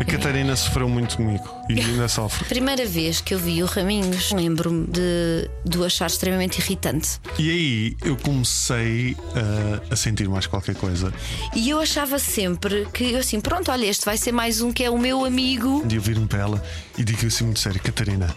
A 0.00 0.04
Catarina 0.04 0.56
sofreu 0.56 0.88
muito 0.88 1.16
comigo 1.16 1.44
e 1.68 1.78
ainda 1.80 2.08
sofre. 2.08 2.44
Primeira 2.46 2.84
vez 2.86 3.20
que 3.20 3.34
eu 3.34 3.38
vi 3.38 3.62
o 3.62 3.66
Raminhos, 3.66 4.32
lembro-me 4.32 4.86
de, 4.86 5.48
de 5.64 5.78
o 5.78 5.84
achar 5.84 6.06
extremamente 6.06 6.58
irritante. 6.58 7.20
E 7.38 7.50
aí 7.50 7.96
eu 8.04 8.16
comecei 8.16 9.16
a, 9.34 9.92
a 9.92 9.96
sentir 9.96 10.28
mais 10.28 10.46
qualquer 10.46 10.74
coisa. 10.74 11.12
E 11.54 11.70
eu 11.70 11.80
achava 11.80 12.18
sempre 12.18 12.86
que, 12.92 13.12
eu 13.12 13.20
assim, 13.20 13.40
pronto, 13.40 13.70
olha, 13.70 13.86
este 13.86 14.04
vai 14.04 14.16
ser 14.16 14.32
mais 14.32 14.60
um 14.60 14.72
que 14.72 14.84
é 14.84 14.90
o 14.90 14.98
meu 14.98 15.24
amigo. 15.24 15.82
Dia 15.86 15.98
eu 15.98 16.02
viro-me 16.02 16.26
para 16.26 16.40
ela 16.40 16.62
e 16.98 17.04
digo 17.04 17.26
assim 17.26 17.44
muito 17.44 17.60
sério: 17.60 17.80
Catarina, 17.80 18.34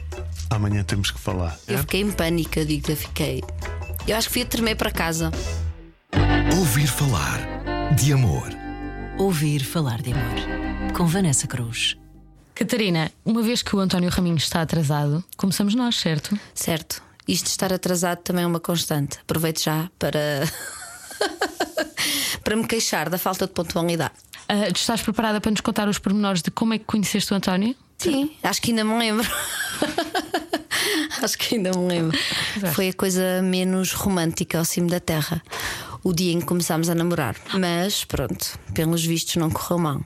amanhã 0.50 0.84
temos 0.84 1.12
que 1.12 1.20
falar. 1.20 1.58
Eu 1.68 1.80
fiquei 1.80 2.02
em 2.02 2.12
pânico, 2.12 2.60
eu 2.60 2.66
digo, 2.66 2.92
eu 2.92 2.98
fiquei. 2.98 3.44
Eu 4.08 4.16
acho 4.16 4.28
que 4.28 4.34
fui 4.34 4.42
a 4.44 4.46
tremer 4.46 4.76
para 4.76 4.92
casa. 4.92 5.32
Ouvir 6.58 6.88
falar 6.88 7.40
de 7.96 8.14
amor. 8.14 8.65
Ouvir 9.18 9.64
falar 9.64 10.02
de 10.02 10.12
amor. 10.12 10.94
Com 10.94 11.06
Vanessa 11.08 11.48
Cruz. 11.48 11.96
Catarina, 12.54 13.10
uma 13.24 13.42
vez 13.42 13.62
que 13.62 13.74
o 13.74 13.80
António 13.80 14.10
Raminhos 14.10 14.44
está 14.44 14.62
atrasado, 14.62 15.24
começamos 15.38 15.74
nós, 15.74 15.96
certo? 15.96 16.38
Certo. 16.54 17.02
Isto 17.26 17.46
de 17.46 17.52
estar 17.52 17.72
atrasado 17.72 18.20
também 18.20 18.44
é 18.44 18.48
uma 18.48 18.60
constante. 18.60 19.18
Aproveito 19.22 19.64
já 19.64 19.90
para. 19.98 20.20
para 22.44 22.56
me 22.58 22.68
queixar 22.68 23.10
da 23.10 23.18
falta 23.18 23.48
de 23.48 23.54
pontualidade. 23.54 24.14
Ah, 24.50 24.68
tu 24.68 24.76
estás 24.76 25.02
preparada 25.02 25.40
para 25.40 25.52
nos 25.52 25.62
contar 25.62 25.88
os 25.88 25.98
pormenores 25.98 26.42
de 26.42 26.52
como 26.52 26.74
é 26.74 26.78
que 26.78 26.86
conheceste 26.86 27.32
o 27.32 27.38
António? 27.38 27.74
Sim, 27.98 28.32
acho 28.44 28.62
que 28.62 28.72
ainda 28.72 28.84
me 28.84 29.00
lembro. 29.00 29.28
acho 31.24 31.38
que 31.38 31.56
ainda 31.56 31.72
me 31.72 31.88
lembro. 31.88 32.18
Foi 32.74 32.90
a 32.90 32.94
coisa 32.94 33.42
menos 33.42 33.94
romântica 33.94 34.60
ao 34.60 34.66
cimo 34.66 34.90
da 34.90 35.00
terra. 35.00 35.42
O 36.06 36.14
dia 36.14 36.32
em 36.34 36.40
que 36.40 36.46
começámos 36.46 36.88
a 36.88 36.94
namorar. 36.94 37.36
Mas 37.60 38.06
pronto, 38.06 38.60
pelos 38.76 39.04
vistos 39.04 39.38
não 39.38 39.50
correu 39.50 39.80
mal. 39.80 40.02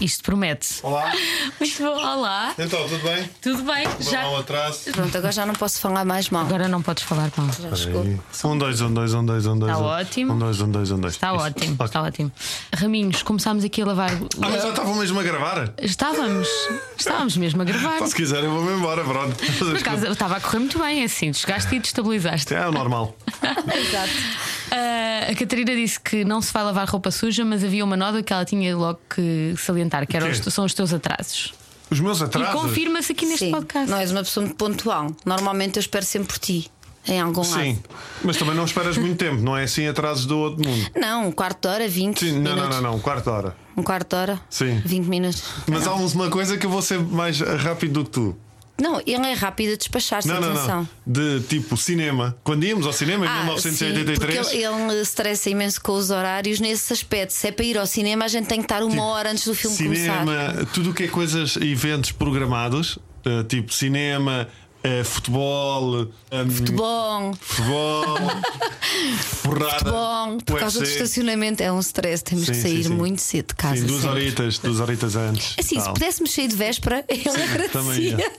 Isto 0.00 0.22
promete. 0.24 0.78
Olá, 0.82 1.12
Muito 1.60 1.76
bom. 1.82 1.88
Olá. 1.88 2.54
então, 2.58 2.88
tudo 2.88 3.02
bem? 3.02 3.30
Tudo 3.42 3.62
bem? 3.64 3.86
Já. 4.00 4.30
um 4.30 4.36
atraso. 4.38 4.90
Pronto, 4.92 5.14
agora 5.18 5.32
já 5.32 5.44
não 5.44 5.52
posso 5.52 5.78
falar 5.78 6.06
mais 6.06 6.30
mal. 6.30 6.46
Agora 6.46 6.68
não 6.68 6.80
podes 6.80 7.02
falar 7.02 7.30
mal. 7.36 7.50
Já 7.52 7.76
chegou. 7.76 8.02
Um, 8.02 8.56
dois, 8.56 8.80
um, 8.80 8.94
dois, 8.94 9.12
um, 9.12 9.26
dois, 9.26 9.44
um, 9.46 9.58
dois. 9.58 9.72
Está 9.72 9.82
um. 9.82 9.86
ótimo. 9.86 10.32
Um, 10.32 10.38
dois, 10.38 10.60
um, 10.62 10.70
dois, 10.70 10.90
um, 10.90 11.00
dois. 11.00 11.12
Está 11.14 11.34
Isso. 11.34 11.44
ótimo, 11.44 11.74
Ok. 11.74 11.84
está 11.86 12.02
ótimo. 12.02 12.32
Raminhos, 12.74 13.22
começámos 13.22 13.62
aqui 13.62 13.82
a 13.82 13.86
lavar. 13.86 14.12
Ah, 14.12 14.48
mas 14.48 14.62
já 14.62 14.70
estavam 14.70 14.94
mesmo 14.94 15.20
a 15.20 15.22
gravar? 15.22 15.74
Estávamos, 15.82 16.48
estávamos 16.96 17.36
mesmo 17.36 17.60
a 17.60 17.64
gravar. 17.66 17.96
Então, 17.96 18.06
se 18.06 18.14
quiser, 18.14 18.42
eu 18.42 18.50
vou-me 18.52 18.72
embora, 18.72 19.04
pronto. 19.04 19.36
Por 19.58 19.76
acaso, 19.76 20.06
estava 20.06 20.36
a 20.36 20.40
correr 20.40 20.60
muito 20.60 20.78
bem, 20.78 21.04
assim, 21.04 21.30
chegaste 21.34 21.74
e 21.74 21.78
destabilizaste. 21.80 22.54
É 22.54 22.66
o 22.66 22.72
normal. 22.72 23.14
Exato. 23.42 24.55
Ah, 24.70 25.30
a 25.30 25.34
Catarina 25.34 25.74
disse 25.74 25.98
que 26.00 26.24
não 26.24 26.40
se 26.42 26.52
vai 26.52 26.62
lavar 26.64 26.88
roupa 26.88 27.10
suja, 27.10 27.44
mas 27.44 27.62
havia 27.64 27.84
uma 27.84 27.96
nota 27.96 28.22
que 28.22 28.32
ela 28.32 28.44
tinha 28.44 28.76
logo 28.76 28.98
que 29.14 29.54
salientar, 29.58 30.06
que 30.06 30.16
eram 30.16 30.30
os- 30.30 30.38
são 30.52 30.64
os 30.64 30.74
teus 30.74 30.92
atrasos. 30.92 31.54
Os 31.90 32.00
meus 32.00 32.20
E 32.20 32.24
atrasos. 32.24 32.60
confirma-se 32.60 33.12
aqui 33.12 33.26
neste 33.26 33.46
Sim, 33.46 33.50
podcast. 33.52 33.88
não 33.90 33.98
és 33.98 34.10
uma 34.10 34.22
pessoa 34.24 34.44
muito 34.44 34.56
pontual. 34.56 35.14
Normalmente 35.24 35.76
eu 35.76 35.80
espero 35.80 36.04
sempre 36.04 36.28
por 36.28 36.38
ti, 36.38 36.68
em 37.06 37.20
algum 37.20 37.44
Sim, 37.44 37.74
lado. 37.74 37.78
mas 38.24 38.36
também 38.36 38.54
não 38.56 38.64
esperas 38.64 38.96
muito 38.98 39.16
tempo, 39.16 39.40
não 39.40 39.56
é 39.56 39.62
assim 39.64 39.86
atrasos 39.86 40.26
do 40.26 40.36
outro 40.36 40.68
mundo. 40.68 40.90
Não, 40.96 41.28
um 41.28 41.32
quarto 41.32 41.60
de 41.62 41.68
hora, 41.68 41.88
20 41.88 42.20
Sim, 42.20 42.32
não, 42.32 42.40
minutos. 42.56 42.62
não, 42.62 42.70
não, 42.70 42.90
não, 42.90 42.96
um 42.96 43.00
quarto 43.00 43.22
de 43.24 43.30
hora. 43.30 43.56
Um 43.76 43.82
quarto 43.84 44.08
de 44.08 44.16
hora? 44.16 44.40
Sim. 44.50 44.82
20 44.84 45.06
minutos. 45.06 45.44
Mas 45.68 45.86
há 45.86 45.94
uma 45.94 46.28
coisa 46.28 46.56
que 46.56 46.66
eu 46.66 46.70
vou 46.70 46.82
ser 46.82 46.98
mais 46.98 47.38
rápido 47.40 47.92
do 48.00 48.04
que 48.04 48.10
tu. 48.10 48.36
Não, 48.80 49.00
ele 49.06 49.26
é 49.26 49.32
rápido 49.32 49.72
a 49.72 49.76
despachar-se, 49.76 50.28
Não, 50.28 50.40
não, 50.40 50.52
atenção. 50.52 50.88
não. 51.06 51.12
De 51.12 51.40
tipo 51.46 51.76
cinema. 51.76 52.36
Quando 52.44 52.64
íamos 52.64 52.86
ao 52.86 52.92
cinema 52.92 53.24
em 53.24 53.28
Ah, 53.28 53.44
1983. 53.44 54.46
sim, 54.46 54.52
porque 54.52 54.56
ele, 54.64 54.92
ele 54.92 55.00
estressa 55.02 55.48
imenso 55.48 55.80
com 55.80 55.92
os 55.92 56.10
horários 56.10 56.60
nesse 56.60 56.92
aspecto. 56.92 57.32
Se 57.32 57.48
é 57.48 57.52
para 57.52 57.64
ir 57.64 57.78
ao 57.78 57.86
cinema, 57.86 58.24
a 58.26 58.28
gente 58.28 58.46
tem 58.46 58.58
que 58.58 58.64
estar 58.66 58.82
uma 58.82 59.04
hora 59.04 59.30
antes 59.30 59.44
do 59.46 59.54
filme 59.54 59.76
começar. 59.76 60.20
cinema, 60.20 60.66
tudo 60.74 60.90
o 60.90 60.94
que 60.94 61.04
é 61.04 61.08
coisas, 61.08 61.56
eventos 61.56 62.12
programados, 62.12 62.98
eh, 63.24 63.42
tipo 63.44 63.72
cinema, 63.72 64.46
eh, 64.86 65.02
futebol, 65.04 66.02
eh, 66.30 66.44
Bom, 66.44 67.32
futebol, 67.34 68.18
porrada, 69.42 69.90
bom, 69.90 70.38
por 70.38 70.58
causa 70.60 70.78
do 70.78 70.84
UFC. 70.84 70.92
estacionamento 71.02 71.62
é 71.62 71.72
um 71.72 71.80
stress. 71.80 72.22
Temos 72.22 72.46
Sim, 72.46 72.52
que 72.52 72.56
sim, 72.58 72.62
sair 72.62 72.84
sim. 72.84 72.90
muito 72.90 73.20
cedo 73.20 73.48
de 73.48 73.54
casa. 73.54 73.80
Sim, 73.80 73.86
duas 73.86 74.02
sempre. 74.02 74.16
horitas, 74.20 74.58
duas 74.58 74.80
horitas 74.80 75.16
antes. 75.16 75.54
Assim, 75.58 75.78
se 75.78 75.84
tal. 75.84 75.94
pudéssemos 75.94 76.32
sair 76.32 76.48
de 76.48 76.56
véspera, 76.56 77.04
ele 77.08 77.22
Também 77.24 77.42
agradecia. 77.44 78.32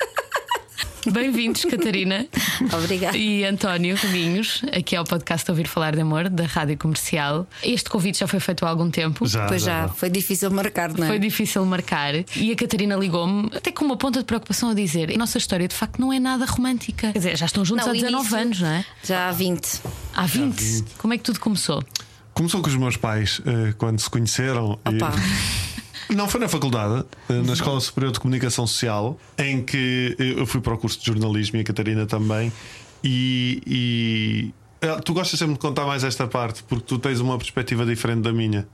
Bem-vindos, 1.11 1.63
Catarina 1.65 2.27
Obrigada. 2.73 3.17
e 3.17 3.45
António 3.45 3.95
Raminhos, 3.95 4.61
aqui 4.75 4.95
ao 4.95 5.03
podcast 5.05 5.49
Ouvir 5.49 5.67
Falar 5.67 5.95
de 5.95 6.01
Amor, 6.01 6.29
da 6.29 6.45
Rádio 6.45 6.77
Comercial. 6.77 7.47
Este 7.63 7.89
convite 7.89 8.19
já 8.19 8.27
foi 8.27 8.39
feito 8.39 8.65
há 8.65 8.69
algum 8.69 8.89
tempo. 8.91 9.25
Já, 9.25 9.45
Pois 9.47 9.61
já, 9.61 9.87
foi 9.87 10.09
difícil 10.09 10.51
marcar, 10.51 10.91
não 10.93 11.05
é? 11.05 11.07
Foi 11.07 11.19
difícil 11.19 11.65
marcar 11.65 12.13
e 12.35 12.51
a 12.51 12.55
Catarina 12.55 12.95
ligou-me, 12.95 13.49
até 13.55 13.71
com 13.71 13.85
uma 13.85 13.95
ponta 13.97 14.19
de 14.19 14.25
preocupação 14.25 14.69
a 14.69 14.73
dizer: 14.73 15.11
a 15.13 15.17
nossa 15.17 15.37
história 15.37 15.67
de 15.67 15.75
facto 15.75 15.99
não 15.99 16.11
é 16.11 16.19
nada 16.19 16.45
romântica. 16.45 17.11
Quer 17.11 17.17
dizer, 17.19 17.37
já 17.37 17.45
estão 17.45 17.63
juntos 17.63 17.85
Não, 17.85 17.93
há 17.93 17.95
o 17.95 17.99
19 17.99 18.19
início- 18.19 18.37
anos, 18.37 18.59
não 18.61 18.69
é? 18.69 18.85
Já 19.03 19.29
há 19.29 19.31
20. 19.31 19.81
Há 20.15 20.25
20. 20.25 20.83
Como 20.97 21.13
é 21.13 21.17
que 21.17 21.23
tudo 21.23 21.39
começou? 21.39 21.83
Começou 22.33 22.61
com 22.61 22.67
os 22.69 22.75
meus 22.75 22.97
pais 22.97 23.41
eh, 23.45 23.73
quando 23.77 23.99
se 23.99 24.09
conheceram. 24.09 24.77
e- 24.91 24.95
Opa. 24.95 25.11
Não, 26.09 26.27
foi 26.29 26.39
na 26.39 26.47
faculdade, 26.47 27.03
eh, 27.29 27.33
na 27.41 27.53
Escola 27.53 27.79
Superior 27.81 28.11
de 28.13 28.19
Comunicação 28.19 28.65
Social, 28.65 29.19
em 29.37 29.61
que 29.63 30.15
eh, 30.19 30.33
eu 30.41 30.45
fui 30.45 30.61
para 30.61 30.73
o 30.73 30.77
curso 30.77 30.99
de 30.99 31.05
jornalismo 31.05 31.57
e 31.57 31.61
a 31.61 31.63
Catarina 31.63 32.05
também. 32.05 32.51
E, 33.03 33.61
e- 33.67 34.53
eh, 34.81 34.99
tu 35.03 35.13
gostas 35.13 35.37
sempre 35.39 35.53
de 35.55 35.59
contar 35.59 35.85
mais 35.85 36.03
esta 36.03 36.27
parte 36.27 36.63
porque 36.63 36.85
tu 36.85 36.97
tens 36.97 37.19
uma 37.19 37.37
perspectiva 37.37 37.85
diferente 37.85 38.21
da 38.21 38.31
minha 38.33 38.67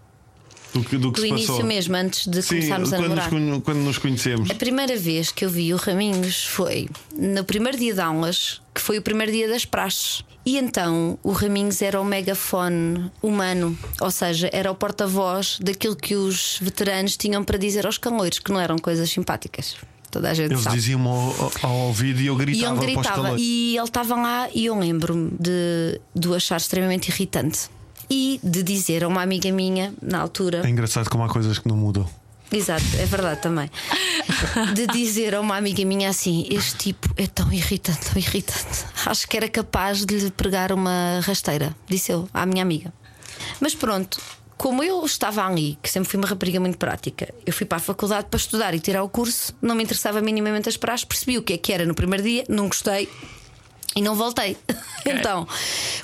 do 0.73 0.83
que, 0.83 0.97
do 0.97 1.11
que 1.11 1.21
Do 1.21 1.21
se 1.21 1.27
início 1.27 1.47
passou. 1.49 1.65
mesmo, 1.65 1.95
antes 1.95 2.25
de 2.27 2.41
Sim, 2.41 2.55
começarmos 2.55 2.93
a 2.93 2.97
quando 2.97 3.09
nos, 3.09 3.17
namorar. 3.25 3.29
conhe- 3.29 3.61
quando 3.61 3.77
nos 3.79 3.97
conhecemos. 3.97 4.49
A 4.49 4.55
primeira 4.55 4.97
vez 4.97 5.31
que 5.31 5.45
eu 5.45 5.49
vi 5.49 5.73
o 5.73 5.77
Raminhos 5.77 6.45
foi 6.45 6.89
no 7.15 7.43
primeiro 7.43 7.77
dia 7.77 7.93
de 7.93 8.01
aulas, 8.01 8.59
que 8.73 8.81
foi 8.81 8.97
o 8.97 9.01
primeiro 9.01 9.31
dia 9.31 9.47
das 9.47 9.65
praxes. 9.65 10.23
E 10.45 10.57
então 10.57 11.17
o 11.23 11.31
Raminhos 11.31 11.81
era 11.81 11.99
o 12.01 12.05
megafone 12.05 13.09
humano, 13.21 13.77
ou 14.01 14.11
seja, 14.11 14.49
era 14.51 14.69
o 14.69 14.75
porta-voz 14.75 15.57
daquilo 15.61 15.95
que 15.95 16.15
os 16.15 16.59
veteranos 16.61 17.15
tinham 17.15 17.43
para 17.43 17.57
dizer 17.57 17.85
aos 17.85 17.97
caloiros, 17.97 18.39
que 18.39 18.51
não 18.51 18.59
eram 18.59 18.77
coisas 18.77 19.09
simpáticas. 19.09 19.75
Toda 20.11 20.29
a 20.29 20.33
gente 20.33 20.51
Eles 20.51 20.63
sabe. 20.63 20.75
diziam-me 20.75 21.07
ao, 21.07 21.51
ao 21.63 21.75
ouvido 21.87 22.21
e 22.21 22.27
eu 22.27 22.35
E 22.35 22.37
gritava, 22.37 22.75
para 22.75 22.79
os 22.79 22.85
gritava. 22.85 23.35
E 23.39 23.75
ele 23.77 23.83
estava 23.83 24.15
lá 24.15 24.49
e 24.53 24.65
eu 24.65 24.77
lembro-me 24.77 25.31
de, 25.39 25.99
de 26.13 26.27
o 26.27 26.35
achar 26.35 26.57
extremamente 26.57 27.09
irritante. 27.09 27.69
E 28.09 28.39
de 28.43 28.61
dizer 28.61 29.03
a 29.03 29.07
uma 29.07 29.23
amiga 29.23 29.51
minha, 29.51 29.93
na 30.01 30.19
altura. 30.19 30.61
É 30.63 30.69
engraçado 30.69 31.09
como 31.09 31.23
há 31.23 31.29
coisas 31.29 31.57
que 31.57 31.67
não 31.67 31.75
mudam. 31.75 32.07
Exato, 32.53 32.83
é 32.99 33.05
verdade 33.05 33.41
também. 33.41 33.69
De 34.73 34.85
dizer 34.87 35.33
a 35.33 35.41
uma 35.41 35.57
amiga 35.57 35.83
minha 35.83 36.09
assim: 36.09 36.45
Este 36.49 36.75
tipo 36.77 37.09
é 37.17 37.25
tão 37.25 37.51
irritante, 37.51 38.11
tão 38.11 38.21
irritante. 38.21 38.85
Acho 39.05 39.27
que 39.27 39.35
era 39.35 39.49
capaz 39.49 40.05
de 40.05 40.19
lhe 40.19 40.31
pregar 40.31 40.71
uma 40.71 41.19
rasteira, 41.23 41.75
disse 41.87 42.11
eu 42.11 42.29
à 42.33 42.45
minha 42.45 42.61
amiga. 42.61 42.93
Mas 43.59 43.73
pronto, 43.73 44.21
como 44.55 44.83
eu 44.83 45.03
estava 45.03 45.45
ali, 45.45 45.77
que 45.81 45.89
sempre 45.89 46.09
fui 46.09 46.17
uma 46.17 46.27
rapariga 46.27 46.59
muito 46.59 46.77
prática, 46.77 47.33
eu 47.45 47.51
fui 47.51 47.65
para 47.65 47.77
a 47.77 47.81
faculdade 47.81 48.27
para 48.29 48.37
estudar 48.37 48.73
e 48.73 48.79
tirar 48.79 49.03
o 49.03 49.09
curso, 49.09 49.53
não 49.61 49.75
me 49.75 49.83
interessava 49.83 50.21
minimamente 50.21 50.69
as 50.69 50.77
praxes, 50.77 51.05
percebi 51.05 51.37
o 51.37 51.41
que 51.41 51.53
é 51.53 51.57
que 51.57 51.73
era 51.73 51.85
no 51.85 51.95
primeiro 51.95 52.23
dia, 52.23 52.43
não 52.47 52.67
gostei. 52.67 53.09
E 53.95 54.01
não 54.01 54.15
voltei. 54.15 54.57
Então 55.05 55.45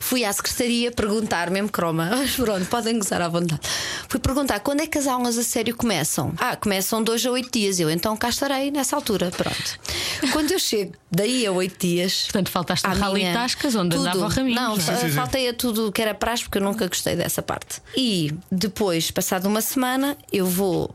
fui 0.02 0.26
à 0.26 0.34
secretaria 0.34 0.92
perguntar, 0.92 1.50
mesmo 1.50 1.70
croma, 1.70 2.10
mas 2.12 2.36
pronto, 2.36 2.66
podem 2.66 3.00
gozar 3.00 3.22
à 3.22 3.30
vontade. 3.30 3.62
Fui 4.09 4.20
perguntar 4.20 4.59
quando 4.62 4.81
é 4.81 4.88
que 4.88 4.97
as 4.97 5.06
aulas 5.08 5.38
a 5.38 5.44
sério 5.44 5.75
começam? 5.75 6.34
Ah, 6.38 6.56
começam 6.56 7.02
dois 7.03 7.24
a 7.25 7.30
oito 7.31 7.52
dias. 7.58 7.80
Eu 7.80 7.90
então 7.92 8.18
cá 8.18 8.30
estarei 8.30 8.72
nessa 8.72 8.96
altura. 8.96 9.30
Pronto. 9.31 9.80
Quando 10.34 10.52
eu 10.52 10.58
chego 10.59 10.94
daí 11.12 11.46
a 11.46 11.52
oito 11.52 11.86
dias. 11.88 12.24
Portanto, 12.24 12.50
faltaste 12.50 12.88
a 12.88 12.92
Rally 12.92 13.19
minha- 13.22 13.34
Tascas, 13.34 13.75
onde 13.75 13.96
tudo. 13.96 14.08
andava 14.08 14.25
o 14.25 14.28
Raminhos. 14.28 14.59
Não, 14.59 14.75
é? 14.75 14.80
fa- 14.80 15.09
faltei 15.09 15.48
a 15.48 15.53
tudo 15.53 15.92
que 15.92 16.02
era 16.02 16.14
praxe, 16.16 16.44
porque 16.44 16.58
eu 16.58 16.64
nunca 16.64 16.88
gostei 16.88 17.16
dessa 17.16 17.42
parte. 17.44 17.81
E 17.96 18.34
depois, 18.52 19.12
passado 19.12 19.46
uma 19.46 19.62
semana, 19.62 20.18
eu 20.34 20.46
vou. 20.48 20.94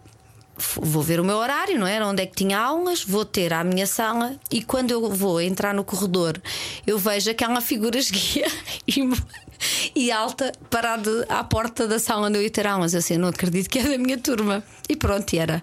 Vou 0.76 1.02
ver 1.02 1.18
o 1.18 1.24
meu 1.24 1.36
horário, 1.36 1.76
não 1.80 1.86
era? 1.86 2.06
Onde 2.06 2.22
é 2.22 2.26
que 2.26 2.36
tinha 2.36 2.56
aulas, 2.58 3.02
vou 3.02 3.24
ter 3.24 3.52
à 3.52 3.64
minha 3.64 3.88
sala 3.88 4.36
e 4.52 4.62
quando 4.62 4.92
eu 4.92 5.10
vou 5.10 5.40
entrar 5.40 5.74
no 5.74 5.82
corredor, 5.82 6.40
eu 6.86 6.96
vejo 6.96 7.28
aquela 7.28 7.60
figura 7.60 7.98
esguia 7.98 8.46
e, 8.86 9.00
e 9.94 10.10
alta 10.10 10.52
parada 10.70 11.26
à 11.28 11.42
porta 11.44 11.86
da 11.86 11.98
sala 11.98 12.28
onde 12.28 12.38
eu 12.38 12.42
ia 12.42 12.50
ter 12.50 12.66
aulas. 12.66 12.94
Eu 12.94 12.98
assim, 12.98 13.16
não 13.16 13.28
acredito 13.28 13.68
que 13.68 13.78
é 13.78 13.82
da 13.82 13.98
minha 13.98 14.18
turma. 14.18 14.62
E 14.88 14.96
pronto, 14.96 15.32
e 15.34 15.38
era. 15.38 15.62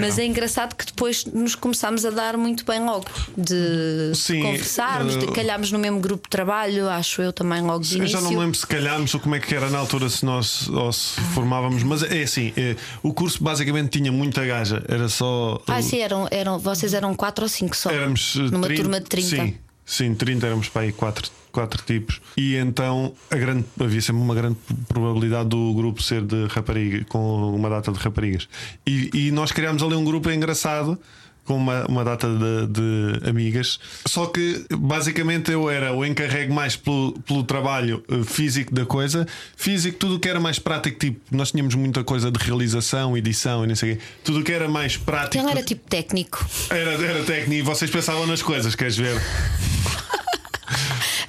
Mas 0.00 0.18
é 0.18 0.24
engraçado 0.24 0.74
que 0.74 0.84
depois 0.86 1.24
nos 1.24 1.54
começámos 1.54 2.04
a 2.04 2.10
dar 2.10 2.36
muito 2.36 2.64
bem 2.64 2.84
logo 2.84 3.06
de 3.36 4.12
Sim, 4.14 4.42
conversarmos, 4.42 5.16
de 5.16 5.24
eh, 5.26 5.32
calharmos 5.32 5.70
no 5.70 5.78
mesmo 5.78 6.00
grupo 6.00 6.24
de 6.24 6.30
trabalho, 6.30 6.88
acho 6.88 7.22
eu 7.22 7.32
também 7.32 7.62
logo 7.62 7.84
de 7.84 7.94
Eu 7.94 7.98
início. 7.98 8.18
já 8.18 8.20
não 8.20 8.30
me 8.30 8.36
lembro 8.36 8.56
se 8.56 8.66
calhámos 8.66 9.14
ou 9.14 9.20
como 9.20 9.34
é 9.34 9.40
que 9.40 9.54
era 9.54 9.70
na 9.70 9.78
altura 9.78 10.08
se 10.08 10.24
nós 10.24 10.68
se 10.92 11.20
formávamos, 11.34 11.82
mas 11.82 12.02
é 12.02 12.22
assim: 12.22 12.52
é, 12.56 12.76
o 13.02 13.12
curso 13.14 13.42
basicamente 13.42 13.98
tinha 13.98 14.10
muita 14.10 14.44
gaja, 14.44 14.82
era 14.88 15.08
só. 15.08 15.60
Ah, 15.66 15.80
sim, 15.80 16.00
eram, 16.00 16.26
eram, 16.30 16.58
vocês 16.58 16.92
eram 16.92 17.14
quatro 17.14 17.44
ou 17.44 17.48
cinco 17.48 17.76
só. 17.76 17.90
Éramos 17.90 18.34
eh, 18.36 18.50
Numa 18.50 18.66
30, 18.66 18.82
turma 18.82 19.00
de 19.00 19.06
30. 19.06 19.28
Sim, 19.28 19.58
Sim, 19.86 20.16
30 20.16 20.44
éramos 20.44 20.68
para 20.68 20.82
aí 20.82 20.92
quatro, 20.92 21.30
quatro 21.52 21.80
tipos. 21.84 22.20
E 22.36 22.56
então 22.56 23.14
a 23.30 23.36
grande, 23.36 23.64
havia 23.80 24.02
sempre 24.02 24.20
uma 24.20 24.34
grande 24.34 24.58
probabilidade 24.88 25.48
do 25.48 25.72
grupo 25.74 26.02
ser 26.02 26.22
de 26.22 26.46
rapariga, 26.46 27.04
com 27.08 27.54
uma 27.54 27.70
data 27.70 27.92
de 27.92 27.98
raparigas. 28.00 28.48
E, 28.84 29.10
e 29.14 29.30
nós 29.30 29.52
criámos 29.52 29.84
ali 29.84 29.94
um 29.94 30.04
grupo 30.04 30.28
engraçado. 30.28 30.98
Com 31.46 31.56
uma, 31.56 31.86
uma 31.86 32.04
data 32.04 32.26
de, 32.28 32.66
de 32.66 33.28
amigas, 33.28 33.78
só 34.06 34.26
que 34.26 34.66
basicamente 34.70 35.52
eu 35.52 35.70
era 35.70 35.92
o 35.94 36.04
encarregue 36.04 36.52
mais 36.52 36.74
pelo, 36.74 37.12
pelo 37.20 37.44
trabalho 37.44 38.02
eh, 38.10 38.24
físico 38.24 38.74
da 38.74 38.84
coisa, 38.84 39.26
físico, 39.56 39.96
tudo 39.96 40.16
o 40.16 40.18
que 40.18 40.28
era 40.28 40.40
mais 40.40 40.58
prático, 40.58 40.98
tipo, 40.98 41.20
nós 41.30 41.52
tínhamos 41.52 41.74
muita 41.76 42.02
coisa 42.02 42.30
de 42.32 42.38
realização, 42.44 43.16
edição 43.16 43.64
e 43.64 43.68
não 43.68 43.76
sei 43.76 43.92
o 43.92 43.96
quê, 43.96 44.02
tudo 44.24 44.40
o 44.40 44.42
que 44.42 44.50
era 44.50 44.68
mais 44.68 44.96
prático. 44.96 45.42
Ele 45.44 45.50
era 45.52 45.62
tipo 45.62 45.88
técnico. 45.88 46.44
Era, 46.68 46.92
era 46.94 47.22
técnico 47.24 47.52
e 47.54 47.62
vocês 47.62 47.90
pensavam 47.90 48.26
nas 48.26 48.42
coisas, 48.42 48.74
queres 48.74 48.96
ver? 48.96 49.14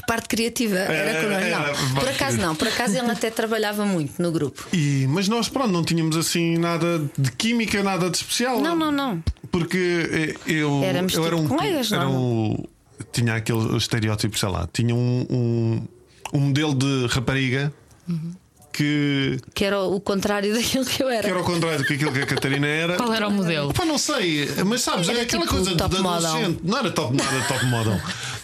Parte 0.08 0.30
criativa 0.30 0.78
era 0.78 1.24
nós. 1.30 1.44
era- 1.44 1.68
Não, 1.74 1.94
por 1.96 2.08
acaso 2.08 2.38
não. 2.38 2.56
Por 2.56 2.68
acaso 2.70 2.98
ele 2.98 3.12
até 3.12 3.30
trabalhava 3.30 3.86
muito 3.86 4.22
no 4.22 4.32
grupo. 4.32 4.66
E, 4.72 5.06
mas 5.10 5.28
nós, 5.28 5.50
pronto, 5.50 5.70
não 5.72 5.84
tínhamos 5.84 6.16
assim 6.16 6.58
nada 6.58 7.04
de 7.18 7.32
química, 7.34 7.84
nada 7.84 8.10
de 8.10 8.16
especial. 8.18 8.62
Não, 8.62 8.74
não, 8.76 8.92
não. 8.92 9.22
Porque 9.58 10.36
eh, 10.48 10.52
eu, 10.52 10.84
Éramos 10.84 11.14
eu 11.14 11.26
era 11.26 11.36
tipo 11.36 11.46
um. 11.54 11.58
colegas, 11.58 11.92
era 11.92 12.06
não? 12.06 12.16
um 12.52 12.64
tinha 13.12 13.36
aquele 13.36 13.78
estereótipo, 13.78 14.38
sei 14.38 14.50
lá, 14.50 14.68
tinha 14.72 14.94
um, 14.94 15.26
um, 15.30 15.88
um 16.34 16.40
modelo 16.40 16.74
de 16.76 17.08
rapariga 17.08 17.72
que, 18.74 19.40
Que 19.56 19.66
era 19.66 19.82
o 19.82 20.00
contrário 20.00 20.54
daquilo 20.56 20.86
que 20.86 21.02
eu 21.02 21.10
era. 21.10 21.24
que 21.24 21.30
era 21.30 21.40
ao 21.40 21.44
contrário 21.46 21.80
do 21.80 21.86
que 21.86 21.94
aquilo 21.94 22.12
que 22.12 22.20
a 22.22 22.26
Catarina 22.26 22.68
era. 22.68 22.96
Qual 22.96 23.12
era 23.14 23.28
o 23.28 23.32
modelo? 23.32 23.74
Pá, 23.74 23.86
não 23.86 23.98
sei, 23.98 24.48
mas 24.66 24.82
sabes, 24.82 25.10
Era 25.10 25.22
aquela 25.24 25.44
tipo 25.44 25.56
coisa 25.56 25.72
de 25.72 25.78
top 25.78 25.96
de 25.96 26.02
model. 26.02 26.28
adolescente. 26.30 26.60
Não 26.64 26.78
era 26.78 26.92
top, 26.92 27.16
nada 27.18 27.42
top 27.48 27.66
model. 27.66 28.00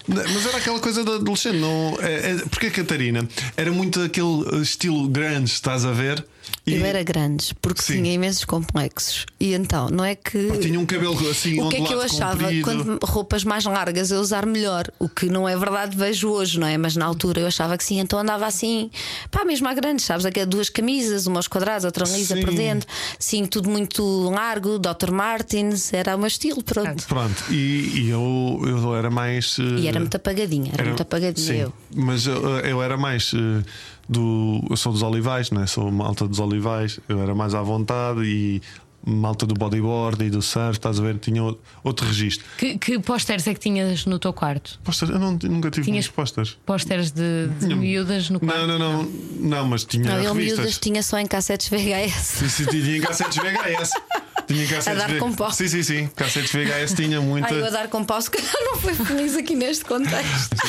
Mas 0.07 0.45
era 0.48 0.57
aquela 0.57 0.80
coisa 0.80 1.04
de 1.04 1.12
adolescente. 1.12 1.57
Não, 1.57 1.98
é, 2.01 2.31
é- 2.31 2.36
porque 2.50 2.68
a 2.68 2.71
Catarina 2.71 3.27
era 3.56 3.71
muito 3.71 4.01
aquele 4.01 4.62
estilo 4.62 5.07
grande, 5.07 5.50
estás 5.50 5.86
a 5.86 5.92
ver? 5.92 6.25
E 6.65 6.75
Eu 6.75 6.86
era 6.86 7.04
grande, 7.04 7.54
porque 7.62 7.81
Sim. 7.81 7.95
tinha 8.01 8.13
imensos 8.13 8.45
complexos. 8.45 9.25
E 9.38 9.54
então, 9.54 9.89
não 9.89 10.04
é 10.06 10.15
que. 10.15 10.57
tinha 10.60 10.80
um 10.80 10.86
cabelo 10.86 11.30
assim, 11.30 11.60
O 11.62 11.68
que 11.68 11.75
é 11.75 11.81
que 11.81 11.94
eu 11.94 12.00
achava 12.01 12.38
comprido. 12.39 12.63
quando 12.63 13.00
roupas 13.04 13.44
mais 13.44 13.65
largas 13.65 14.12
eu 14.12 14.21
usar 14.21 14.45
melhor? 14.45 14.86
O 14.98 15.10
que 15.10 15.25
não 15.25 15.48
é 15.48 15.57
verdade, 15.57 15.98
vejo 15.98 16.30
hoje, 16.30 16.57
não 16.57 16.65
é? 16.65 16.77
Mas 16.77 16.95
na 16.95 17.06
altura 17.06 17.42
eu 17.42 17.48
achava 17.48 17.77
que 17.77 17.83
sim, 17.83 18.00
então 18.00 18.18
andava 18.18 18.45
assim, 18.45 18.89
pá, 19.30 19.44
mesmo 19.44 19.68
à 19.68 19.74
grande, 19.74 20.01
sabes? 20.01 20.25
Aquelas 20.25 20.48
duas 20.50 20.69
camisas, 20.69 21.27
uma 21.27 21.39
aos 21.39 21.50
quadrados, 21.50 21.83
outra 21.83 22.06
lisa 22.06 22.38
por 22.38 22.54
dentro, 22.54 22.88
sim, 23.19 23.45
tudo 23.45 23.69
muito 23.69 24.30
largo, 24.30 24.80
Dr. 24.80 25.12
Martins, 25.12 25.92
era 25.92 26.16
o 26.16 26.18
meu 26.19 26.27
estilo, 26.27 26.63
pronto. 26.63 27.06
Pronto, 27.07 27.44
e, 27.51 28.04
e 28.06 28.09
eu, 28.09 28.62
eu 28.66 28.95
era 28.95 29.09
mais. 29.09 29.57
eh, 29.59 29.81
E 29.81 29.88
era 29.89 30.00
muito 30.00 30.16
apagadinha, 30.16 30.71
era, 30.74 30.86
muito 30.86 31.01
apagadinha 31.01 31.45
sim, 31.54 31.59
eu. 31.59 31.74
Mas 31.94 32.25
eu, 32.25 32.42
eu 32.59 32.81
era 32.81 32.95
mais 32.95 33.33
eh, 33.36 33.63
do. 34.07 34.65
Eu 34.69 34.77
sou 34.77 34.91
dos 34.91 35.01
Olivais, 35.01 35.51
não 35.51 35.61
é? 35.61 35.67
Sou 35.67 35.91
malta 35.91 36.27
dos 36.27 36.39
Olivais, 36.39 37.00
eu 37.07 37.21
era 37.21 37.33
mais 37.35 37.53
à 37.55 37.61
vontade 37.61 38.21
e 38.23 38.61
malta 39.05 39.45
do 39.45 39.53
bodyboard 39.53 40.23
e 40.23 40.29
do 40.29 40.41
surf, 40.41 40.77
estás 40.77 40.97
a 40.97 41.03
ver? 41.03 41.17
Tinha 41.17 41.44
outro 41.83 42.07
registro. 42.07 42.45
Que, 42.57 42.77
que 42.77 42.97
pósteres 43.00 43.45
é 43.47 43.53
que 43.53 43.59
tinhas 43.59 44.05
no 44.05 44.17
teu 44.17 44.31
quarto? 44.31 44.79
Posters, 44.81 45.11
eu 45.11 45.19
não- 45.19 45.38
nunca 45.44 45.69
tive 45.69 45.85
Tinhas- 45.85 46.07
posters. 46.07 46.57
Pósteres 46.65 47.11
de, 47.11 47.50
de 47.59 47.75
miúdas 47.75 48.29
no 48.29 48.39
quarto? 48.39 48.57
Não, 48.65 48.79
não, 48.79 48.79
não, 49.03 49.11
não, 49.41 49.67
mas 49.67 49.83
tinha 49.83 50.06
Não, 50.06 50.17
ele 50.19 50.27
revistas. 50.27 50.57
miúdas 50.59 50.77
tinha 50.77 51.03
só 51.03 51.19
em 51.19 51.25
cassetes 51.27 51.67
VHS. 51.67 52.13
Sim, 52.23 52.47
sim, 52.49 52.65
tinha 52.65 53.01
cassetes 53.01 53.38
VHS. 53.38 53.89
Tinha 54.48 54.68
cassetes 54.68 54.88
A 54.88 55.07
dar 55.07 55.18
com 55.19 55.34
pau. 55.34 55.51
Sim, 55.51 55.68
sim, 55.68 55.84
sim. 55.84 56.10
Cassetes 56.16 56.51
VHS 56.51 56.94
tinha 56.95 57.22
muita. 57.22 57.54
Ai, 57.54 57.62
eu 57.62 57.66
a 57.66 57.69
dar 57.69 57.88
com 57.88 58.04
pau, 58.04 58.22
se 58.22 58.30
calhar 58.30 58.54
não 58.62 58.78
foi 58.78 58.94
feliz 58.94 59.36
aqui 59.36 59.56
neste 59.56 59.86
contexto. 59.86 60.56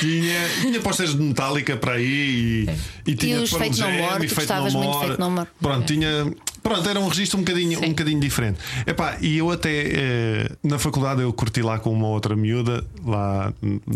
Tinha, 0.00 0.48
tinha 0.60 0.80
posters 0.80 1.14
de 1.14 1.22
Metallica 1.22 1.76
para 1.76 1.92
aí 1.92 2.66
e, 3.06 3.10
e 3.12 3.14
tinha 3.14 3.40
os 3.40 3.52
Pearl 3.52 3.72
Jam 3.72 3.88
e 3.88 4.18
muito 4.18 4.34
Fate 4.34 4.52
No 5.18 5.30
More. 5.30 5.48
Pronto, 5.60 5.86
tinha. 5.86 6.26
Pronto, 6.62 6.88
era 6.88 7.00
um 7.00 7.08
registro 7.08 7.38
um 7.38 7.42
bocadinho, 7.42 7.78
um 7.84 7.88
bocadinho 7.88 8.20
diferente. 8.20 8.58
Epá, 8.86 9.16
e 9.20 9.38
eu 9.38 9.50
até 9.50 9.70
eh, 9.70 10.50
na 10.62 10.78
faculdade 10.78 11.20
eu 11.22 11.32
curti 11.32 11.60
lá 11.60 11.78
com 11.78 11.92
uma 11.92 12.06
outra 12.08 12.36
miúda, 12.36 12.84
lá. 13.04 13.52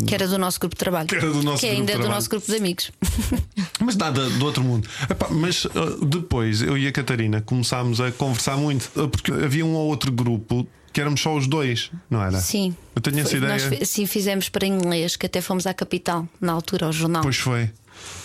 Que 0.06 0.14
era 0.14 0.26
do 0.26 0.36
nosso 0.38 0.58
grupo 0.58 0.74
de 0.74 0.78
trabalho. 0.80 1.06
Que 1.06 1.14
era 1.14 1.30
do 1.30 1.42
nosso 1.42 1.60
Que 1.60 1.66
grupo 1.68 1.80
ainda 1.80 1.92
é 1.92 1.94
do 1.94 1.98
trabalho. 1.98 2.14
nosso 2.16 2.28
grupo 2.30 2.46
de 2.50 2.56
amigos. 2.56 2.90
Mas 3.80 3.96
nada 3.96 4.28
do 4.28 4.44
outro 4.44 4.64
mundo. 4.64 4.88
Epá, 5.08 5.28
mas 5.30 5.64
uh, 5.66 6.04
depois 6.04 6.60
eu 6.62 6.76
e 6.76 6.86
a 6.88 6.92
Catarina 6.92 7.40
começámos 7.40 8.00
a 8.00 8.10
conversar 8.10 8.56
muito, 8.56 8.90
uh, 8.96 9.08
porque 9.08 9.30
havia 9.30 9.64
um 9.64 9.74
ou 9.74 9.86
outro 9.88 10.10
grupo 10.10 10.66
que 10.92 11.00
éramos 11.00 11.20
só 11.20 11.36
os 11.36 11.46
dois, 11.46 11.90
não 12.10 12.22
era? 12.22 12.38
Sim. 12.40 12.74
Eu 12.94 13.02
tenho 13.02 13.20
essa 13.20 13.28
Foi- 13.30 13.38
ideia. 13.38 13.70
Nós 13.78 13.88
sim, 13.88 14.06
fizemos 14.06 14.48
para 14.48 14.66
inglês, 14.66 15.14
que 15.14 15.26
até 15.26 15.40
fomos 15.42 15.66
à 15.66 15.74
capital, 15.74 16.26
na 16.40 16.52
altura, 16.52 16.86
ao 16.86 16.92
jornal. 16.92 17.22
Pois 17.22 17.36
foi. 17.36 17.70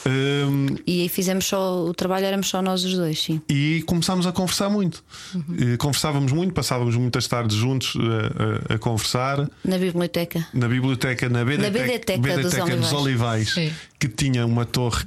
Hum, 0.06 0.78
E 0.88 1.02
aí 1.02 1.10
fizemos 1.10 1.46
só, 1.46 1.84
o 1.86 1.94
trabalho 1.94 2.26
éramos 2.26 2.48
só 2.48 2.62
nós 2.62 2.84
os 2.84 2.94
dois, 2.96 3.22
sim. 3.22 3.42
e 3.48 3.84
começámos 3.86 4.26
a 4.26 4.32
conversar 4.32 4.70
muito. 4.70 5.04
Uhum. 5.36 5.44
E 5.74 5.78
Conversávamos 5.78 6.32
muito, 6.32 6.54
passávamos 6.54 6.96
muitas 6.96 7.28
tardes 7.28 7.56
juntos 7.58 7.94
a, 7.96 8.72
a- 8.72 8.76
a 8.76 8.80
conversar 8.80 9.48
Na 9.64 9.78
biblioteca. 9.78 10.46
na 10.54 10.68
biblioteca, 10.68 11.30
na 11.30 11.44
BDTEC, 11.46 12.20
BDTeca 12.20 12.66
dos 12.78 12.90
dos 12.90 12.94
Olivais, 12.94 13.54
Sim. 13.54 13.72
que 14.00 14.08
tinha 14.08 14.46
uma 14.46 14.66
torre. 14.66 15.06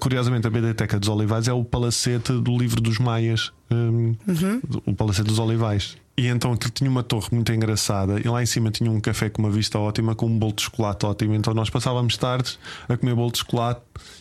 Curiosamente, 0.00 0.46
a 0.46 0.50
BDTeca 0.50 0.98
dos 0.98 1.08
Olivais 1.08 1.48
é 1.48 1.52
o 1.52 1.64
palacete 1.64 2.32
do 2.32 2.56
livro 2.56 2.80
dos 2.80 2.98
Maias, 2.98 3.50
hum, 3.70 4.14
Uhum. 4.26 4.60
o 4.86 4.94
palacete 4.94 5.26
dos 5.28 5.38
Olivais. 5.38 5.96
E 6.16 6.28
então 6.28 6.52
aquilo 6.52 6.70
tinha 6.72 6.88
uma 6.88 7.02
torre 7.02 7.28
muito 7.32 7.52
engraçada. 7.52 8.20
E 8.20 8.28
lá 8.28 8.42
em 8.42 8.46
cima 8.46 8.70
tinha 8.70 8.90
um 8.90 9.00
café 9.00 9.28
com 9.28 9.42
uma 9.42 9.50
vista 9.50 9.78
ótima, 9.78 10.14
com 10.14 10.26
um 10.26 10.38
bolo 10.38 10.52
de 10.52 10.62
chocolate 10.62 11.04
ótimo. 11.06 11.34
Então 11.34 11.52
nós 11.54 11.68
passávamos 11.70 12.16
tardes 12.16 12.58
a 12.88 12.96
comer 12.96 13.14
bolo 13.16 13.32
de 13.32 13.38
chocolate 13.38 13.80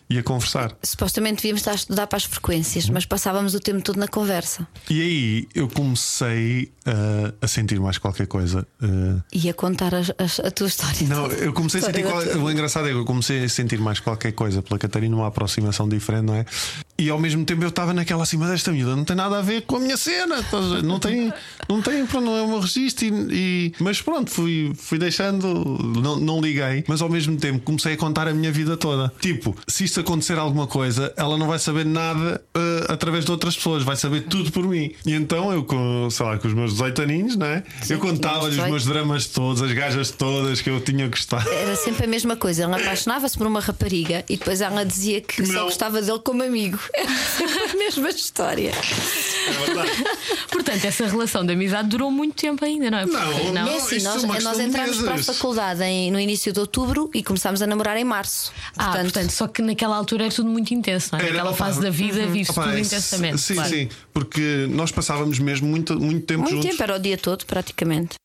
e 0.09 0.17
a 0.17 0.23
conversar. 0.23 0.75
Supostamente 0.83 1.37
devíamos 1.37 1.61
estar 1.61 1.71
a 1.71 1.75
estudar 1.75 2.07
para 2.07 2.17
as 2.17 2.23
frequências, 2.23 2.89
mas 2.89 3.05
passávamos 3.05 3.53
o 3.53 3.59
tempo 3.59 3.81
todo 3.81 3.97
na 3.99 4.07
conversa. 4.07 4.67
E 4.89 5.01
aí 5.01 5.47
eu 5.53 5.67
comecei 5.67 6.71
uh, 6.87 7.33
a 7.41 7.47
sentir 7.47 7.79
mais 7.79 7.97
qualquer 7.97 8.27
coisa. 8.27 8.67
uh, 8.81 9.21
E 9.31 9.49
a 9.49 9.53
contar 9.53 9.93
as- 9.95 10.11
as- 10.17 10.39
a, 10.39 10.49
tua 10.51 10.67
história. 10.67 11.07
Não, 11.07 11.27
eu 11.27 11.53
comecei 11.53 11.79
a 11.79 11.83
sentir. 11.83 12.03
Qual- 12.03 12.43
O 12.43 12.51
engraçado 12.51 12.87
é 12.87 12.91
que 12.91 12.97
eu 12.97 13.05
comecei 13.05 13.43
a 13.43 13.49
sentir 13.49 13.79
mais 13.79 13.99
qualquer 13.99 14.31
coisa 14.33 14.61
pela 14.61 14.77
Catarina, 14.79 15.15
uma 15.15 15.27
aproximação 15.27 15.87
diferente, 15.87 16.25
não 16.25 16.35
é? 16.35 16.45
E 16.97 17.09
ao 17.09 17.19
mesmo 17.19 17.43
tempo 17.45 17.63
eu 17.63 17.69
estava 17.69 17.93
naquela 17.93 18.23
acima 18.23 18.47
desta 18.47 18.71
miúda, 18.71 18.95
não 18.95 19.03
tem 19.05 19.15
nada 19.15 19.39
a 19.39 19.41
ver 19.41 19.61
com 19.63 19.75
a 19.77 19.79
minha 19.79 19.97
cena, 19.97 20.35
não 20.83 20.99
tem, 20.99 21.33
não 21.67 21.81
tem, 21.83 22.05
pronto, 22.05 22.25
não 22.25 22.37
é 22.37 22.41
o 22.41 22.47
meu 22.47 22.59
registro. 22.59 23.05
E, 23.05 23.11
e- 23.31 23.73
mas 23.79 24.01
pronto, 24.01 24.29
fui, 24.31 24.71
fui 24.75 24.97
deixando, 24.97 25.47
não, 26.01 26.17
não 26.19 26.41
liguei, 26.41 26.83
mas 26.87 27.01
ao 27.01 27.09
mesmo 27.09 27.37
tempo 27.37 27.59
comecei 27.63 27.93
a 27.93 27.97
contar 27.97 28.27
a 28.27 28.33
minha 28.33 28.51
vida 28.51 28.75
toda. 28.77 29.11
Tipo, 29.19 29.55
se 29.67 29.83
isto 29.83 29.99
acontecer 29.99 30.37
alguma 30.37 30.67
coisa, 30.67 31.13
ela 31.17 31.37
não 31.37 31.47
vai 31.47 31.59
saber 31.59 31.85
nada 31.85 32.41
eh, 32.55 32.85
através 32.89 33.25
de 33.25 33.31
outras 33.31 33.55
pessoas, 33.55 33.83
vai 33.83 33.95
saber 33.95 34.21
tudo 34.21 34.51
por 34.51 34.67
mim. 34.67 34.91
E 35.05 35.13
então 35.13 35.51
eu, 35.51 35.63
com, 35.63 36.07
sei 36.09 36.25
lá, 36.25 36.37
com 36.37 36.47
os 36.47 36.53
meus 36.53 36.71
18 36.73 37.01
aninhos, 37.01 37.35
não 37.35 37.45
é? 37.47 37.63
eu 37.89 37.99
contava-lhe 37.99 38.49
os 38.49 38.55
18. 38.55 38.69
meus 38.69 38.85
dramas 38.85 39.27
todos, 39.27 39.61
as 39.61 39.71
gajas 39.71 40.11
todas 40.11 40.61
que 40.61 40.69
eu 40.69 40.79
tinha 40.81 41.07
gostado. 41.07 41.47
Era 41.49 41.75
sempre 41.75 42.05
a 42.05 42.07
mesma 42.07 42.35
coisa. 42.35 42.63
Ele 42.63 42.73
apaixonava-se 42.75 43.37
por 43.37 43.47
uma 43.47 43.59
rapariga 43.59 44.23
e 44.29 44.37
depois 44.37 44.61
ela 44.61 44.83
dizia 44.85 45.21
que 45.21 45.45
só 45.45 45.53
Não. 45.53 45.63
gostava 45.65 46.01
dele 46.01 46.19
como 46.23 46.43
amigo. 46.43 46.79
Era 46.95 47.09
sempre 47.37 47.61
a 47.71 47.75
mesma 47.75 48.09
história. 48.09 48.71
É 48.71 49.65
verdade. 49.65 50.03
Portanto, 50.51 50.85
essa 50.85 51.05
relação 51.07 51.45
de 51.45 51.53
amizade 51.53 51.72
durou 51.81 52.11
muito 52.11 52.35
tempo 52.35 52.63
ainda, 52.63 52.91
não 52.91 52.97
é? 52.99 53.05
Não, 53.05 53.53
não. 53.53 53.67
é 53.67 53.75
assim, 53.77 53.95
isto 53.97 54.09
é 54.09 54.25
nós, 54.27 54.43
nós 54.43 54.59
entramos 54.59 54.97
para 55.01 55.15
a 55.15 55.17
faculdade 55.23 55.81
em- 55.83 56.11
no 56.11 56.19
início 56.19 56.51
de 56.53 56.59
outubro 56.59 57.09
e 57.13 57.23
começámos 57.23 57.61
a 57.61 57.67
namorar 57.67 57.97
em 57.97 58.03
março. 58.03 58.51
Ah, 58.77 58.97
portanto, 59.01 59.31
só 59.31 59.47
que 59.47 59.61
naquela 59.61 59.95
altura 59.95 60.25
era 60.25 60.33
tudo 60.33 60.49
muito 60.49 60.73
intenso, 60.73 61.09
não 61.13 61.19
é? 61.19 61.23
Era, 61.23 61.31
Naquela 61.33 61.49
opa, 61.51 61.65
fase 61.65 61.81
da 61.81 61.89
vida 61.89 62.25
vive-se 62.27 62.51
Opa, 62.51 62.63
tudo 62.63 62.75
é, 62.75 62.79
intensamente. 62.81 63.41
Sim, 63.41 63.53
claro. 63.55 63.69
sim, 63.69 63.89
porque 64.13 64.67
nós 64.69 64.91
passávamos 64.91 65.39
mesmo 65.39 65.67
muito, 65.67 65.99
muito 65.99 66.25
tempo 66.25 66.41
muito 66.41 66.53
juntos. 66.55 66.69
tempo, 66.69 66.83
era 66.83 66.95
o 66.95 66.99
dia 66.99 67.17
todo, 67.17 67.45
praticamente. 67.45 68.15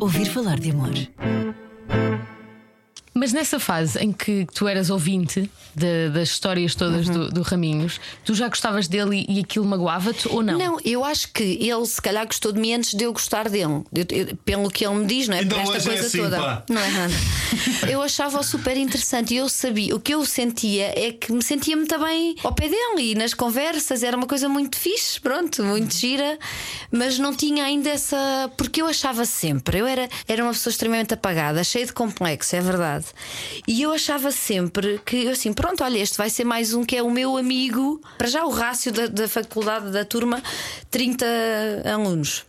Ouvir 0.00 0.26
falar 0.26 0.58
de 0.58 0.70
amor. 0.70 0.90
Mas 3.18 3.32
nessa 3.32 3.58
fase 3.58 3.98
em 3.98 4.12
que 4.12 4.46
tu 4.54 4.68
eras 4.68 4.90
ouvinte 4.90 5.50
de- 5.74 6.10
das 6.10 6.28
histórias 6.28 6.74
todas 6.74 7.08
Uhum. 7.08 7.14
do, 7.14 7.28
do 7.30 7.42
Raminhos, 7.42 7.98
tu 8.24 8.34
já 8.34 8.46
gostavas 8.48 8.86
dele 8.88 9.24
e, 9.28 9.38
e 9.38 9.40
aquilo 9.40 9.64
magoava-te 9.64 10.28
ou 10.28 10.42
não? 10.42 10.58
Não, 10.58 10.78
eu 10.84 11.02
acho 11.04 11.32
que 11.32 11.42
ele 11.42 11.86
se 11.86 12.00
calhar 12.00 12.26
gostou 12.26 12.52
de 12.52 12.60
mim 12.60 12.74
antes 12.74 12.94
de 12.94 13.04
eu 13.04 13.12
gostar 13.12 13.48
dele. 13.48 13.82
Eu- 13.94 14.06
eu- 14.10 14.36
pelo 14.44 14.70
que 14.70 14.84
ele 14.86 14.94
me 14.96 15.06
diz, 15.06 15.28
não 15.28 15.36
é? 15.36 15.42
Então 15.42 15.62
Por 15.64 15.74
esta 15.76 15.76
hoje 15.76 15.88
é 15.88 15.92
coisa 15.92 16.06
assim, 16.06 16.18
toda. 16.18 16.36
pá. 16.38 16.62
Não 16.68 16.80
é 16.80 16.90
nada. 16.90 17.14
Eu 17.88 18.02
achava-o 18.02 18.42
super 18.42 18.76
interessante 18.76 19.34
e 19.34 19.36
eu 19.36 19.48
sabia. 19.48 19.94
O 19.94 20.00
que 20.00 20.12
eu 20.12 20.24
sentia 20.26 20.92
é 20.98 21.12
que 21.12 21.32
me 21.32 21.42
sentia 21.42 21.76
muito 21.76 21.96
bem 21.98 22.34
ao 22.42 22.52
pé 22.52 22.68
dele 22.68 23.12
e 23.12 23.14
nas 23.14 23.32
conversas 23.34 24.02
era 24.02 24.16
uma 24.16 24.26
coisa 24.26 24.48
muito 24.48 24.76
fixe, 24.76 25.20
pronto, 25.20 25.62
muito 25.64 25.94
gira, 25.96 26.38
mas 26.90 27.18
não 27.18 27.34
tinha 27.34 27.64
ainda 27.64 27.88
essa. 27.90 28.50
Porque 28.56 28.82
eu 28.82 28.86
achava 28.86 29.24
sempre, 29.24 29.78
eu 29.78 29.86
era, 29.86 30.08
era 30.26 30.42
uma 30.42 30.52
pessoa 30.52 30.70
extremamente 30.72 31.14
apagada, 31.14 31.62
cheia 31.62 31.86
de 31.86 31.92
complexo, 31.92 32.56
é 32.56 32.60
verdade. 32.60 33.05
E 33.66 33.82
eu 33.82 33.92
achava 33.92 34.30
sempre 34.30 35.00
que, 35.04 35.24
eu 35.24 35.32
assim, 35.32 35.52
pronto, 35.52 35.82
olha, 35.84 35.98
este 35.98 36.16
vai 36.16 36.30
ser 36.30 36.44
mais 36.44 36.72
um 36.74 36.84
que 36.84 36.96
é 36.96 37.02
o 37.02 37.10
meu 37.10 37.36
amigo. 37.36 38.00
Para 38.18 38.28
já 38.28 38.44
o 38.44 38.50
rácio 38.50 38.92
da, 38.92 39.06
da 39.06 39.28
faculdade, 39.28 39.90
da 39.90 40.04
turma, 40.04 40.42
30 40.90 41.24
alunos. 41.92 42.44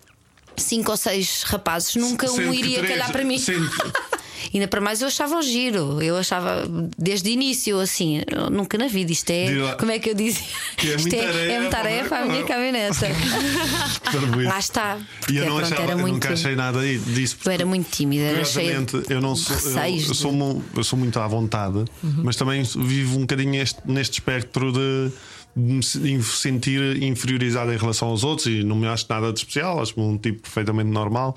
cinco 0.58 0.90
ou 0.92 0.98
seis 0.98 1.44
rapazes, 1.44 1.96
nunca 1.96 2.28
Sendo 2.28 2.50
um 2.50 2.54
iria 2.54 2.80
três- 2.80 2.92
calhar 2.94 3.12
para 3.12 3.24
mim. 3.24 3.38
sendo- 3.38 3.70
Ainda 4.54 4.68
para 4.68 4.82
mais 4.82 5.02
eu 5.02 5.08
achava 5.08 5.38
o 5.38 5.42
giro. 5.42 6.02
Eu 6.02 6.18
achava 6.18 6.64
desde 6.98 7.30
o 7.30 7.32
início 7.32 7.80
assim, 7.80 8.22
nunca 8.52 8.78
na 8.78 8.88
vida. 8.88 9.12
Isto 9.12 9.30
é. 9.32 9.52
Lá. 9.52 9.76
Como 9.76 9.92
é 9.92 10.00
que 10.00 10.10
eu 10.10 10.14
dizia? 10.16 10.46
Que 10.78 10.92
é 10.92 10.96
Isto 10.96 11.14
é, 11.14 11.54
é 11.66 11.70
tarefa, 11.70 12.16
muita 12.16 12.18
à 12.18 12.20
é? 12.22 12.26
minha 12.30 12.44
caminhoneta. 12.44 13.08
Lá 14.48 14.60
está. 14.60 14.98
E 15.30 15.38
eu 15.38 15.46
não 15.46 15.58
pronto, 15.58 15.66
achava, 15.66 15.82
era 15.84 15.92
eu 15.94 15.98
muito. 15.98 16.14
nunca 16.14 16.34
achei 16.34 16.56
nada 16.56 16.80
disso. 16.82 17.38
Eu 17.46 17.52
era 17.52 17.66
muito 17.66 17.90
tímida, 17.90 18.24
era 18.24 18.46
cheia 18.46 18.78
eu 19.10 19.22
não 19.22 19.36
sou, 19.36 19.56
eu, 19.72 19.96
eu 19.96 20.14
sou, 20.14 20.64
eu 20.76 20.84
sou 20.84 21.00
muito 21.00 21.20
à 21.20 21.28
vontade, 21.28 21.86
mas 22.02 22.36
também 22.36 22.64
vivo 22.64 23.18
um 23.18 23.22
bocadinho 23.22 23.56
este- 23.62 23.82
neste 23.86 24.14
espectro 24.14 24.72
de 24.72 25.12
me 25.58 25.82
se- 25.82 26.22
sentir 26.24 27.02
inferiorizado 27.02 27.74
em 27.74 27.78
relação 27.78 28.10
aos 28.10 28.24
outros 28.24 28.48
e 28.48 28.64
não 28.64 28.76
me 28.76 28.88
acho 28.88 29.06
nada 29.10 29.34
de 29.34 29.40
especial, 29.40 29.82
acho-me 29.82 30.06
um 30.06 30.18
tipo 30.18 30.42
perfeitamente 30.42 30.90
normal. 30.90 31.36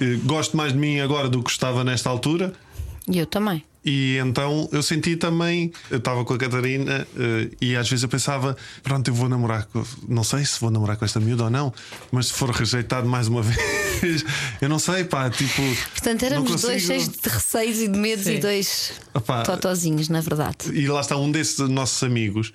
Eh, 0.00 0.16
Gosto 0.24 0.56
mais 0.56 0.72
de 0.72 0.78
mim 0.78 1.00
agora 1.00 1.28
do 1.28 1.38
que 1.38 1.44
gostava 1.44 1.82
nesta 1.84 2.08
altura. 2.08 2.52
E 3.10 3.18
eu 3.18 3.26
também. 3.26 3.64
E 3.84 4.18
então 4.18 4.68
eu 4.70 4.82
senti 4.82 5.16
também, 5.16 5.72
eu 5.90 5.96
estava 5.98 6.22
com 6.24 6.34
a 6.34 6.38
Catarina 6.38 7.06
eh, 7.16 7.48
e 7.60 7.74
às 7.76 7.88
vezes 7.88 8.02
eu 8.02 8.08
pensava, 8.08 8.54
pronto, 8.82 9.08
eu 9.08 9.14
vou 9.14 9.28
namorar, 9.30 9.64
com, 9.66 9.82
não 10.06 10.22
sei 10.22 10.44
se 10.44 10.60
vou 10.60 10.70
namorar 10.70 10.96
com 10.98 11.04
esta 11.06 11.18
miúda 11.18 11.44
ou 11.44 11.50
não, 11.50 11.72
mas 12.12 12.26
se 12.26 12.34
for 12.34 12.50
rejeitado 12.50 13.08
mais 13.08 13.28
uma 13.28 13.40
vez, 13.42 14.24
eu 14.60 14.68
não 14.68 14.78
sei, 14.78 15.04
pá, 15.04 15.30
tipo. 15.30 15.62
Portanto, 15.92 16.22
éramos 16.24 16.50
dois 16.50 16.62
consigo- 16.62 16.80
cheios 16.86 17.08
de 17.08 17.28
receios 17.28 17.78
e 17.80 17.88
de 17.88 17.98
medos 17.98 18.24
Sim. 18.24 18.34
e 18.34 18.38
dois 18.40 18.92
Opá. 19.14 19.42
totozinhos, 19.42 20.08
na 20.10 20.20
verdade. 20.20 20.56
E 20.74 20.86
lá 20.86 21.00
está 21.00 21.16
um 21.16 21.30
desses 21.30 21.58
nossos 21.70 22.02
amigos. 22.02 22.52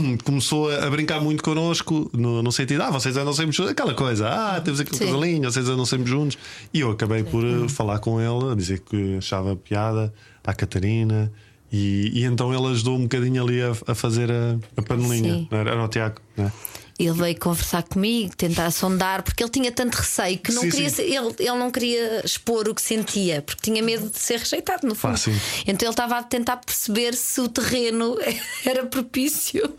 Começou 0.24 0.70
a, 0.70 0.88
brincar 0.90 1.20
muito 1.20 1.42
connosco 1.42 2.10
no, 2.12 2.42
no 2.42 2.52
sentido, 2.52 2.82
ah, 2.82 2.90
vocês 2.90 3.16
andam 3.16 3.32
sempre 3.32 3.52
juntos, 3.52 3.72
aquela 3.72 3.94
coisa, 3.94 4.28
ah, 4.28 4.60
temos 4.60 4.80
aqui 4.80 4.94
um 4.94 4.98
Sim. 4.98 5.06
casalinho, 5.06 5.50
vocês 5.50 5.68
andam 5.68 5.86
sempre 5.86 6.10
juntos. 6.10 6.38
E 6.72 6.80
eu 6.80 6.90
acabei 6.90 7.22
por 7.22 7.44
eh, 7.44 7.68
falar 7.68 7.98
com 7.98 8.20
ele, 8.20 8.52
a 8.52 8.54
dizer 8.54 8.80
que 8.80 9.16
achava 9.16 9.56
piada 9.56 10.12
à 10.44 10.54
Catarina, 10.54 11.32
e, 11.72 12.10
e 12.14 12.24
então 12.24 12.54
ele 12.54 12.72
ajudou 12.72 12.96
um 12.96 13.02
bocadinho 13.02 13.42
ali 13.42 13.62
a, 13.62 13.72
a 13.86 13.94
fazer 13.94 14.30
a, 14.30 14.56
a 14.76 14.82
panelinha. 14.82 15.34
Sim. 15.34 15.48
Era, 15.50 15.70
era 15.70 15.84
o 15.84 15.88
Tiago, 15.88 16.20
né? 16.36 16.52
Ele 16.98 17.12
veio 17.12 17.38
conversar 17.38 17.82
comigo, 17.82 18.34
tentar 18.36 18.70
sondar, 18.70 19.22
porque 19.22 19.42
ele 19.42 19.50
tinha 19.50 19.70
tanto 19.70 19.96
receio 19.96 20.38
que 20.38 20.50
não 20.52 20.62
Sim, 20.62 20.70
queria 20.70 20.90
sim. 20.90 21.02
ele, 21.02 21.34
ele 21.38 21.58
não 21.58 21.70
queria 21.70 22.24
expor 22.24 22.68
o 22.68 22.74
que 22.74 22.80
sentia, 22.80 23.42
porque 23.42 23.62
tinha 23.62 23.82
medo 23.82 24.08
de 24.08 24.18
ser 24.18 24.38
rejeitado, 24.38 24.86
no 24.86 24.94
fundo. 24.94 25.14
Ah, 25.14 25.62
então 25.66 25.86
ele 25.86 25.92
estava 25.92 26.18
a 26.18 26.22
tentar 26.22 26.56
perceber 26.56 27.14
se 27.14 27.40
o 27.40 27.48
terreno 27.48 28.16
era 28.64 28.86
propício 28.86 29.74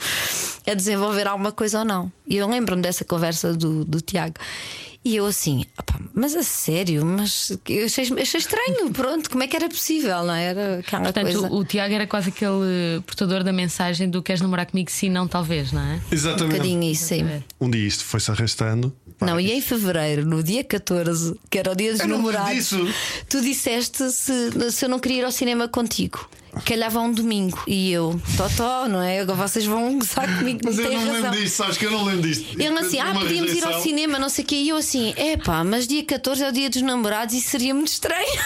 a 0.66 0.74
desenvolver 0.74 1.28
alguma 1.28 1.52
coisa 1.52 1.80
ou 1.80 1.86
não. 1.86 2.12
E 2.28 2.38
eu 2.38 2.48
lembro-me 2.48 2.82
dessa 2.82 3.04
conversa 3.04 3.54
do, 3.54 3.84
do 3.84 4.00
Tiago. 4.00 4.36
E 5.08 5.16
eu 5.16 5.26
assim, 5.26 5.64
"Opá, 5.80 5.98
mas 6.14 6.36
a 6.36 6.44
sério, 6.44 7.06
mas 7.06 7.58
eu 7.70 7.86
achei, 7.86 8.04
achei 8.22 8.40
estranho, 8.40 8.90
pronto, 8.92 9.30
como 9.30 9.42
é 9.42 9.48
que 9.48 9.56
era 9.56 9.70
possível, 9.70 10.24
não 10.26 10.34
é? 10.34 10.44
Era 10.46 10.80
aquela 10.80 11.04
Portanto, 11.04 11.24
coisa. 11.32 11.48
o, 11.48 11.60
o 11.60 11.64
Tiago 11.64 11.94
era 11.94 12.06
quase 12.06 12.28
aquele 12.30 13.02
portador 13.06 13.42
da 13.42 13.54
mensagem 13.54 14.10
do 14.10 14.22
queres 14.22 14.42
namorar 14.42 14.66
comigo, 14.66 14.92
sim, 14.92 15.10
não, 15.10 15.26
talvez, 15.28 15.72
não 15.72 15.82
é? 15.82 15.96
Um 15.96 16.02
Exatamente. 16.12 16.52
bocadinho 16.58 16.84
isso, 16.92 17.06
sim. 17.06 17.24
Um 17.62 17.70
dia 17.70 17.88
isto 17.88 18.04
foi-se 18.04 18.30
arrastando. 18.32 18.94
Não, 19.22 19.40
e 19.40 19.50
em 19.52 19.62
fevereiro, 19.62 20.26
no 20.26 20.44
dia 20.44 20.64
14, 20.64 21.40
que 21.50 21.58
era 21.58 21.72
o 21.72 21.76
dia 21.76 21.92
dos 21.94 22.02
Eu 22.02 22.08
me 22.08 22.14
lembro 22.16 22.32
namorados, 22.34 22.56
disso. 22.70 22.88
tu 23.30 23.40
disseste 23.42 24.12
se, 24.12 24.72
se 24.72 24.86
eu 24.86 24.90
não 24.90 25.00
queria 25.00 25.20
ir 25.22 25.24
ao 25.26 25.32
cinema 25.32 25.68
contigo. 25.70 26.30
Calhava 26.66 27.00
um 27.00 27.12
domingo. 27.12 27.62
E 27.68 27.92
eu, 27.92 28.20
Totó, 28.36 28.88
não 28.88 29.02
é? 29.02 29.20
Agora 29.20 29.48
vocês 29.48 29.66
vão 29.66 29.98
gozar 29.98 30.38
comigo. 30.38 30.60
Mas 30.64 30.78
eu 30.78 30.92
não 30.92 31.00
razão. 31.00 31.14
lembro 31.14 31.32
disto, 31.40 31.56
sabes 31.56 31.78
que 31.78 31.86
eu 31.86 31.92
não 31.92 32.04
lembro 32.04 32.22
disto. 32.24 32.60
Ele 32.60 32.80
assim, 32.80 33.00
ah, 33.00 33.14
podíamos 33.14 33.52
ir 33.52 33.64
ao 33.64 33.70
rejeição. 33.70 33.82
cinema, 33.82 34.20
não 34.20 34.30
sei 34.30 34.44
o 34.44 34.48
quê. 34.48 34.56
E 34.56 34.70
eu 34.70 34.78
assim, 34.78 35.14
é 35.18 35.38
pá, 35.38 35.64
mas 35.64 35.88
dia 35.88 36.04
14 36.04 36.44
é 36.44 36.50
o 36.50 36.52
dia 36.52 36.70
dos 36.70 36.82
namorados 36.82 37.36
e 37.36 37.42
seria 37.42 37.74
muito 37.74 37.90
estranho. 37.90 38.26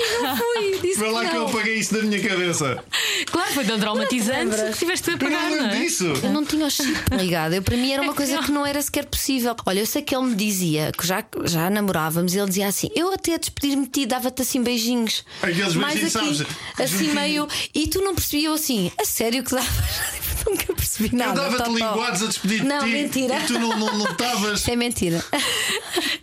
e 0.00 0.22
não 0.22 0.36
fui, 0.36 0.78
disse 0.82 0.91
Foi 1.02 1.10
lá 1.10 1.24
que 1.28 1.34
eu 1.36 1.40
não. 1.40 1.48
apaguei 1.48 1.74
isso 1.78 1.94
da 1.94 2.02
minha 2.02 2.20
cabeça. 2.20 2.84
Claro, 3.26 3.52
foi 3.54 3.64
tão 3.64 3.78
traumatizante 3.80 4.56
que 4.72 4.78
tiveste 4.78 5.10
a 5.10 5.12
Eu 5.14 5.18
não 5.18 5.26
pagar, 5.26 5.42
não 5.50 5.56
lembro 5.56 5.76
é? 5.76 5.80
disso. 5.80 6.04
Eu 6.22 6.30
não 6.30 6.44
tinha 6.44 6.66
o 6.66 6.70
chip 6.70 6.92
ligado. 7.16 7.54
Eu, 7.54 7.62
para 7.62 7.76
mim 7.76 7.90
era 7.92 8.02
uma 8.02 8.14
coisa 8.14 8.38
que 8.42 8.52
não 8.52 8.64
era 8.64 8.80
sequer 8.80 9.06
possível. 9.06 9.54
Olha, 9.66 9.80
eu 9.80 9.86
sei 9.86 10.02
que 10.02 10.14
ele 10.14 10.26
me 10.26 10.34
dizia 10.34 10.92
que 10.96 11.06
já, 11.06 11.24
já 11.44 11.68
namorávamos, 11.70 12.34
ele 12.34 12.46
dizia 12.46 12.68
assim: 12.68 12.88
Eu 12.94 13.12
até 13.12 13.34
a 13.34 13.38
despedir-me 13.38 13.84
de 13.86 13.90
ti 13.90 14.06
dava-te 14.06 14.42
assim 14.42 14.62
beijinhos. 14.62 15.24
Aqueles 15.42 15.74
Mais 15.74 15.98
beijinhos, 16.00 16.40
aqui, 16.40 16.54
sabes? 16.76 16.92
assim 16.92 17.08
meio. 17.14 17.48
E 17.74 17.88
tu 17.88 18.00
não 18.00 18.14
percebias 18.14 18.44
eu 18.44 18.54
assim: 18.54 18.92
A 19.00 19.04
sério 19.04 19.42
que 19.42 19.50
davas? 19.50 20.31
Nunca 20.50 20.74
percebi 20.74 21.14
nada. 21.16 21.40
eu 21.42 21.50
dava-te 21.50 21.70
linguados 21.70 22.22
a 22.22 22.26
despedir 22.26 22.64
Não, 22.64 22.78
de 22.80 22.84
ti 22.86 22.90
mentira. 22.92 23.38
e 23.38 23.46
tu 23.46 23.52
não 23.58 23.78
não- 23.78 23.98
não 23.98 24.06
estavas. 24.10 24.68
É 24.68 24.76
mentira. 24.76 25.22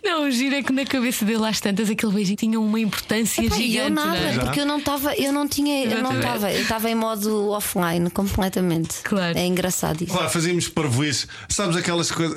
Não, 0.02 0.24
o 0.26 0.30
giro 0.30 0.56
é 0.56 0.62
que 0.62 0.72
na 0.72 0.84
cabeça 0.84 1.24
dele 1.24 1.44
às 1.46 1.60
tantas 1.60 1.88
aquele 1.88 2.10
beijinho 2.12 2.36
tinha 2.36 2.58
uma 2.60 2.80
importância 2.80 3.42
Epá, 3.44 3.54
gigante. 3.54 3.76
eu 3.78 3.90
nada, 3.90 4.16
é? 4.18 4.32
Já? 4.32 4.40
porque 4.44 4.60
eu 4.60 4.66
não 4.66 4.78
estava, 4.78 5.14
eu 5.14 5.32
não 5.32 5.46
tinha, 5.46 5.84
eu 5.84 6.02
não 6.02 6.16
estava, 6.16 6.50
eu 6.52 6.62
estava 6.62 6.90
em 6.90 6.94
modo 6.94 7.50
offline 7.50 8.10
completamente. 8.10 8.96
Claro. 9.04 9.38
É 9.38 9.46
engraçado 9.46 10.02
isso. 10.02 10.12
Claro, 10.12 10.28
fazíamos 10.30 10.68
parvoíce. 10.68 11.26
Sabes 11.48 11.76
aquelas 11.76 12.10
coisas, 12.10 12.34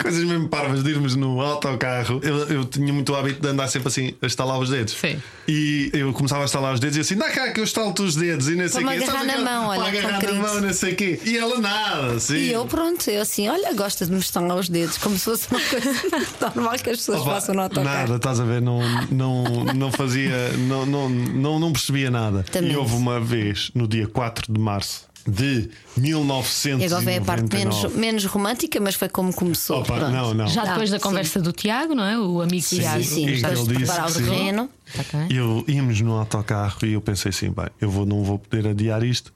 coisas 0.00 0.22
mesmo 0.24 0.48
parvas 0.48 0.82
de 0.84 0.90
irmos 0.90 1.16
no 1.16 1.40
autocarro. 1.40 2.20
Eu, 2.22 2.36
eu 2.48 2.64
tinha 2.64 2.92
muito 2.92 3.14
hábito 3.14 3.40
de 3.40 3.48
andar 3.48 3.66
sempre 3.68 3.88
assim 3.88 4.14
a 4.22 4.26
estalar 4.26 4.58
os 4.58 4.70
dedos. 4.70 4.94
Sim. 4.94 5.20
E 5.48 5.90
eu 5.94 6.12
começava 6.12 6.42
a 6.42 6.46
estalar 6.46 6.74
os 6.74 6.80
dedos 6.80 6.96
e 6.98 7.00
assim, 7.00 7.16
dá 7.16 7.30
cá 7.30 7.50
que 7.50 7.60
eu 7.60 7.64
estalo-te 7.64 8.02
os 8.02 8.14
dedos 8.14 8.48
e 8.48 8.54
não 8.54 8.68
sei 8.68 8.82
o 8.82 8.84
Para 8.86 8.92
quê. 8.92 8.98
me 8.98 9.04
agarrar 9.04 9.24
na 9.24 9.38
mão, 9.38 9.66
olha, 9.68 9.80
Para 9.80 10.16
agarrar 10.16 10.32
na 10.34 10.42
mão, 10.42 10.60
sei 10.78 10.92
o 10.92 10.96
quê. 10.96 11.20
E 11.24 11.36
ela 11.36 11.58
nada, 11.58 12.12
assim. 12.14 12.36
E 12.36 12.52
eu, 12.52 12.64
pronto, 12.66 13.08
eu 13.10 13.20
assim, 13.22 13.48
olha, 13.48 13.72
gosta 13.74 14.06
de 14.06 14.12
me 14.12 14.18
estalar 14.18 14.56
os 14.56 14.68
dedos, 14.68 14.98
como 14.98 15.16
se 15.18 15.24
fosse 15.24 15.48
uma 15.50 15.60
coisa 15.60 15.92
normal 16.54 16.74
que 16.78 16.90
as 16.90 16.98
pessoas 16.98 17.20
Opa, 17.20 17.30
façam 17.32 17.54
no 17.54 17.62
autocarro. 17.62 17.98
Nada, 17.98 18.16
estás 18.16 18.40
a 18.40 18.44
ver? 18.44 18.62
Não, 18.62 18.80
não, 19.10 19.44
não 19.74 19.92
fazia, 19.92 20.52
não, 20.58 20.86
não, 20.86 21.08
não, 21.08 21.58
não 21.58 21.72
percebia 21.72 22.10
nada. 22.10 22.44
Também. 22.44 22.72
E 22.72 22.76
houve 22.76 22.94
uma 22.94 23.20
vez, 23.20 23.70
no 23.74 23.86
dia 23.86 24.06
4 24.06 24.52
de 24.52 24.60
março 24.60 25.08
de 25.26 25.70
E 25.96 26.00
1999. 26.00 26.84
agora 26.86 27.04
vem 27.04 27.18
a 27.18 27.20
parte 27.20 27.54
menos, 27.54 27.94
menos 27.94 28.24
romântica, 28.24 28.80
mas 28.80 28.94
foi 28.94 29.08
como 29.08 29.32
começou. 29.32 29.80
Opa, 29.80 30.08
não, 30.08 30.32
não. 30.32 30.46
Já 30.46 30.64
depois 30.64 30.90
da 30.90 30.96
sim. 30.98 31.02
conversa 31.02 31.40
do 31.40 31.52
Tiago, 31.52 31.94
não 31.94 32.04
é? 32.04 32.18
O 32.18 32.40
amigo 32.40 32.62
Sim, 32.62 32.78
Tiago. 32.78 33.04
sim, 33.04 33.10
sim. 33.10 33.20
E 33.26 33.44
ele 33.44 33.54
disse 33.54 33.64
preparar 33.66 34.04
o 34.04 34.06
que 34.06 34.12
sim. 34.12 34.24
terreno. 34.24 34.70
Eu 35.28 35.64
íamos 35.68 36.00
no 36.00 36.12
autocarro 36.14 36.78
e 36.84 36.94
eu 36.94 37.00
pensei 37.00 37.28
assim, 37.30 37.50
bem, 37.50 37.66
eu 37.80 37.90
vou, 37.90 38.06
não 38.06 38.24
vou 38.24 38.38
poder 38.38 38.68
adiar 38.68 39.02
isto. 39.02 39.32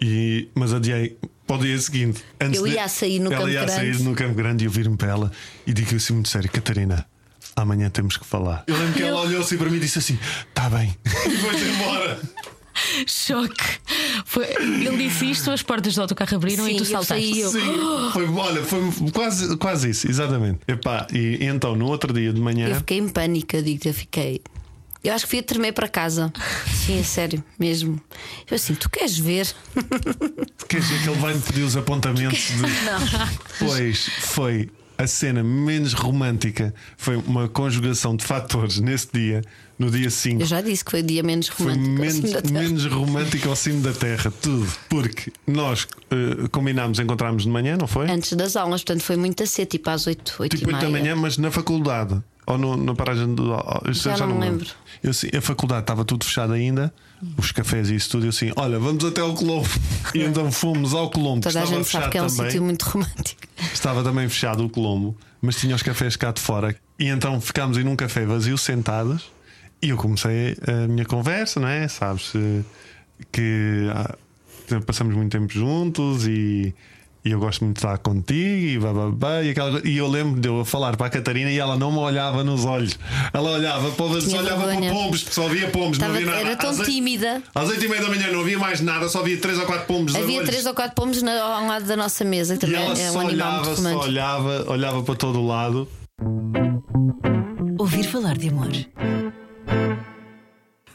E, 0.00 0.48
mas 0.54 0.72
adiei 0.74 1.16
para 1.46 1.56
o 1.56 1.58
dia 1.60 1.78
seguinte. 1.78 2.22
Antes 2.40 2.60
Eu 2.60 2.66
de- 2.66 2.74
ia 2.74 2.84
a 2.84 2.88
sair 2.88 3.18
no 3.18 3.26
ela 3.32 3.36
Campo 3.38 3.48
ia 3.52 3.60
Grande. 3.64 3.72
sair 3.72 3.98
no 4.04 4.14
Campo 4.14 4.34
Grande 4.34 4.64
e 4.64 4.66
eu 4.66 4.70
vir-me 4.70 4.96
para 4.96 5.08
ela 5.08 5.32
e 5.66 5.72
digo 5.72 5.94
assim 5.96 6.12
muito 6.14 6.28
sério: 6.28 6.50
Catarina, 6.50 7.06
amanhã 7.54 7.88
temos 7.90 8.16
que 8.16 8.26
falar. 8.26 8.64
Eu 8.66 8.76
lembro 8.76 8.94
que 8.94 9.02
ela 9.02 9.20
olhou 9.22 9.40
assim 9.40 9.56
para 9.56 9.70
mim 9.70 9.76
e 9.76 9.80
disse 9.80 9.98
assim: 9.98 10.18
Está 10.48 10.68
bem, 10.68 10.94
e 11.04 11.36
foi-se 11.36 11.64
embora. 11.64 12.20
Choque. 13.06 13.64
Foi- 14.26 14.44
ele 14.54 14.96
disse 14.98 15.30
isto, 15.30 15.50
as 15.50 15.62
portas 15.62 15.94
do 15.94 16.02
autocarro 16.02 16.36
abriram 16.36 16.64
Sim, 16.66 16.72
e 16.72 16.76
tu 16.76 16.82
eu 16.82 16.86
saltaste. 16.86 17.24
saí, 17.32 17.40
eu- 17.40 17.50
Sim, 17.50 18.10
foi, 18.12 18.26
olha, 18.28 18.62
foi 18.62 18.80
quase, 19.12 19.56
quase 19.56 19.90
isso, 19.90 20.08
exatamente. 20.10 20.58
Epá, 20.68 21.06
e, 21.12 21.38
e 21.40 21.44
então 21.44 21.74
no 21.74 21.86
outro 21.86 22.12
dia 22.12 22.32
de 22.32 22.40
manhã. 22.40 22.68
Eu 22.68 22.74
fiquei 22.76 22.98
em 22.98 23.08
pânico, 23.08 23.56
eu 23.56 23.62
digo, 23.62 23.80
eu 23.88 23.94
fiquei. 23.94 24.42
Eu 25.08 25.14
acho 25.14 25.24
que 25.24 25.30
fui 25.30 25.38
a 25.38 25.42
tremer 25.42 25.72
para 25.72 25.88
casa. 25.88 26.32
Sim, 26.86 27.00
é 27.00 27.02
sério, 27.02 27.42
mesmo. 27.58 28.00
Eu 28.50 28.54
assim, 28.56 28.74
tu 28.74 28.88
queres 28.90 29.18
ver? 29.18 29.46
Quer 30.68 30.80
dizer 30.80 31.02
que 31.02 31.08
ele 31.08 31.18
vai-me 31.20 31.40
pedir 31.40 31.62
os 31.62 31.76
apontamentos 31.76 32.38
de. 32.38 32.62
Pois 33.58 34.06
foi 34.20 34.68
a 34.98 35.06
cena 35.06 35.42
menos 35.42 35.92
romântica. 35.92 36.74
Foi 36.96 37.16
uma 37.16 37.48
conjugação 37.48 38.16
de 38.16 38.24
fatores 38.24 38.78
nesse 38.80 39.08
dia, 39.12 39.42
no 39.78 39.90
dia 39.90 40.08
5. 40.10 40.40
Eu 40.42 40.46
já 40.46 40.60
disse 40.62 40.84
que 40.84 40.90
foi 40.90 41.00
o 41.00 41.02
dia 41.02 41.22
menos 41.22 41.48
Foi 41.48 41.72
romântico. 41.74 42.02
assim, 42.02 42.20
menos, 42.22 42.32
da 42.32 42.42
Terra. 42.42 42.60
menos 42.62 42.86
romântico 42.86 43.48
ao 43.48 43.56
cimo 43.56 43.82
da 43.82 43.92
terra, 43.92 44.32
tudo. 44.42 44.66
Porque 44.88 45.30
nós 45.46 45.86
eh, 46.10 46.48
combinámos 46.50 46.98
encontrarmos 46.98 47.42
de 47.44 47.48
manhã, 47.50 47.76
não 47.76 47.86
foi? 47.86 48.10
Antes 48.10 48.32
das 48.32 48.56
aulas, 48.56 48.82
portanto 48.82 49.02
foi 49.04 49.16
muito 49.16 49.46
cedo, 49.46 49.68
tipo 49.68 49.90
às 49.90 50.06
8, 50.06 50.34
8 50.38 50.56
Tipo 50.56 50.70
e 50.70 50.74
8 50.74 50.82
da 50.84 50.90
manhã, 50.90 51.14
mas 51.14 51.36
na 51.36 51.50
faculdade. 51.50 52.20
Ou 52.48 52.56
no- 52.56 52.76
na 52.76 52.94
paragem 52.94 53.34
do. 53.34 53.52
eu 53.84 53.92
Já 53.92 54.16
não 54.18 54.36
me 54.36 54.40
lembro. 54.40 54.68
Eu, 55.06 55.10
assim, 55.10 55.28
a 55.36 55.40
faculdade 55.40 55.82
estava 55.82 56.04
tudo 56.04 56.24
fechado 56.24 56.52
ainda, 56.52 56.92
os 57.38 57.52
cafés 57.52 57.88
e 57.90 57.94
isso 57.94 58.10
tudo. 58.10 58.26
Eu 58.26 58.30
assim, 58.30 58.52
olha, 58.56 58.78
vamos 58.78 59.04
até 59.04 59.20
ao 59.20 59.34
Colombo. 59.34 59.68
E 60.14 60.22
então 60.22 60.50
fomos 60.50 60.94
ao 60.94 61.10
Colombo, 61.10 61.42
Toda 61.42 61.60
a 61.60 61.62
estava 61.62 61.78
gente 61.78 61.90
sabe 61.90 62.10
que 62.10 62.18
é 62.18 62.22
um 62.22 62.26
também. 62.26 62.46
sítio 62.46 62.62
muito 62.62 62.82
romântico. 62.82 63.40
Estava 63.72 64.02
também 64.02 64.28
fechado 64.28 64.64
o 64.64 64.68
Colombo, 64.68 65.16
mas 65.40 65.56
tinha 65.56 65.74
os 65.76 65.82
cafés 65.82 66.16
cá 66.16 66.32
de 66.32 66.40
fora. 66.40 66.74
E 66.98 67.06
então 67.06 67.40
ficámos 67.40 67.78
aí 67.78 67.84
num 67.84 67.94
café 67.94 68.26
vazio, 68.26 68.58
sentadas. 68.58 69.22
E 69.80 69.90
eu 69.90 69.96
comecei 69.96 70.56
a 70.66 70.88
minha 70.88 71.04
conversa, 71.04 71.60
não 71.60 71.68
é? 71.68 71.86
Sabes 71.86 72.32
eh, 72.34 72.62
que 73.30 73.88
ah, 73.92 74.16
passamos 74.84 75.14
muito 75.14 75.30
tempo 75.30 75.52
juntos 75.52 76.26
e, 76.26 76.74
e 77.26 77.32
eu 77.32 77.40
gosto 77.40 77.64
muito 77.64 77.76
de 77.78 77.84
estar 77.84 77.98
contigo 77.98 78.66
e, 78.66 78.78
bababá, 78.78 79.42
e, 79.42 79.50
aquela, 79.50 79.80
e 79.84 79.96
eu 79.96 80.06
lembro 80.06 80.40
de 80.40 80.46
eu 80.48 80.60
a 80.60 80.64
falar 80.64 80.96
para 80.96 81.08
a 81.08 81.10
Catarina 81.10 81.50
e 81.50 81.58
ela 81.58 81.76
não 81.76 81.90
me 81.90 81.98
olhava 81.98 82.44
nos 82.44 82.64
olhos. 82.64 82.96
Ela 83.32 83.50
olhava 83.50 83.90
para, 83.90 84.20
só 84.20 84.38
olhava 84.38 84.64
para 84.68 84.88
pombos, 84.92 85.26
só 85.30 85.46
havia 85.46 85.68
pombos, 85.70 85.96
Estava- 85.98 86.12
não 86.12 86.20
havia 86.20 86.30
nada. 86.30 86.40
era 86.46 86.56
tão 86.56 86.70
Às 86.70 86.78
tímida. 86.86 87.42
Às 87.52 87.68
8 87.68 87.84
e 87.84 87.88
meia 87.88 88.00
da 88.02 88.08
manhã 88.08 88.30
não 88.30 88.40
havia 88.42 88.58
mais 88.58 88.80
nada, 88.80 89.08
só 89.08 89.20
havia 89.20 89.36
3 89.38 89.58
ou 89.58 89.66
4 89.66 89.86
pombos. 89.86 90.14
Havia 90.14 90.36
olhos. 90.38 90.48
três 90.48 90.66
ou 90.66 90.74
quatro 90.74 90.94
pomos 90.94 91.20
na- 91.20 91.40
ao 91.42 91.66
lado 91.66 91.84
da 91.84 91.96
nossa 91.96 92.24
mesa, 92.24 92.56
que 92.56 92.64
E 92.64 92.70
também 92.70 92.84
ela 92.84 92.98
é 92.98 93.10
um 93.10 93.20
animal 93.20 93.60
olhava, 93.60 93.76
só 93.76 93.98
olhava, 94.00 94.64
olhava 94.70 95.02
para 95.02 95.14
todo 95.16 95.40
o 95.40 95.46
lado. 95.46 95.88
Ouvir 97.78 98.04
falar 98.04 98.38
de 98.38 98.48
amor. 98.50 98.70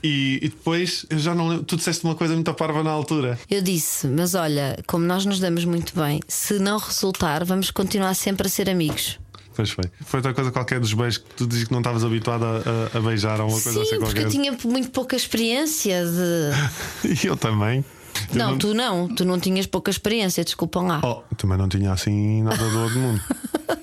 E, 0.03 0.39
e 0.41 0.50
depois 0.50 1.05
eu 1.10 1.20
já 1.20 1.36
não 1.36 1.48
lembro. 1.48 1.63
Tu 1.65 1.75
disseste 1.77 2.03
uma 2.03 2.15
coisa 2.15 2.34
muito 2.34 2.53
parva 2.53 2.84
na 2.84 2.89
altura. 2.91 3.39
Eu 3.50 3.62
disse, 3.62 4.08
mas 4.08 4.34
olha, 4.36 4.77
como 4.88 5.05
nós 5.05 5.25
nos 5.25 5.39
damos 5.39 5.63
muito 5.65 5.93
bem, 6.00 6.20
se 6.27 6.58
não 6.60 6.77
resultar, 6.77 7.43
vamos 7.46 7.70
continuar 7.72 8.13
sempre 8.15 8.48
a 8.48 8.50
ser 8.50 8.70
amigos. 8.70 9.20
Pois 9.55 9.70
foi. 9.70 9.84
Foi 10.05 10.20
outra 10.20 10.34
coisa 10.34 10.50
qualquer 10.51 10.79
dos 10.79 10.93
beijos 10.93 11.17
que 11.20 11.36
tu 11.36 11.46
dizes 11.46 11.65
que 11.65 11.72
não 11.72 11.81
estavas 11.81 12.03
habituado 12.03 12.43
a, 12.46 12.98
a- 12.98 13.01
beijar 13.01 13.39
ou 13.41 13.48
uma 13.50 13.62
coisa 13.62 13.74
Sim, 13.74 13.81
assim 13.81 14.00
porque 14.00 14.22
qualquer. 14.22 14.24
eu 14.24 14.29
tinha 14.29 14.58
muito 14.65 14.89
pouca 14.91 15.15
experiência 15.15 16.03
de. 16.05 17.12
E 17.24 17.27
eu 17.27 17.36
também. 17.36 17.84
Eu 18.29 18.36
Não, 18.38 18.58
tu 18.58 18.74
não, 18.74 19.08
tu 19.13 19.25
não 19.25 19.39
tinhas 19.39 19.65
pouca 19.65 19.91
experiência, 19.91 20.43
desculpam 20.43 20.88
lá. 20.88 21.01
Oh, 21.03 21.22
também 21.36 21.58
não 21.58 21.67
tinha 21.67 21.91
assim 21.91 22.41
nada 22.43 22.58
do 22.70 22.79
outro 22.79 23.00
mundo. 23.00 23.22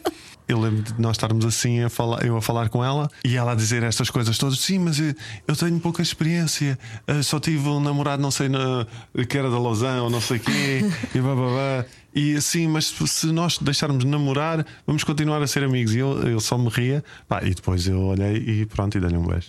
Eu 0.49 0.59
lembro 0.61 0.81
de 0.83 1.01
nós 1.01 1.13
estarmos 1.17 1.45
assim 1.45 1.83
a 1.83 1.91
falar, 1.91 2.25
eu 2.25 2.37
a 2.37 2.41
falar 2.43 2.69
com 2.71 2.83
ela 2.85 3.11
e 3.25 3.37
ela 3.37 3.53
a 3.53 3.55
dizer 3.55 3.83
estas 3.83 4.09
coisas 4.11 4.39
todas. 4.39 4.59
Sim, 4.61 4.79
mas 4.79 4.99
eu, 4.99 5.15
eu 5.47 5.55
tenho 5.55 5.79
pouca 5.79 6.01
experiência. 6.03 6.79
eh, 7.07 7.23
Só 7.23 7.39
tive 7.39 7.69
um 7.69 7.81
namorado, 7.81 8.23
não 8.23 8.31
sei, 8.31 8.49
na, 8.49 8.87
que 9.29 9.37
era 9.37 9.51
da 9.51 9.59
Lausanne 9.59 10.01
ou 10.01 10.09
não 10.11 10.21
sei 10.21 10.39
quê. 10.39 10.81
e 11.15 11.21
bababá. 11.21 11.85
E 12.15 12.35
assim, 12.35 12.67
mas 12.67 12.87
se 12.87 13.27
nós 13.27 13.59
deixarmos 13.59 14.03
de 14.03 14.07
namorar, 14.11 14.67
vamos 14.87 15.05
continuar 15.05 15.41
a 15.43 15.47
ser 15.47 15.63
amigos. 15.63 15.95
E 15.95 15.99
eu, 15.99 16.21
eu 16.27 16.41
só 16.41 16.57
me 16.59 16.69
ria. 16.69 17.05
Pá, 17.29 17.43
e 17.45 17.55
depois 17.55 17.87
eu 17.87 18.01
olhei 18.01 18.37
e 18.39 18.67
pronto, 18.67 18.97
e 18.97 19.01
dei-lhe 19.01 19.17
um 19.17 19.27
beijo. 19.27 19.49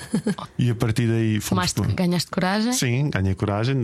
e 0.58 0.70
a 0.70 0.74
partir 0.74 1.06
daí 1.06 1.38
fomos. 1.38 1.72
Tomaste, 1.72 1.94
ganhaste 1.94 2.30
coragem? 2.30 2.72
Sim, 2.72 3.10
ganhei 3.10 3.34
coragem, 3.34 3.76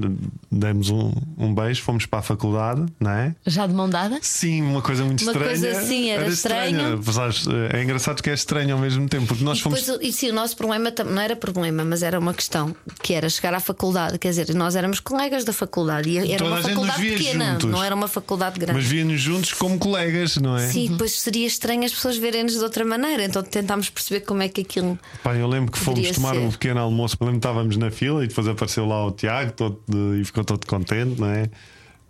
demos 0.50 0.90
um, 0.90 1.12
um 1.36 1.54
beijo, 1.54 1.82
fomos 1.82 2.06
para 2.06 2.20
a 2.20 2.22
faculdade, 2.22 2.86
não 2.98 3.10
é? 3.10 3.36
Já 3.46 3.66
de 3.66 3.74
mão 3.74 3.88
dada? 3.88 4.18
Sim, 4.22 4.62
uma 4.62 4.82
coisa 4.82 5.04
muito 5.04 5.22
Uma 5.22 5.30
estranha. 5.32 5.48
coisa 5.50 5.78
assim, 5.78 6.08
era 6.10 6.26
é 6.54 7.82
engraçado 7.82 8.22
que 8.22 8.30
é 8.30 8.34
estranho 8.34 8.74
ao 8.74 8.80
mesmo 8.80 9.08
tempo, 9.08 9.26
porque 9.26 9.44
nós 9.44 9.58
E 9.58 9.62
fomos. 9.62 9.80
depois, 9.82 9.98
e 10.02 10.12
sim, 10.12 10.30
o 10.30 10.34
nosso 10.34 10.56
problema 10.56 10.92
não 11.04 11.20
era 11.20 11.34
problema, 11.36 11.84
mas 11.84 12.02
era 12.02 12.18
uma 12.18 12.32
questão 12.34 12.74
que 13.02 13.12
era 13.14 13.28
chegar 13.28 13.54
à 13.54 13.60
faculdade. 13.60 14.18
Quer 14.18 14.28
dizer, 14.30 14.54
nós 14.54 14.76
éramos 14.76 15.00
colegas 15.00 15.44
da 15.44 15.52
faculdade 15.52 16.08
e 16.10 16.18
era 16.18 16.38
Toda 16.38 16.50
uma 16.50 16.62
faculdade 16.62 17.02
pequena, 17.02 17.52
juntos. 17.52 17.70
não 17.70 17.84
era 17.84 17.94
uma 17.94 18.08
faculdade 18.08 18.58
grande. 18.58 18.78
Mas 18.80 18.86
víamos 18.86 19.20
juntos 19.20 19.52
como 19.52 19.78
colegas, 19.78 20.36
não 20.36 20.56
é? 20.56 20.66
Sim, 20.68 20.88
depois 20.92 21.20
seria 21.20 21.46
estranho 21.46 21.84
as 21.84 21.92
pessoas 21.92 22.16
verem-nos 22.16 22.52
de 22.54 22.62
outra 22.62 22.84
maneira, 22.84 23.24
então 23.24 23.42
tentámos 23.42 23.88
perceber 23.90 24.20
como 24.20 24.42
é 24.42 24.48
que 24.48 24.60
aquilo. 24.62 24.98
Pá, 25.22 25.34
eu 25.34 25.46
lembro 25.48 25.72
que 25.72 25.78
fomos 25.78 26.10
tomar 26.12 26.34
ser. 26.34 26.40
um 26.40 26.50
pequeno 26.50 26.80
almoço, 26.80 27.16
lembro 27.20 27.34
que 27.34 27.38
estávamos 27.38 27.76
na 27.76 27.90
fila 27.90 28.24
e 28.24 28.28
depois 28.28 28.46
apareceu 28.48 28.86
lá 28.86 29.06
o 29.06 29.10
Tiago 29.12 29.52
todo, 29.52 29.80
e 30.20 30.24
ficou 30.24 30.44
todo 30.44 30.66
contente, 30.66 31.20
não 31.20 31.28
é? 31.28 31.48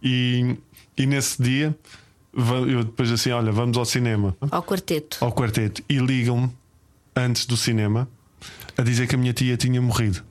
E, 0.02 0.56
e 0.96 1.06
nesse 1.06 1.42
dia, 1.42 1.74
eu 2.68 2.84
depois 2.84 3.10
assim: 3.12 3.30
olha, 3.30 3.52
vamos 3.52 3.76
ao 3.76 3.84
cinema, 3.84 4.36
Ao 4.50 4.62
quarteto. 4.62 5.18
ao 5.20 5.32
quarteto, 5.32 5.82
e 5.88 5.98
ligam-me 5.98 6.50
antes 7.16 7.46
do 7.46 7.56
cinema 7.56 8.08
a 8.76 8.82
dizer 8.82 9.06
que 9.06 9.14
a 9.14 9.18
minha 9.18 9.32
tia 9.32 9.56
tinha 9.56 9.80
morrido. 9.80 10.22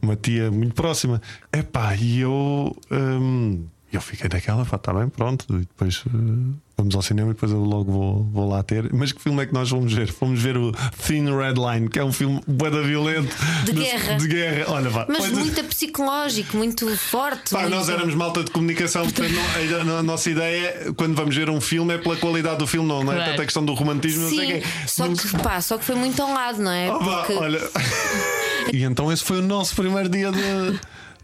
Uma 0.00 0.16
tia 0.16 0.50
muito 0.50 0.74
próxima. 0.74 1.20
Epá, 1.52 1.94
e 1.96 2.20
eu. 2.20 2.76
hum, 2.90 3.64
eu 3.92 4.00
fiquei 4.00 4.28
naquela, 4.32 4.64
pá, 4.64 4.76
está 4.76 4.92
bem, 4.92 5.08
pronto. 5.08 5.46
E 5.50 5.60
depois 5.60 6.04
uh, 6.06 6.54
vamos 6.76 6.94
ao 6.94 7.02
cinema 7.02 7.30
e 7.30 7.34
depois 7.34 7.50
eu 7.52 7.58
logo 7.60 7.90
vou, 7.92 8.24
vou 8.32 8.48
lá 8.48 8.62
ter. 8.62 8.92
Mas 8.92 9.12
que 9.12 9.20
filme 9.22 9.42
é 9.42 9.46
que 9.46 9.54
nós 9.54 9.70
vamos 9.70 9.92
ver? 9.92 10.10
Fomos 10.12 10.40
ver 10.40 10.56
o 10.56 10.72
Thin 11.06 11.26
Red 11.36 11.54
Line, 11.54 11.88
que 11.88 11.98
é 11.98 12.04
um 12.04 12.12
filme 12.12 12.40
bué 12.46 12.70
violento 12.70 13.34
De 13.64 13.72
guerra. 13.72 14.14
De 14.16 14.28
guerra. 14.28 14.64
Olha, 14.72 14.90
pá, 14.90 15.06
Mas 15.08 15.18
foi- 15.26 15.30
muito 15.30 15.64
psicológico, 15.64 16.56
muito 16.56 16.96
forte. 16.96 17.50
Pá, 17.54 17.60
muito- 17.62 17.74
nós 17.76 17.88
éramos 17.88 18.14
malta 18.14 18.42
de 18.44 18.50
comunicação, 18.50 19.02
portanto, 19.04 19.30
não- 19.32 19.94
a, 19.94 19.98
a 19.98 20.02
nossa 20.02 20.30
ideia, 20.30 20.92
quando 20.96 21.14
vamos 21.14 21.34
ver 21.36 21.48
um 21.48 21.60
filme, 21.60 21.94
é 21.94 21.98
pela 21.98 22.16
qualidade 22.16 22.58
do 22.58 22.66
filme, 22.66 22.88
não, 22.88 23.02
não 23.04 23.12
é 23.12 23.16
Claro. 23.16 23.30
tanto 23.30 23.42
a 23.42 23.44
questão 23.44 23.64
do 23.64 23.74
romantismo, 23.74 24.22
não 24.24 24.30
sei 24.30 24.38
Sim, 24.38 24.44
o 24.44 24.60
quê. 24.60 24.62
só 24.86 25.08
que, 25.08 25.42
pá, 25.42 25.60
só 25.60 25.78
que 25.78 25.84
foi 25.84 25.94
muito 25.94 26.20
ao 26.22 26.32
lado, 26.32 26.60
não 26.62 26.70
é? 26.70 26.90
Oh, 26.92 26.98
vá, 26.98 27.18
Porque 27.18 27.32
olha. 27.34 27.60
e 28.72 28.82
então 28.84 29.12
esse 29.12 29.22
foi 29.24 29.38
o 29.38 29.42
nosso 29.42 29.74
primeiro 29.74 30.08
dia 30.08 30.30
de, 30.32 30.40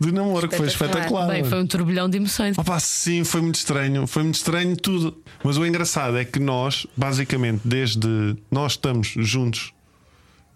de 0.00 0.10
namoro, 0.12 0.48
que 0.48 0.56
foi 0.56 0.66
Espetacular. 0.66 1.28
Bem, 1.28 1.44
foi 1.44 1.60
um 1.62 1.66
turbilhão 1.66 2.08
de 2.08 2.16
emoções. 2.16 2.56
Opa, 2.56 2.80
sim, 2.80 3.22
foi 3.22 3.42
muito 3.42 3.56
estranho, 3.56 4.06
foi 4.06 4.22
muito 4.22 4.36
estranho 4.36 4.74
tudo. 4.76 5.16
Mas 5.44 5.56
o 5.58 5.66
engraçado 5.66 6.16
é 6.16 6.24
que 6.24 6.38
nós, 6.38 6.86
basicamente, 6.96 7.60
desde 7.64 8.08
nós 8.50 8.72
estamos 8.72 9.12
juntos 9.16 9.72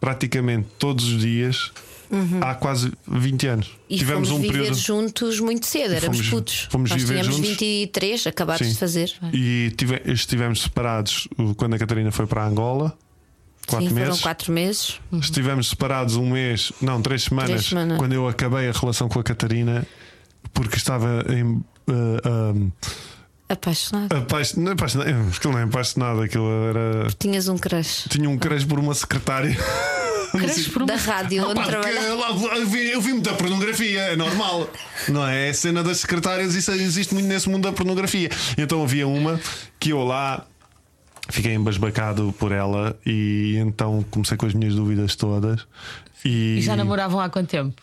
praticamente 0.00 0.68
todos 0.78 1.04
os 1.06 1.20
dias 1.20 1.72
há 2.40 2.54
quase 2.54 2.92
20 3.08 3.46
anos. 3.48 3.66
Uhum. 3.68 3.74
E 3.90 3.98
Tivemos 3.98 4.28
fomos 4.28 4.38
um 4.38 4.42
viver 4.42 4.58
período. 4.60 4.78
juntos 4.78 5.40
muito 5.40 5.66
cedo, 5.66 5.94
éramos 5.94 6.18
fomos- 6.18 6.30
putos. 6.30 6.68
fomos 6.70 6.90
Nós 6.90 7.02
viver 7.02 7.14
tínhamos 7.20 7.36
juntos. 7.36 7.50
23, 7.50 8.26
acabados 8.26 8.66
Sim. 8.66 8.72
de 8.72 8.78
fazer. 8.78 9.12
E 9.32 9.72
tive- 9.76 10.02
estivemos 10.06 10.62
separados 10.62 11.26
quando 11.56 11.74
a 11.74 11.78
Catarina 11.78 12.12
foi 12.12 12.26
para 12.26 12.46
Angola. 12.46 12.96
Quatro 13.66 13.88
Sim, 13.88 13.94
foram 13.94 14.06
meses. 14.06 14.20
quatro 14.20 14.52
meses. 14.52 15.00
Estivemos 15.12 15.68
separados 15.70 16.16
um 16.16 16.30
mês, 16.30 16.72
não, 16.80 17.00
três 17.00 17.24
semanas, 17.24 17.50
Três 17.50 17.66
semanas. 17.66 17.98
quando 17.98 18.12
eu 18.12 18.28
acabei 18.28 18.68
a 18.68 18.72
relação 18.72 19.08
com 19.08 19.18
a 19.18 19.22
Catarina, 19.22 19.86
porque 20.52 20.76
estava 20.76 21.24
em. 21.30 21.42
Uh, 21.44 21.64
um, 22.56 22.72
Apaixonado. 23.48 24.12
apaixon- 24.16 24.60
não, 24.60 24.72
apaixonado, 24.72 25.08
eh, 25.10 25.14
aquilo 25.36 25.52
não 25.52 25.60
é 25.60 25.64
apaixonado, 25.64 26.22
aquilo 26.22 26.48
era. 26.70 27.08
Tinhas 27.18 27.46
um 27.48 27.58
crush 27.58 28.06
Tinha 28.08 28.28
um 28.28 28.38
crush 28.38 28.64
por 28.64 28.78
uma 28.78 28.94
secretária. 28.94 29.54
Queres 30.32 30.66
por 30.66 30.84
da 30.84 30.94
uma... 30.94 31.00
rádio 31.02 31.44
onde 31.48 31.62
trabalhava. 31.62 32.56
eu, 32.56 32.66
vi, 32.66 32.90
eu 32.90 33.00
vi 33.00 33.12
muita 33.12 33.32
pornografia, 33.34 34.00
é 34.00 34.16
normal. 34.16 34.68
Não 35.08 35.24
é? 35.24 35.48
A 35.50 35.54
cena 35.54 35.80
das 35.82 35.98
secretárias, 35.98 36.54
isso 36.56 36.72
existe 36.72 37.14
muito 37.14 37.26
nesse 37.28 37.48
mundo 37.48 37.62
da 37.62 37.72
pornografia. 37.72 38.28
Então 38.58 38.82
havia 38.82 39.06
uma 39.06 39.38
que 39.78 39.90
eu 39.90 40.02
lá 40.02 40.44
fiquei 41.28 41.54
embasbacado 41.54 42.34
por 42.38 42.52
ela 42.52 42.96
e 43.04 43.56
então 43.58 44.04
comecei 44.10 44.36
com 44.36 44.46
as 44.46 44.54
minhas 44.54 44.74
dúvidas 44.74 45.14
todas. 45.16 45.66
E, 46.24 46.56
E 46.58 46.62
já 46.62 46.74
namoravam 46.76 47.20
há 47.20 47.28
quanto 47.28 47.48
tempo? 47.50 47.74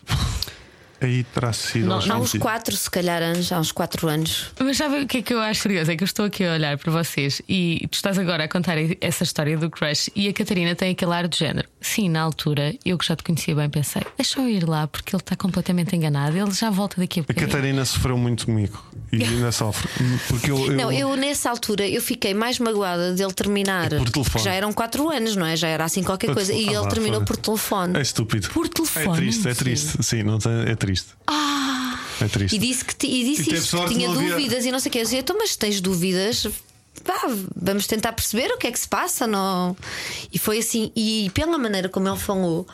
Aí 1.04 1.24
terá 1.24 1.52
sido 1.52 1.88
Não- 1.88 1.96
aos 1.96 2.08
Há 2.08 2.16
uns 2.16 2.32
20. 2.34 2.42
quatro, 2.44 2.76
se 2.78 2.90
calhar, 2.92 3.24
anos, 3.24 3.52
há 3.52 3.60
uns 3.60 3.72
quatro 3.72 4.08
anos. 4.08 4.52
Mas 4.60 4.78
sabe 4.78 5.02
o 5.02 5.08
que 5.08 5.18
é 5.18 5.22
que 5.24 5.34
eu 5.34 5.40
acho 5.40 5.64
curioso? 5.64 5.90
É 5.92 5.96
que 5.98 6.04
eu 6.04 6.06
estou 6.06 6.26
aqui 6.26 6.44
a 6.46 6.54
olhar 6.54 6.78
para 6.78 6.92
vocês 6.92 7.42
e 7.50 7.88
tu 7.90 7.96
estás 7.96 8.20
agora 8.20 8.44
a 8.44 8.48
contar 8.48 8.76
essa 9.02 9.24
história 9.24 9.58
do 9.58 9.68
crush 9.68 10.12
e 10.16 10.28
a 10.30 10.34
Catarina 10.34 10.76
tem 10.76 10.92
aquele 10.92 11.12
ar 11.12 11.28
de 11.28 11.40
género. 11.40 11.68
Sim, 11.82 12.08
na 12.08 12.22
altura, 12.22 12.76
eu 12.86 13.00
que 13.00 13.06
já 13.08 13.16
te 13.16 13.24
conhecia 13.24 13.56
bem, 13.56 13.68
pensei, 13.68 14.04
deixa 14.16 14.40
eu 14.40 14.48
ir 14.48 14.68
lá 14.70 14.86
porque 14.86 15.16
ele 15.16 15.24
está 15.24 15.36
completamente 15.36 15.96
enganado, 15.96 16.38
ele 16.38 16.52
já 16.52 16.70
volta 16.70 17.02
daqui 17.02 17.20
a 17.22 17.24
A 17.24 17.26
pouco. 17.26 17.42
Catarina 17.42 17.84
sofreu 17.84 18.16
muito 18.16 18.46
comigo 18.46 18.80
e 19.12 19.24
ainda 19.24 19.52
sofre. 19.52 19.88
Porque 20.28 20.50
eu, 20.52 20.58
eu- 20.68 20.74
Não, 20.74 20.92
eu 20.92 21.16
nessa 21.16 21.50
altura 21.50 21.88
eu 21.88 22.02
fiquei 22.02 22.34
mais 22.34 22.60
magoada 22.60 23.14
dele 23.14 23.34
terminar. 23.34 23.90
Por 23.90 24.10
telefone. 24.10 24.44
Já 24.46 24.54
eram 24.54 24.72
quatro 24.72 25.10
anos, 25.10 25.36
não 25.36 25.46
é? 25.46 25.56
Já 25.56 25.68
era 25.68 25.84
assim 25.86 26.02
qualquer 26.04 26.28
Por 26.28 26.36
coisa. 26.36 26.54
E 26.54 26.56
telefone. 26.66 26.78
ele 26.78 26.86
Ah, 26.86 26.90
terminou 26.90 27.20
foi. 27.20 27.26
por 27.28 27.38
telefone. 27.38 27.98
É 27.98 28.02
estúpido. 28.02 28.50
Por 28.50 28.70
telefone, 28.70 29.08
É 29.08 29.16
triste, 29.16 29.48
é 29.48 29.54
triste. 29.54 30.04
Sim, 30.04 30.24
não 30.24 30.40
tem- 30.40 30.52
é 30.72 30.76
triste. 30.76 31.10
É 32.22 32.28
triste. 32.28 32.56
E 32.56 32.60
disse 32.60 32.86
que 32.86 33.08
e 33.08 33.24
disse 33.36 33.54
E 33.54 33.58
sorte 33.62 33.90
que 33.90 33.96
tinha 33.96 34.10
havia- 34.10 34.30
dúvidas 34.36 34.66
e 34.66 34.72
não 34.72 34.80
sei 34.80 34.90
o 34.90 34.94
que. 34.94 35.00
Eu 35.00 35.04
disse, 35.04 35.18
então, 35.18 35.36
mas 35.38 35.56
tens 35.56 35.82
dúvidas, 35.82 36.46
vá, 37.04 37.20
vamos 37.56 37.88
tentar 37.88 38.14
perceber 38.14 38.52
o 38.52 38.58
que 38.58 38.68
é 38.68 38.72
que 38.72 38.80
se 38.80 38.88
passa. 38.88 39.26
Não... 39.26 39.76
E 40.32 40.38
foi 40.38 40.60
assim, 40.60 40.92
e 40.96 41.32
pela 41.34 41.58
maneira 41.58 41.90
como 41.90 42.08
ele 42.08 42.18
falou, 42.18 42.68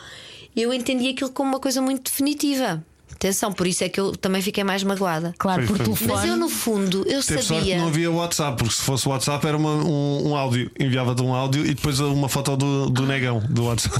eu 0.54 0.72
entendi 0.74 1.08
aquilo 1.08 1.30
como 1.30 1.48
uma 1.50 1.60
coisa 1.60 1.80
muito 1.80 2.10
definitiva. 2.10 2.84
Atenção, 3.18 3.52
por 3.52 3.66
isso 3.66 3.82
é 3.82 3.88
que 3.88 3.98
eu 3.98 4.16
também 4.16 4.40
fiquei 4.40 4.62
mais 4.62 4.84
magoada. 4.84 5.34
Claro, 5.36 5.66
Foi- 5.66 5.76
por 5.76 5.76
foi- 5.78 5.84
telefone. 5.86 6.12
Mas 6.20 6.24
eu, 6.30 6.36
no 6.36 6.48
fundo, 6.48 6.98
eu 6.98 7.20
Teve 7.20 7.42
sorte 7.42 7.48
que 7.48 7.54
sabia. 7.54 7.78
não 7.78 7.88
havia 7.88 8.10
WhatsApp, 8.12 8.56
porque 8.56 8.74
se 8.74 8.82
fosse 8.82 9.08
WhatsApp 9.08 9.44
era 9.44 9.56
uma- 9.56 9.74
um, 9.74 10.28
um 10.28 10.36
áudio. 10.36 10.70
Enviava-te 10.78 11.20
um 11.22 11.34
áudio 11.34 11.66
e 11.66 11.74
depois 11.74 11.98
uma 11.98 12.28
foto 12.28 12.56
do, 12.56 12.88
do 12.90 13.04
negão 13.06 13.40
do 13.50 13.64
WhatsApp. 13.64 13.98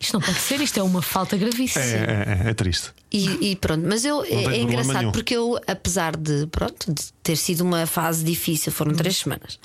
Isto 0.00 0.14
não 0.14 0.20
pode 0.20 0.38
ser, 0.40 0.60
isto 0.60 0.80
é 0.80 0.82
uma 0.82 1.00
falta 1.00 1.36
gravíssima. 1.36 1.84
É, 1.84 2.40
é, 2.46 2.50
é 2.50 2.54
triste. 2.54 2.90
E, 3.12 3.52
e 3.52 3.54
pronto, 3.56 3.86
mas 3.86 4.04
eu 4.04 4.24
é, 4.24 4.28
é 4.56 4.56
engraçado 4.60 4.98
nenhum. 4.98 5.12
porque 5.12 5.36
eu, 5.36 5.60
apesar 5.64 6.16
de 6.16 6.48
pronto, 6.48 6.92
de 6.92 7.04
ter 7.22 7.36
sido 7.36 7.60
uma 7.60 7.86
fase 7.86 8.24
difícil, 8.24 8.72
foram 8.72 8.92
três 8.92 9.18
semanas, 9.18 9.60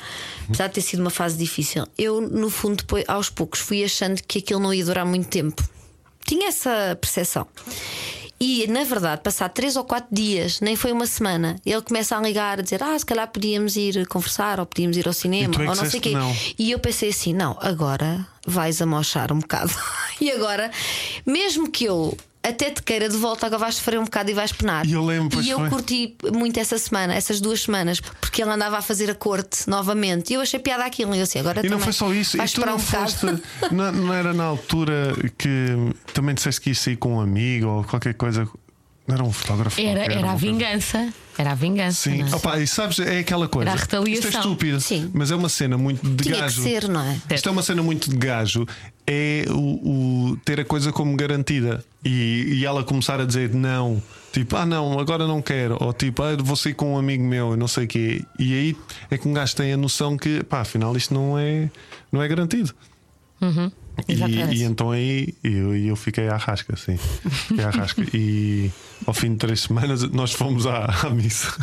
apesar 0.47 0.67
de 0.67 0.73
ter 0.75 0.81
sido 0.81 0.99
uma 0.99 1.09
fase 1.09 1.35
difícil, 1.35 1.87
eu 1.97 2.21
no 2.21 2.51
fundo 2.51 2.75
depois, 2.75 3.03
aos 3.07 3.31
poucos 3.31 3.59
fui 3.59 3.83
achando 3.83 4.21
que 4.27 4.37
aquilo 4.37 4.59
não 4.59 4.71
ia 4.71 4.85
durar 4.85 5.05
muito 5.07 5.27
tempo. 5.29 5.67
Tinha 6.27 6.49
essa 6.49 6.95
percepção. 7.01 7.47
E 8.39 8.67
na 8.67 8.83
verdade, 8.83 9.21
passar 9.21 9.49
três 9.49 9.75
ou 9.75 9.83
quatro 9.83 10.09
dias, 10.11 10.59
nem 10.61 10.75
foi 10.75 10.91
uma 10.91 11.07
semana, 11.07 11.55
ele 11.65 11.81
começa 11.81 12.15
a 12.15 12.21
ligar 12.21 12.59
a 12.59 12.61
dizer: 12.61 12.83
Ah, 12.83 12.97
se 12.97 13.05
calhar 13.05 13.27
podíamos 13.27 13.75
ir 13.75 14.05
conversar, 14.07 14.59
ou 14.59 14.65
podíamos 14.65 14.95
ir 14.97 15.07
ao 15.07 15.13
cinema, 15.13 15.55
é 15.55 15.69
ou 15.69 15.75
não 15.75 15.85
sei 15.85 15.99
o 15.99 16.03
quê. 16.03 16.11
não. 16.11 16.35
E 16.57 16.71
eu 16.71 16.79
pensei 16.79 17.09
assim: 17.09 17.33
não, 17.33 17.57
agora 17.59 18.25
vais 18.45 18.81
amochar 18.81 19.31
um 19.31 19.39
bocado. 19.39 19.73
e 20.21 20.31
agora, 20.31 20.71
mesmo 21.25 21.69
que 21.69 21.85
eu 21.85 22.15
até 22.49 22.71
te 22.71 22.81
queira 22.83 23.09
de 23.09 23.17
volta, 23.17 23.45
agora 23.45 23.59
vais 23.59 23.75
sofrer 23.75 23.99
um 23.99 24.03
bocado 24.03 24.29
e 24.31 24.33
vais 24.33 24.51
penar. 24.51 24.85
E 24.85 24.93
eu 24.93 25.03
lembro, 25.05 25.41
E 25.41 25.49
eu 25.49 25.59
foi. 25.59 25.69
curti 25.69 26.15
muito 26.33 26.59
essa 26.59 26.77
semana, 26.77 27.13
essas 27.13 27.39
duas 27.41 27.61
semanas, 27.61 27.99
porque 27.99 28.41
ele 28.41 28.51
andava 28.51 28.77
a 28.77 28.81
fazer 28.81 29.09
a 29.09 29.15
corte 29.15 29.69
novamente. 29.69 30.31
E 30.31 30.33
eu 30.35 30.41
achei 30.41 30.59
piada 30.59 30.85
aquilo. 30.85 31.13
E 31.15 31.17
eu 31.19 31.23
assim, 31.23 31.39
agora 31.39 31.65
E 31.65 31.69
não 31.69 31.79
foi 31.79 31.93
só 31.93 32.11
isso, 32.13 32.37
vais 32.37 32.51
e 32.51 32.55
tu 32.55 32.65
não 32.65 32.75
um 32.75 32.79
foste. 32.79 33.25
Não, 33.71 33.91
não 33.91 34.13
era 34.13 34.33
na 34.33 34.43
altura 34.45 35.13
que 35.37 35.75
também 36.13 36.33
disseste 36.35 36.61
que 36.61 36.69
ia 36.69 36.75
sair 36.75 36.95
com 36.95 37.15
um 37.17 37.19
amigo 37.21 37.67
ou 37.67 37.83
qualquer 37.83 38.13
coisa. 38.13 38.47
Não 39.07 39.15
era 39.15 39.23
um 39.23 39.31
fotógrafo. 39.31 39.79
Era, 39.79 40.01
qualquer, 40.01 40.17
era 40.17 40.31
a 40.31 40.35
vingança. 40.35 41.13
Era 41.37 41.51
a 41.51 41.55
vingança. 41.55 42.09
Sim, 42.09 42.23
não 42.23 42.27
é? 42.27 42.35
Opa, 42.35 42.59
e 42.59 42.67
sabes, 42.67 42.99
é 42.99 43.19
aquela 43.19 43.47
coisa. 43.47 43.69
Era 43.69 43.79
a 43.79 43.81
retaliação. 43.81 44.27
Isto 44.27 44.37
é 44.37 44.39
estúpido, 44.41 44.81
Sim. 44.81 45.11
mas 45.13 45.31
é 45.31 45.35
uma 45.35 45.47
cena 45.47 45.77
muito 45.77 46.07
de 46.07 46.23
Tinha 46.25 46.41
gajo. 46.41 46.61
que 46.61 46.69
ser, 46.69 46.89
não 46.89 47.01
é? 47.01 47.17
Isto 47.33 47.47
é 47.47 47.51
uma 47.51 47.61
cena 47.63 47.81
muito 47.81 48.09
de 48.09 48.17
gajo. 48.17 48.65
É 49.05 49.45
o, 49.49 50.31
o 50.31 50.37
ter 50.43 50.59
a 50.59 50.65
coisa 50.65 50.91
como 50.91 51.15
garantida 51.15 51.85
e, 52.03 52.55
e 52.59 52.65
ela 52.65 52.83
começar 52.83 53.21
a 53.21 53.25
dizer 53.25 53.53
não, 53.53 54.03
tipo, 54.33 54.57
ah, 54.57 54.65
não, 54.65 54.99
agora 54.99 55.25
não 55.25 55.41
quero, 55.41 55.77
ou 55.79 55.93
tipo, 55.93 56.21
ah, 56.23 56.35
vou 56.37 56.57
sair 56.57 56.73
com 56.73 56.95
um 56.95 56.97
amigo 56.97 57.23
meu, 57.23 57.53
e 57.53 57.57
não 57.57 57.67
sei 57.69 57.85
o 57.85 57.87
quê. 57.87 58.25
E 58.37 58.53
aí 58.53 58.77
é 59.09 59.17
que 59.17 59.25
um 59.25 59.31
gajo 59.33 59.55
tem 59.55 59.71
a 59.71 59.77
noção 59.77 60.17
que, 60.17 60.43
pá, 60.43 60.59
afinal 60.61 60.97
isto 60.97 61.13
não 61.13 61.37
é, 61.39 61.69
não 62.11 62.21
é 62.21 62.27
garantido. 62.27 62.73
E, 64.07 64.13
Exatamente. 64.13 64.55
e 64.55 64.63
então 64.63 64.91
aí 64.91 65.33
eu, 65.43 65.75
eu 65.75 65.95
fiquei 65.95 66.27
à 66.27 66.35
rasca, 66.37 66.75
sim. 66.75 66.97
Fiquei 66.97 67.63
à 67.63 67.69
rasca. 67.69 68.03
E 68.13 68.71
ao 69.05 69.13
fim 69.13 69.31
de 69.31 69.37
três 69.37 69.61
semanas 69.61 70.03
nós 70.11 70.33
fomos 70.33 70.65
à, 70.67 70.85
à 71.05 71.09
missa. 71.09 71.53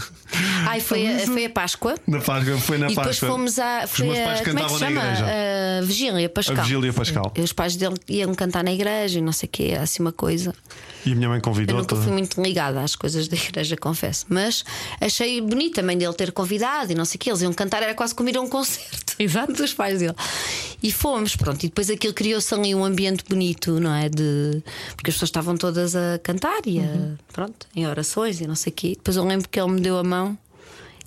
Ai, 0.67 0.81
foi 0.81 1.07
a, 1.07 1.19
foi 1.27 1.45
a 1.47 1.51
Páscoa. 1.51 1.95
Na 2.07 2.21
Páscoa, 2.21 2.57
foi 2.59 2.79
na 2.79 2.87
e 2.87 2.89
depois 2.91 3.07
Páscoa. 3.09 3.29
fomos 3.29 3.59
à. 3.59 3.85
Os 3.85 3.91
Foi 3.91 4.07
meus 4.07 4.19
pais 4.19 4.41
a, 4.41 4.45
como 4.45 4.59
é 4.59 4.63
que 4.63 4.69
cantavam 4.69 4.79
se 4.79 4.85
na 4.85 4.89
chama? 4.91 5.03
igreja. 5.03 5.27
A 5.79 5.83
Vigília 5.85 6.29
Pascal. 6.29 6.57
A 6.59 6.63
Vigília 6.63 6.93
Pascal. 6.93 7.33
E 7.37 7.41
os 7.41 7.53
pais 7.53 7.77
dele 7.77 7.95
iam 8.09 8.35
cantar 8.35 8.63
na 8.65 8.73
igreja 8.73 9.19
e 9.19 9.23
não 9.23 9.33
sei 9.33 9.47
o 9.47 9.51
quê, 9.51 9.77
assim 9.81 10.03
uma 10.03 10.13
coisa. 10.13 10.55
E 11.07 11.13
a 11.13 11.15
minha 11.15 11.29
mãe 11.29 11.39
Eu 11.39 11.43
convidou 11.43 11.77
nunca 11.77 11.97
fui 11.97 12.13
muito 12.13 12.43
ligada 12.43 12.81
às 12.81 12.97
coisas 12.97 13.29
da 13.29 13.37
igreja, 13.37 13.77
confesso. 13.77 14.27
Mas 14.29 14.65
achei 15.01 15.41
bonito 15.41 15.75
também 15.75 15.99
dele 15.99 16.15
ter 16.15 16.33
convidado 16.33 16.93
e 16.93 16.95
não 16.95 17.05
sei 17.05 17.17
o 17.17 17.19
que. 17.19 17.31
Eles 17.31 17.43
iam 17.43 17.53
cantar, 17.53 17.83
era 17.83 17.95
quase 17.95 18.15
como 18.15 18.29
ir 18.29 18.37
a 18.37 18.41
um 18.41 18.49
concerto. 18.49 19.15
Exato. 19.19 19.53
Dos 19.53 19.75
pais 19.75 19.99
dele. 19.99 20.15
E 20.83 20.91
fomos, 20.91 21.37
pronto. 21.37 21.63
E 21.65 21.69
depois 21.69 21.91
aquilo 21.91 22.15
criou-se 22.15 22.53
ali 22.55 22.75
um 22.75 22.85
ambiente 22.85 23.25
bonito, 23.29 23.79
não 23.79 23.95
é? 23.95 24.09
De... 24.09 24.63
Porque 24.97 25.11
as 25.11 25.15
pessoas 25.15 25.29
estavam 25.29 25.57
todas 25.57 25.95
a 25.95 26.19
cantar 26.23 26.61
e 26.67 26.81
a, 26.81 27.17
pronto, 27.33 27.67
em 27.75 27.87
orações 27.87 28.41
e 28.41 28.47
não 28.47 28.55
sei 28.55 28.73
o 28.73 28.75
quê. 28.75 28.89
Depois 28.97 29.17
eu 29.17 29.25
lembro 29.25 29.49
que 29.49 29.61
ele 29.61 29.71
me 29.71 29.81
deu 29.81 29.99
a 29.99 30.05
mão 30.05 30.37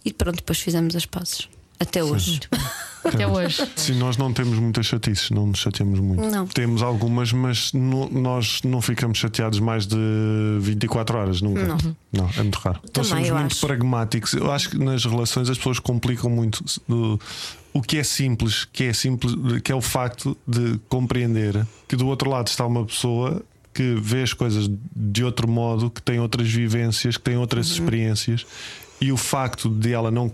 e 0.05 0.13
pronto, 0.13 0.38
depois 0.38 0.60
fizemos 0.60 0.95
as 0.95 1.05
pazes. 1.05 1.49
Até 1.79 2.03
hoje. 2.03 2.39
Até 3.08 3.28
hoje. 3.28 3.67
Sim, 3.76 3.96
nós 4.00 4.17
não 4.17 4.32
temos 4.34 4.58
muitas 4.60 4.86
chatices, 4.86 5.30
não 5.32 5.48
nos 5.48 5.60
chateamos 5.60 6.00
muito. 6.00 6.24
Não. 6.30 6.46
Temos 6.48 6.82
algumas, 6.82 7.32
mas 7.32 7.72
no- 7.74 8.10
nós 8.10 8.62
não 8.63 8.82
ficamos 8.82 9.17
chateados 9.17 9.60
mais 9.60 9.86
de 9.88 9.98
24 10.60 11.17
horas, 11.17 11.41
nunca. 11.41 11.78
Não. 12.12 12.30
é 12.38 12.41
muito 12.41 12.56
raro. 12.58 12.80
nós 12.96 13.08
somos 13.08 13.28
eu 13.28 13.36
muito 13.36 13.52
acho. 13.54 13.65
pragmáticos. 13.67 14.34
Eu 14.34 14.52
acho 14.52 14.70
que 14.70 14.78
nas 14.78 15.06
relações 15.06 15.50
as 15.50 15.58
pessoas 15.58 15.80
complicam 15.80 16.30
muito 16.30 16.63
o, 16.89 17.20
o 17.74 17.82
que 17.82 17.98
é 17.98 18.04
simples, 18.04 18.65
que 18.65 18.84
é 18.86 18.93
simples, 18.93 19.34
que 19.63 19.72
é 19.72 19.76
o 19.76 19.82
facto 19.82 20.38
de 20.48 20.80
compreender 20.89 21.65
que 21.88 21.96
do 21.96 22.08
outro 22.08 22.30
lado 22.30 22.48
está 22.48 22.65
uma 22.65 22.86
pessoa 22.86 23.41
que 23.74 23.93
vê 24.02 24.24
as 24.24 24.34
coisas 24.34 24.67
de 24.96 25.24
outro 25.24 25.48
modo, 25.48 25.89
que 25.91 26.02
tem 26.02 26.20
outras 26.20 26.50
vivências, 26.52 27.15
que 27.15 27.24
tem 27.24 27.38
outras 27.38 27.67
Uhum. 27.70 27.74
experiências, 27.86 28.46
e 29.00 29.12
o 29.12 29.17
facto 29.17 29.70
de 29.70 29.93
ela 29.93 30.10
não 30.10 30.28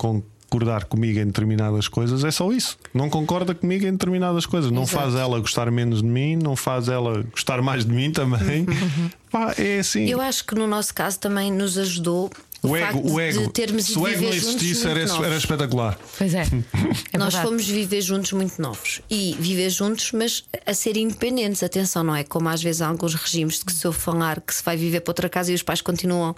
concordar 0.53 0.85
comigo 0.85 1.19
em 1.19 1.25
determinadas 1.25 1.87
coisas 1.87 2.23
é 2.23 2.29
só 2.29 2.51
isso. 2.51 2.77
Não 2.93 3.09
concorda 3.09 3.55
comigo 3.55 3.87
em 3.87 3.91
determinadas 3.91 4.45
coisas. 4.45 4.69
Não 4.69 4.83
Exato. 4.83 5.03
faz 5.03 5.15
ela 5.15 5.39
gostar 5.39 5.71
menos 5.71 6.03
de 6.03 6.07
mim, 6.07 6.35
não 6.35 6.55
faz 6.55 6.87
ela 6.87 7.23
gostar 7.31 7.59
mais 7.61 7.83
de 7.83 7.91
mim 7.91 8.11
também. 8.11 8.65
Pá, 9.31 9.55
é 9.57 9.79
assim. 9.79 10.05
Eu 10.05 10.21
acho 10.21 10.45
que 10.45 10.53
no 10.53 10.67
nosso 10.67 10.93
caso 10.93 11.19
também 11.19 11.51
nos 11.51 11.77
ajudou 11.77 12.29
o, 12.63 12.71
o 12.71 12.77
facto 12.77 12.97
ego, 12.97 13.11
o 13.11 13.19
ego. 13.19 13.41
de 13.41 13.49
termos 13.49 13.85
Se 13.85 13.97
o 13.97 14.07
ego 14.07 14.23
não 14.23 14.33
existisse, 14.33 14.87
era, 14.87 15.01
era 15.01 15.35
espetacular. 15.35 15.99
Pois 16.17 16.33
é. 16.33 16.43
é 17.11 17.17
Nós 17.17 17.33
verdade. 17.33 17.43
fomos 17.43 17.67
viver 17.67 18.01
juntos 18.01 18.31
muito 18.31 18.61
novos 18.61 19.01
e 19.09 19.35
viver 19.37 19.69
juntos, 19.69 20.11
mas 20.13 20.45
a 20.65 20.73
ser 20.73 20.95
independentes. 20.95 21.61
Atenção, 21.61 22.03
não 22.03 22.15
é? 22.15 22.23
Como 22.23 22.47
às 22.47 22.63
vezes 22.63 22.81
há 22.81 22.87
alguns 22.87 23.13
regimes 23.15 23.59
de 23.59 23.65
que 23.65 23.73
se 23.73 23.85
eu 23.85 23.91
falar 23.91 24.39
que 24.39 24.53
se 24.55 24.63
vai 24.63 24.77
viver 24.77 25.01
para 25.01 25.11
outra 25.11 25.29
casa 25.29 25.51
e 25.51 25.55
os 25.55 25.61
pais 25.61 25.81
continuam 25.81 26.35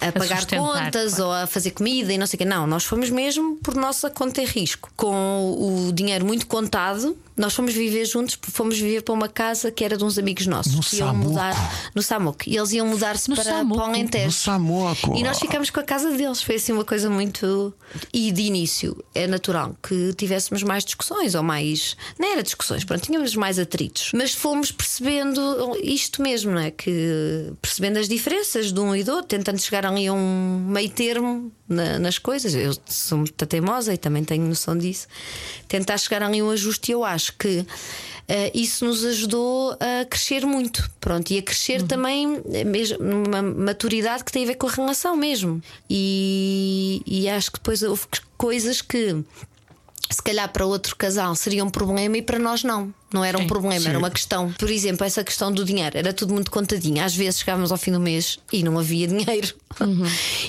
a, 0.00 0.12
pagar 0.12 0.38
sustentar, 0.38 0.84
contas 0.84 1.14
claro. 1.14 1.24
ou 1.24 1.32
a 1.32 1.46
fazer 1.46 1.72
comida 1.72 2.12
e 2.12 2.16
não 2.16 2.26
sei 2.26 2.36
o 2.36 2.38
quê. 2.38 2.44
Não, 2.46 2.66
nós 2.66 2.84
fomos 2.84 3.10
mesmo 3.10 3.56
por 3.56 3.74
nossa 3.74 4.08
conta 4.08 4.40
e 4.40 4.46
risco. 4.46 4.90
Com 4.96 5.88
o 5.88 5.92
dinheiro 5.92 6.24
muito 6.24 6.46
contado, 6.46 7.16
nós 7.36 7.54
fomos 7.54 7.72
viver 7.72 8.04
juntos, 8.04 8.38
fomos 8.42 8.78
viver 8.78 9.02
para 9.02 9.14
uma 9.14 9.28
casa 9.28 9.70
que 9.70 9.84
era 9.84 9.96
de 9.96 10.04
uns 10.04 10.18
amigos 10.18 10.46
nossos 10.46 10.74
No 10.74 10.82
que 10.82 10.96
iam 10.96 11.08
Samuco. 11.08 11.28
mudar 11.30 11.90
no 11.94 12.02
Samuco. 12.02 12.38
E 12.46 12.56
eles 12.56 12.72
iam 12.72 12.86
mudar-se 12.86 13.30
para, 13.34 13.44
Samuco. 13.44 13.76
para 13.80 13.86
o 13.86 13.90
Alentejo. 13.90 14.26
No 14.26 14.32
Samoco. 14.32 15.16
E 15.16 15.22
nós 15.22 15.38
ficámos 15.38 15.70
com 15.70 15.80
a 15.80 15.82
casa 15.82 16.10
deles. 16.12 16.42
Foi 16.42 16.56
assim 16.56 16.72
uma 16.72 16.84
coisa 16.84 17.08
muito. 17.08 17.72
E 18.12 18.30
de 18.30 18.42
início 18.42 19.02
é 19.14 19.26
natural 19.26 19.74
que 19.82 20.12
tivéssemos 20.14 20.62
mais 20.62 20.84
discussões, 20.84 21.34
ou 21.34 21.42
mais. 21.42 21.96
Não 22.18 22.32
era 22.32 22.42
discussões, 22.42 22.84
pronto, 22.84 23.02
tínhamos 23.04 23.34
mais 23.34 23.58
atritos. 23.58 24.10
Mas 24.14 24.32
fomos 24.34 24.70
percebendo 24.70 25.40
isto 25.82 26.22
mesmo, 26.22 26.52
não 26.52 26.60
é? 26.60 26.70
Que 26.70 27.52
percebendo 27.62 27.98
as 27.98 28.08
diferenças 28.08 28.72
de 28.72 28.78
um 28.80 28.94
e 28.94 29.02
do 29.02 29.12
outro, 29.12 29.26
tentando 29.28 29.58
chegar 29.60 29.86
ali 29.86 30.06
a 30.06 30.12
um 30.12 30.66
meio 30.68 30.90
termo 30.90 31.50
na- 31.68 31.98
nas 31.98 32.18
coisas. 32.18 32.54
Eu 32.54 32.76
sou 32.86 33.18
muito 33.18 33.46
teimosa 33.46 33.94
e 33.94 33.98
também 33.98 34.22
tenho 34.24 34.44
noção 34.46 34.76
disso. 34.76 35.06
Tentar 35.68 35.96
chegar 35.98 36.22
ali 36.22 36.40
a 36.40 36.44
um 36.44 36.50
ajuste, 36.50 36.92
eu 36.92 37.04
acho 37.04 37.29
que. 37.38 37.66
eh, 38.28 38.50
isso 38.54 38.84
nos 38.84 39.04
ajudou 39.04 39.76
a 39.80 40.04
crescer 40.04 40.46
muito, 40.46 40.88
pronto, 41.00 41.32
e 41.32 41.38
a 41.38 41.42
crescer 41.42 41.82
também 41.82 42.40
eh, 42.52 42.62
mesmo 42.62 42.98
numa 43.02 43.42
maturidade 43.42 44.22
que 44.22 44.30
tem 44.30 44.44
a 44.44 44.46
ver 44.46 44.54
com 44.54 44.68
a 44.68 44.70
relação 44.70 45.16
mesmo. 45.16 45.60
E, 45.88 47.02
e 47.04 47.28
acho 47.28 47.50
que 47.50 47.58
depois 47.58 47.82
houve 47.82 48.02
coisas 48.38 48.80
que 48.80 49.22
se 50.10 50.22
calhar 50.22 50.50
para 50.52 50.66
outro 50.66 50.96
casal 50.96 51.34
seria 51.34 51.64
um 51.64 51.70
problema 51.70 52.16
e 52.18 52.22
para 52.22 52.38
nós 52.38 52.64
não. 52.64 52.92
Não 53.12 53.24
era 53.24 53.38
um 53.38 53.42
Sim. 53.42 53.46
problema, 53.48 53.88
era 53.88 53.98
uma 53.98 54.10
questão. 54.10 54.52
Por 54.52 54.70
exemplo, 54.70 55.04
essa 55.04 55.24
questão 55.24 55.50
do 55.50 55.64
dinheiro, 55.64 55.96
era 55.98 56.12
tudo 56.12 56.32
muito 56.32 56.50
contadinho. 56.50 57.02
Às 57.02 57.14
vezes 57.14 57.40
chegávamos 57.40 57.72
ao 57.72 57.78
fim 57.78 57.90
do 57.92 57.98
mês 58.00 58.38
e 58.52 58.62
não 58.62 58.78
havia 58.78 59.06
dinheiro. 59.06 59.54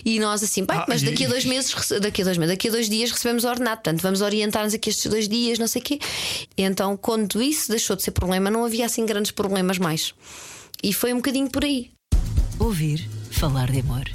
E 0.04 0.19
nós 0.19 0.43
assim, 0.43 0.65
"Bem, 0.65 0.78
Ah, 0.78 0.86
mas 0.88 1.04
daqui 1.04 1.26
a 1.26 1.30
dois 1.30 1.45
meses, 1.45 1.74
daqui 2.02 2.21
a 2.21 2.26
dois 2.26 2.38
meses, 2.38 2.54
daqui 2.56 2.67
a 2.67 2.71
dois 2.71 2.89
dias 2.89 3.12
recebemos 3.12 3.43
o 3.43 3.47
ordenado, 3.50 3.78
portanto 3.78 4.02
vamos 4.02 4.21
orientar-nos 4.21 4.74
aqui 4.74 4.89
estes 4.89 5.10
dois 5.10 5.28
dias, 5.28 5.60
não 5.60 5.67
sei 5.67 5.82
o 5.82 5.86
quê. 5.86 6.00
E 6.58 6.63
então, 6.63 6.97
quando 6.97 7.41
isso 7.41 7.69
deixou 7.69 7.95
de 7.95 8.02
ser 8.04 8.12
problema, 8.12 8.50
não 8.50 8.65
havia 8.65 8.86
assim 8.86 9.06
grandes 9.06 9.32
problemas 9.32 9.78
mais. 9.78 10.13
E 10.84 10.91
foi 10.91 11.13
um 11.13 11.17
bocadinho 11.17 11.50
por 11.50 11.63
aí. 11.63 11.91
Ouvir 12.60 13.08
falar 13.30 13.71
de 13.71 13.80
amor. 13.80 14.10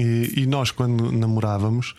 E, 0.00 0.32
e 0.42 0.46
nós, 0.46 0.70
quando 0.72 1.12
namorávamos, 1.12 1.94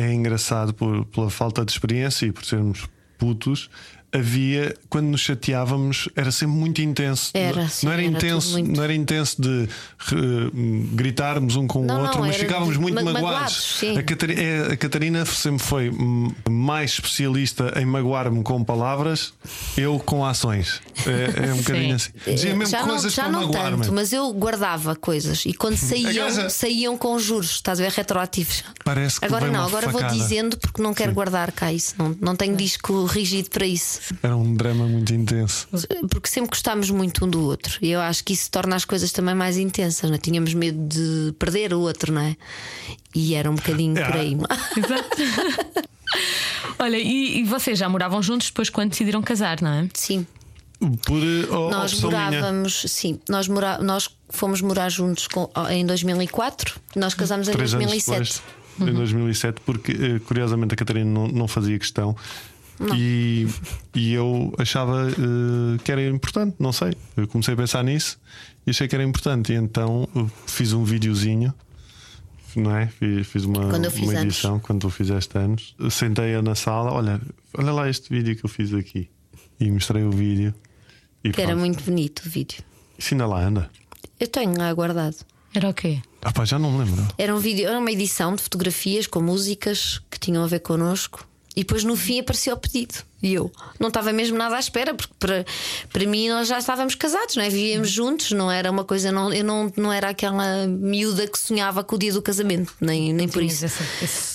é 0.00 0.12
engraçado 0.12 0.72
por, 0.72 1.04
pela 1.06 1.30
falta 1.30 1.64
de 1.64 1.72
experiência 1.72 2.26
e 2.26 2.32
por 2.32 2.44
sermos 2.44 2.88
putos. 3.18 3.70
Havia, 4.12 4.74
quando 4.88 5.06
nos 5.06 5.20
chateávamos, 5.20 6.08
era 6.16 6.32
sempre 6.32 6.56
muito 6.56 6.80
intenso. 6.82 7.30
Era, 7.32 7.62
não 7.62 7.68
sim, 7.68 7.86
era, 7.86 7.94
era 8.02 8.02
intenso, 8.02 8.50
muito. 8.52 8.76
não 8.76 8.82
era 8.84 8.92
intenso 8.94 9.40
de 9.40 9.68
eh, 10.12 10.50
gritarmos 10.92 11.54
um 11.56 11.66
com 11.66 11.84
Não, 11.84 11.94
o 11.94 11.98
não, 11.98 12.04
outro, 12.06 12.20
mas 12.20 12.34
era 12.34 12.44
ficávamos 12.44 12.76
muito 12.76 12.94
ma- 12.96 13.02
magoados. 13.02 13.30
magoados, 13.30 13.76
sim. 13.78 13.96
A, 13.96 14.02
Catari- 14.02 14.34
é, 14.40 14.72
a 14.72 14.76
Catarina 14.76 15.24
sempre 15.26 15.62
foi 15.64 15.92
mais 16.48 16.92
especialista 16.92 17.72
em 17.80 17.84
magoar-me 17.86 18.42
com 18.42 18.64
palavras, 18.64 19.32
eu 19.76 19.98
com 20.00 20.24
ações. 20.24 20.80
É, 21.06 21.48
é 21.48 21.52
um 21.54 21.58
bocadinho 21.62 21.94
assim. 21.94 22.10
Dizia 22.26 22.54
mesmo 22.56 22.72
já 22.72 22.80
não, 22.80 22.88
coisas 22.88 23.12
já 23.12 23.22
para 23.24 23.32
não 23.32 23.50
tanto, 23.50 23.92
mas 23.92 24.12
eu 24.12 24.32
guardava 24.32 24.96
coisas 24.96 25.44
e 25.46 25.52
quando 25.54 25.76
saíam, 25.78 26.12
gaja- 26.26 26.50
saíam 26.50 26.98
com 26.98 27.18
juros, 27.18 27.50
estás 27.52 27.78
a 27.78 27.84
ver, 27.84 27.92
retroativos. 27.92 28.64
Parece 28.84 29.20
que 29.20 29.26
Agora 29.26 29.46
não, 29.50 29.64
agora 29.66 29.90
facada. 29.90 30.08
vou 30.14 30.18
dizendo 30.22 30.56
porque 30.58 30.82
não 30.82 30.92
quero 30.92 31.12
guardar 31.12 31.52
cá 31.52 31.72
isso. 31.72 31.94
Não, 31.96 32.16
não 32.20 32.34
tenho 32.34 32.56
disco 32.56 33.04
rígido 33.04 33.50
para 33.50 33.66
isso. 33.66 33.99
Era 34.22 34.36
um 34.36 34.54
drama 34.54 34.86
muito 34.86 35.12
intenso. 35.14 35.68
Porque 36.10 36.28
sempre 36.28 36.50
gostámos 36.50 36.90
muito 36.90 37.24
um 37.24 37.28
do 37.28 37.42
outro. 37.44 37.78
E 37.82 37.90
eu 37.90 38.00
acho 38.00 38.24
que 38.24 38.32
isso 38.32 38.50
torna 38.50 38.76
as 38.76 38.84
coisas 38.84 39.12
também 39.12 39.34
mais 39.34 39.56
intensas. 39.58 40.08
Não 40.08 40.16
é? 40.16 40.18
Tínhamos 40.18 40.54
medo 40.54 40.78
de 40.88 41.32
perder 41.38 41.72
o 41.74 41.80
outro, 41.80 42.12
não 42.12 42.20
é? 42.22 42.36
E 43.14 43.34
era 43.34 43.50
um 43.50 43.54
bocadinho 43.54 43.94
por 43.94 44.16
aí. 44.16 44.36
Olha, 46.78 46.96
e, 46.96 47.40
e 47.40 47.44
vocês 47.44 47.78
já 47.78 47.88
moravam 47.88 48.22
juntos 48.22 48.48
depois 48.48 48.70
quando 48.70 48.90
decidiram 48.90 49.20
casar, 49.22 49.60
não 49.60 49.70
é? 49.70 49.88
Sim. 49.94 50.26
Por 51.04 51.18
eh, 51.22 51.46
Nós 51.70 51.92
opção 51.92 52.08
minha. 52.10 52.30
morávamos, 52.30 52.84
sim, 52.88 53.20
nós, 53.28 53.46
mora, 53.48 53.76
nós 53.82 54.08
fomos 54.30 54.62
morar 54.62 54.88
juntos 54.88 55.28
com- 55.28 55.50
em 55.70 55.84
2004, 55.84 56.80
nós 56.96 57.12
casámos 57.12 57.48
em 57.48 57.52
Três 57.52 57.74
anos 57.74 57.86
2007. 57.86 58.40
depois, 58.78 58.90
em 58.90 58.94
2007, 58.94 59.60
porque 59.66 59.92
eh, 59.92 60.18
curiosamente 60.20 60.72
a 60.72 60.76
Catarina 60.78 61.10
não, 61.10 61.28
não 61.28 61.46
fazia 61.46 61.78
questão. 61.78 62.16
E, 62.96 63.46
e 63.94 64.14
eu 64.14 64.54
achava 64.58 65.08
eh, 65.10 65.78
que 65.84 65.92
era 65.92 66.06
importante, 66.06 66.56
não 66.58 66.72
sei. 66.72 66.94
Eu 67.16 67.28
comecei 67.28 67.52
a 67.54 67.56
pensar 67.56 67.84
nisso 67.84 68.18
e 68.66 68.70
achei 68.70 68.88
que 68.88 68.94
era 68.94 69.04
importante. 69.04 69.52
E 69.52 69.56
então 69.56 70.08
eu 70.14 70.30
fiz 70.46 70.72
um 70.72 70.82
videozinho, 70.82 71.52
não 72.56 72.74
é? 72.74 72.86
Fiz, 72.86 73.26
fiz 73.26 73.44
uma, 73.44 73.68
Quando 73.68 73.84
eu 73.84 73.90
fiz 73.90 74.02
uma 74.02 74.12
anos. 74.12 74.22
edição 74.24 74.58
quando 74.58 74.80
tu 74.80 74.90
fizeste 74.90 75.36
anos. 75.36 75.74
Sentei-a 75.90 76.40
na 76.40 76.54
sala, 76.54 76.90
olha, 76.92 77.20
olha 77.58 77.72
lá 77.72 77.88
este 77.88 78.08
vídeo 78.08 78.34
que 78.34 78.44
eu 78.44 78.48
fiz 78.50 78.72
aqui. 78.72 79.10
E 79.58 79.70
mostrei 79.70 80.02
o 80.02 80.10
vídeo. 80.10 80.54
E 81.22 81.30
Que 81.32 81.42
era 81.42 81.50
pronto. 81.50 81.60
muito 81.60 81.84
bonito 81.84 82.22
o 82.24 82.30
vídeo. 82.30 82.62
Isso 82.98 83.12
ainda 83.12 83.26
lá 83.26 83.44
anda. 83.44 83.70
Eu 84.18 84.26
tenho 84.26 84.56
lá 84.56 84.72
guardado. 84.72 85.16
Era 85.52 85.68
o 85.68 85.74
quê? 85.74 86.00
Ah, 86.22 86.32
pá, 86.32 86.44
já 86.46 86.58
não 86.58 86.72
me 86.72 86.84
lembro. 86.84 87.06
Era 87.18 87.34
um 87.34 87.38
vídeo, 87.38 87.68
era 87.68 87.78
uma 87.78 87.90
edição 87.90 88.34
de 88.34 88.42
fotografias 88.42 89.06
com 89.06 89.20
músicas 89.20 90.00
que 90.10 90.18
tinham 90.18 90.42
a 90.44 90.46
ver 90.46 90.60
connosco. 90.60 91.26
E 91.56 91.60
depois 91.64 91.82
no 91.84 91.96
fim 91.96 92.20
apareceu 92.20 92.54
o 92.54 92.56
pedido. 92.58 92.94
E 93.22 93.34
eu 93.34 93.50
não 93.78 93.88
estava 93.88 94.12
mesmo 94.12 94.38
nada 94.38 94.56
à 94.56 94.60
espera, 94.60 94.94
porque 94.94 95.12
para, 95.18 95.44
para 95.92 96.06
mim 96.06 96.28
nós 96.28 96.48
já 96.48 96.58
estávamos 96.58 96.94
casados, 96.94 97.36
não 97.36 97.42
é? 97.42 97.50
Vivíamos 97.50 97.90
juntos, 97.90 98.30
não 98.30 98.50
era 98.50 98.70
uma 98.70 98.84
coisa, 98.84 99.10
não, 99.12 99.32
eu 99.32 99.44
não, 99.44 99.70
não 99.76 99.92
era 99.92 100.08
aquela 100.10 100.66
miúda 100.66 101.26
que 101.26 101.38
sonhava 101.38 101.82
com 101.84 101.96
o 101.96 101.98
dia 101.98 102.12
do 102.12 102.22
casamento, 102.22 102.72
nem, 102.80 103.12
nem 103.12 103.28
por 103.28 103.42
isso. 103.42 103.64
essa- 103.64 103.84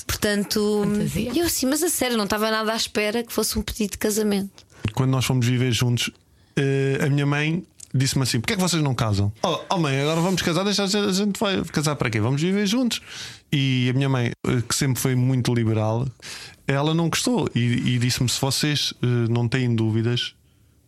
Portanto, 0.06 0.82
Fantasia. 0.84 1.32
eu 1.36 1.46
assim, 1.46 1.66
mas 1.66 1.82
a 1.84 1.90
sério, 1.90 2.18
não 2.18 2.26
estava 2.26 2.52
nada 2.52 2.74
à 2.74 2.76
espera 2.76 3.24
que 3.24 3.34
fosse 3.34 3.58
um 3.58 3.62
pedido 3.62 3.92
de 3.92 3.98
casamento. 3.98 4.52
Quando 4.94 5.10
nós 5.12 5.26
fomos 5.26 5.46
viver 5.48 5.72
juntos, 5.72 6.12
eh, 6.56 7.00
a 7.02 7.10
minha 7.10 7.26
mãe 7.26 7.66
disse-me 7.94 8.24
assim: 8.24 8.40
porquê 8.40 8.54
é 8.54 8.56
que 8.56 8.62
vocês 8.62 8.84
não 8.84 8.94
casam? 8.94 9.32
Oh, 9.44 9.60
oh, 9.70 9.78
mãe, 9.78 10.00
agora 10.02 10.22
vamos 10.22 10.42
casar, 10.42 10.64
deixa 10.64 10.84
a 10.84 10.88
gente- 10.88 11.10
a 11.10 11.12
gente 11.12 11.40
vai 11.40 11.64
casar 11.66 11.96
para 11.96 12.10
quê? 12.10 12.20
Vamos 12.20 12.40
viver 12.42 12.66
juntos. 12.68 13.02
E 13.58 13.90
a 13.90 13.94
minha 13.94 14.10
mãe, 14.10 14.32
eh, 14.46 14.62
que 14.68 14.76
sempre 14.76 15.02
foi 15.02 15.16
muito 15.16 15.54
liberal, 15.54 16.06
ela 16.68 16.94
não 16.94 17.08
gostou 17.10 17.50
e, 17.56 17.60
e 17.60 17.98
disse-me: 18.00 18.28
se 18.28 18.40
vocês 18.42 18.94
eh, 19.02 19.06
não 19.30 19.48
têm 19.48 19.74
dúvidas, 19.74 20.36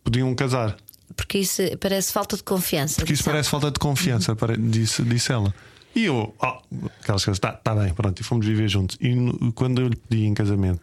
podiam 0.04 0.34
casar. 0.34 0.76
Porque 1.16 1.38
isso 1.38 1.62
parece 1.80 2.12
falta 2.12 2.36
de 2.36 2.42
confiança. 2.42 2.96
Porque 2.96 3.14
isso 3.14 3.24
parece 3.24 3.48
falta 3.48 3.70
de 3.70 3.78
confiança, 3.78 4.36
disse, 4.58 5.02
disse 5.02 5.32
ela. 5.32 5.54
E 5.96 6.04
eu, 6.04 6.34
oh, 6.38 6.58
aquelas 7.00 7.24
coisas, 7.24 7.38
tá, 7.38 7.52
tá 7.52 7.74
bem, 7.74 7.92
pronto, 7.94 8.20
e 8.20 8.22
fomos 8.22 8.46
viver 8.46 8.68
juntos. 8.68 8.98
E 9.00 9.14
no- 9.14 9.50
quando 9.54 9.80
eu 9.80 9.88
lhe 9.88 9.96
pedi 9.96 10.26
em 10.26 10.34
casamento 10.34 10.80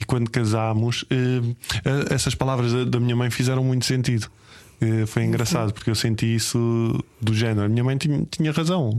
e 0.00 0.04
quando 0.04 0.28
casámos, 0.28 1.04
eh, 1.08 2.12
essas 2.12 2.34
palavras 2.34 2.72
da, 2.72 2.84
da 2.84 3.00
minha 3.00 3.14
mãe 3.14 3.30
fizeram 3.30 3.62
muito 3.62 3.86
sentido. 3.86 4.26
Foi 5.06 5.24
engraçado 5.24 5.72
porque 5.72 5.90
eu 5.90 5.94
senti 5.94 6.34
isso 6.34 6.98
do 7.20 7.34
género. 7.34 7.66
A 7.66 7.68
minha 7.68 7.84
mãe 7.84 7.96
tinha, 7.96 8.26
tinha 8.30 8.52
razão. 8.52 8.90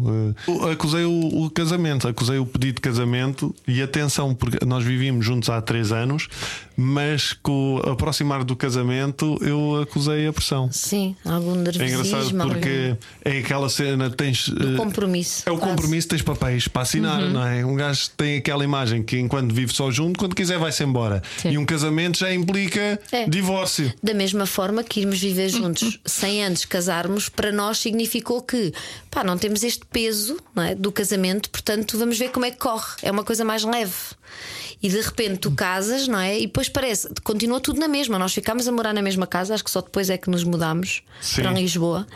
Eh, 0.48 0.72
acusei 0.72 1.04
o, 1.06 1.44
o 1.44 1.50
casamento, 1.50 2.08
acusei 2.08 2.38
o 2.38 2.46
pedido 2.46 2.76
de 2.76 2.82
casamento 2.82 3.54
e 3.68 3.82
atenção, 3.82 4.34
porque 4.34 4.64
nós 4.66 4.84
vivíamos 4.84 5.26
juntos 5.26 5.50
há 5.50 5.62
três 5.62 5.92
anos, 5.92 6.28
mas 6.76 7.34
com 7.34 7.76
o 7.76 7.90
aproximar 7.92 8.44
do 8.44 8.56
casamento 8.56 9.38
eu 9.42 9.82
acusei 9.82 10.28
a 10.28 10.34
pressão. 10.34 10.70
Sim, 10.72 11.16
algum 11.26 11.54
É 11.54 11.58
nervosismo. 11.58 11.86
engraçado 12.06 12.42
algum- 12.42 12.54
porque 12.54 12.96
é 13.24 13.38
aquela 13.40 13.70
cena, 13.70 14.10
tens. 14.10 14.50
eh, 14.50 14.78
compromisso, 14.78 15.44
É 15.46 15.52
o 15.52 15.58
quase. 15.58 15.72
compromisso, 15.72 16.08
tens 16.08 16.22
papéis 16.22 16.68
para 16.68 16.82
assinar, 16.82 17.22
não 17.22 17.46
é? 17.46 17.66
Um 17.66 17.76
gajo 17.76 18.10
tem 18.18 18.38
aquela 18.38 18.64
imagem 18.64 19.04
que 19.04 19.20
enquanto 19.20 19.54
vive 19.54 19.74
só 19.74 19.92
junto, 19.92 20.18
quando 20.20 20.36
quiser 20.36 20.58
vai-se 20.58 20.84
embora. 20.84 21.22
Sim. 21.38 21.52
E 21.52 21.58
um 21.58 21.66
casamento 21.66 22.18
já 22.20 22.34
implica 22.34 23.00
É. 23.12 23.28
divórcio. 23.28 23.94
Da 24.02 24.14
mesma 24.14 24.46
forma 24.46 24.84
que 24.84 25.02
irmos 25.02 25.20
viver 25.20 25.50
juntos 25.50 26.00
sem 26.06 26.44
antes 26.44 26.66
casarmos, 26.66 27.30
para 27.30 27.52
nós 27.52 27.78
significou 27.80 28.42
que 28.42 28.74
pá, 29.12 29.24
não 29.24 29.38
temos 29.38 29.64
este 29.64 29.86
peso 29.86 30.38
é, 30.58 30.74
do 30.76 30.92
casamento, 30.92 31.50
portanto 31.50 31.98
vamos 31.98 32.18
ver 32.18 32.30
como 32.30 32.46
é 32.46 32.52
que 32.52 32.58
corre. 32.58 32.94
É 33.02 33.12
uma 33.12 33.24
coisa 33.24 33.44
mais 33.46 33.64
leve. 33.64 33.94
E 34.82 34.90
de 34.90 35.00
repente 35.00 35.38
tu 35.40 35.52
casas, 35.52 36.08
não 36.08 36.20
é? 36.20 36.38
E 36.40 36.42
depois 36.48 36.63
parece, 36.70 37.10
continua 37.24 37.60
tudo 37.60 37.80
na 37.80 37.88
mesma. 37.88 38.20
Nós 38.20 38.34
ficámos 38.34 38.68
a 38.68 38.72
morar 38.72 38.94
na 38.94 39.02
mesma 39.02 39.28
casa, 39.28 39.54
acho 39.54 39.64
que 39.64 39.72
só 39.72 39.82
depois 39.82 40.10
é 40.10 40.18
que 40.18 40.30
nos 40.30 40.44
mudámos 40.44 41.04
Sim. 41.22 41.42
para 41.42 41.52
Lisboa. 41.52 42.08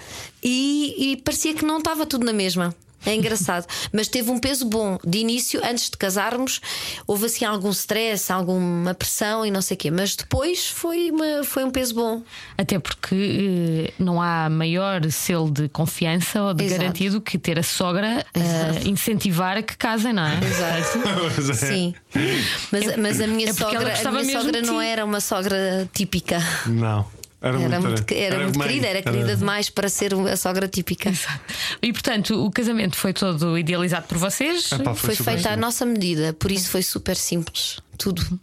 E, 0.43 1.11
e 1.13 1.17
parecia 1.17 1.53
que 1.53 1.65
não 1.65 1.79
estava 1.79 2.05
tudo 2.05 2.25
na 2.25 2.33
mesma. 2.33 2.75
É 3.05 3.15
engraçado, 3.15 3.65
mas 3.93 4.07
teve 4.07 4.29
um 4.31 4.39
peso 4.39 4.65
bom 4.65 4.97
de 5.05 5.19
início, 5.19 5.61
antes 5.63 5.89
de 5.89 5.97
casarmos, 5.97 6.61
houve 7.05 7.25
assim 7.25 7.45
algum 7.45 7.69
stress, 7.69 8.31
alguma 8.31 8.93
pressão 8.93 9.45
e 9.45 9.51
não 9.51 9.61
sei 9.61 9.75
o 9.75 9.77
quê, 9.77 9.91
mas 9.91 10.15
depois 10.15 10.67
foi, 10.67 11.11
uma, 11.11 11.43
foi 11.43 11.63
um 11.63 11.71
peso 11.71 11.95
bom. 11.95 12.21
Até 12.57 12.79
porque 12.79 13.15
eh, 13.87 13.93
não 13.99 14.21
há 14.21 14.49
maior 14.49 15.09
selo 15.11 15.49
de 15.49 15.69
confiança 15.69 16.41
ou 16.41 16.53
de 16.53 16.65
Exato. 16.65 16.81
garantia 16.81 17.11
do 17.11 17.21
que 17.21 17.37
ter 17.37 17.59
a 17.59 17.63
sogra 17.63 18.25
a 18.35 18.87
incentivar 18.87 19.57
a 19.57 19.61
que 19.61 19.77
casem, 19.77 20.13
não 20.13 20.25
é? 20.25 20.39
Exato. 20.43 20.97
É. 21.47 21.53
Sim. 21.53 21.95
Mas, 22.71 22.97
mas 22.97 23.21
a 23.21 23.27
minha 23.27 23.49
é 23.49 23.53
sogra, 23.53 23.93
a 24.05 24.11
minha 24.11 24.41
sogra 24.41 24.61
não 24.61 24.81
era 24.81 25.05
uma 25.05 25.19
sogra 25.19 25.89
típica. 25.93 26.39
Não. 26.65 27.05
Era, 27.39 27.59
Era 27.61 27.79
muito, 27.79 27.87
muito, 27.97 28.11
era 28.13 28.39
muito 28.43 28.57
mãe. 28.57 28.67
querida, 28.67 28.87
era 28.87 29.01
querida 29.03 29.35
demais 29.35 29.69
para 29.69 29.87
ser 29.89 30.11
a 30.13 30.35
sogra 30.35 30.67
típica. 30.67 31.11
E 31.81 31.93
portanto, 31.93 32.43
o 32.43 32.49
casamento 32.49 32.95
foi 32.97 33.13
todo 33.13 33.57
idealizado 33.57 34.07
por 34.07 34.17
vocês. 34.17 34.71
Epá, 34.71 34.95
Foi 34.95 35.13
super 35.15 35.33
feita 35.33 35.51
à 35.51 35.57
nossa 35.57 35.85
medida, 35.85 36.33
por 36.33 36.51
isso 36.51 36.69
foi 36.71 36.81
super 36.81 37.15
simples. 37.15 37.79
Tudo. 37.97 38.39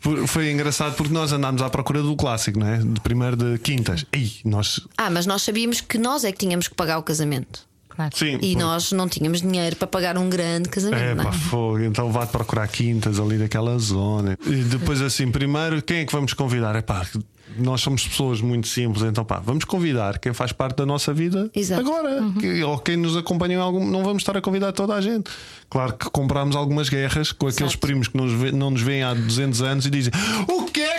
Foi- 0.00 0.26
Foi 0.26 0.50
engraçado 0.50 0.94
porque 0.96 1.12
nós 1.12 1.30
andámos 1.32 1.60
à 1.60 1.68
procura 1.68 2.00
do 2.02 2.14
clássico, 2.16 2.58
não 2.58 2.68
é? 2.68 2.78
De 2.78 3.00
primeiro 3.00 3.36
de 3.36 3.58
quintas. 3.58 4.06
Ih, 4.14 4.32
nós. 4.44 4.80
Ah, 4.96 5.10
mas 5.10 5.26
nós 5.26 5.42
sabíamos 5.42 5.80
que 5.82 5.98
nós 5.98 6.24
é 6.24 6.32
que 6.32 6.38
tínhamos 6.38 6.68
que 6.68 6.74
pagar 6.74 6.98
o 6.98 7.02
casamento. 7.02 7.66
Claro. 7.98 8.16
Sim. 8.16 8.38
E 8.40 8.54
nós 8.54 8.92
não 8.92 9.08
tínhamos 9.08 9.42
dinheiro 9.42 9.74
para 9.74 9.88
pagar 9.88 10.16
um 10.16 10.30
grande 10.30 10.68
casamento. 10.68 11.02
É 11.20 11.24
pá, 11.24 11.30
é? 11.30 11.32
fogo. 11.32 11.80
Então 11.80 12.12
vá 12.12 12.24
procurar 12.28 12.68
quintas 12.68 13.18
ali 13.18 13.36
daquela 13.36 13.76
zona. 13.76 14.38
E 14.46 14.54
depois, 14.62 15.02
assim, 15.02 15.28
primeiro, 15.32 15.82
quem 15.82 15.98
é 15.98 16.04
que 16.04 16.12
vamos 16.12 16.32
convidar? 16.32 16.76
É 16.76 16.80
pá, 16.80 17.04
nós 17.56 17.80
somos 17.80 18.06
pessoas 18.06 18.40
muito 18.40 18.68
simples, 18.68 19.02
então 19.02 19.24
pá, 19.24 19.40
vamos 19.44 19.64
convidar 19.64 20.20
quem 20.20 20.32
faz 20.32 20.52
parte 20.52 20.76
da 20.76 20.86
nossa 20.86 21.12
vida 21.12 21.50
Exato. 21.52 21.80
agora. 21.80 22.22
Uhum. 22.22 22.34
Que- 22.34 22.62
ou 22.62 22.78
quem 22.78 22.96
nos 22.96 23.16
acompanha 23.16 23.56
em 23.56 23.58
algum. 23.58 23.84
Não 23.84 24.04
vamos 24.04 24.22
estar 24.22 24.36
a 24.36 24.40
convidar 24.40 24.70
toda 24.70 24.94
a 24.94 25.00
gente. 25.00 25.28
Claro 25.68 25.94
que 25.94 26.08
comprámos 26.10 26.54
algumas 26.54 26.88
guerras 26.88 27.32
com 27.32 27.48
aqueles 27.48 27.72
Exato. 27.72 27.78
primos 27.78 28.06
que 28.06 28.16
nos 28.16 28.52
não 28.52 28.70
nos 28.70 28.80
veem 28.80 29.02
há 29.02 29.12
200 29.12 29.60
anos 29.60 29.86
e 29.86 29.90
dizem: 29.90 30.12
O 30.48 30.66
é 30.66 30.70
que 30.70 30.80
é 30.80 30.97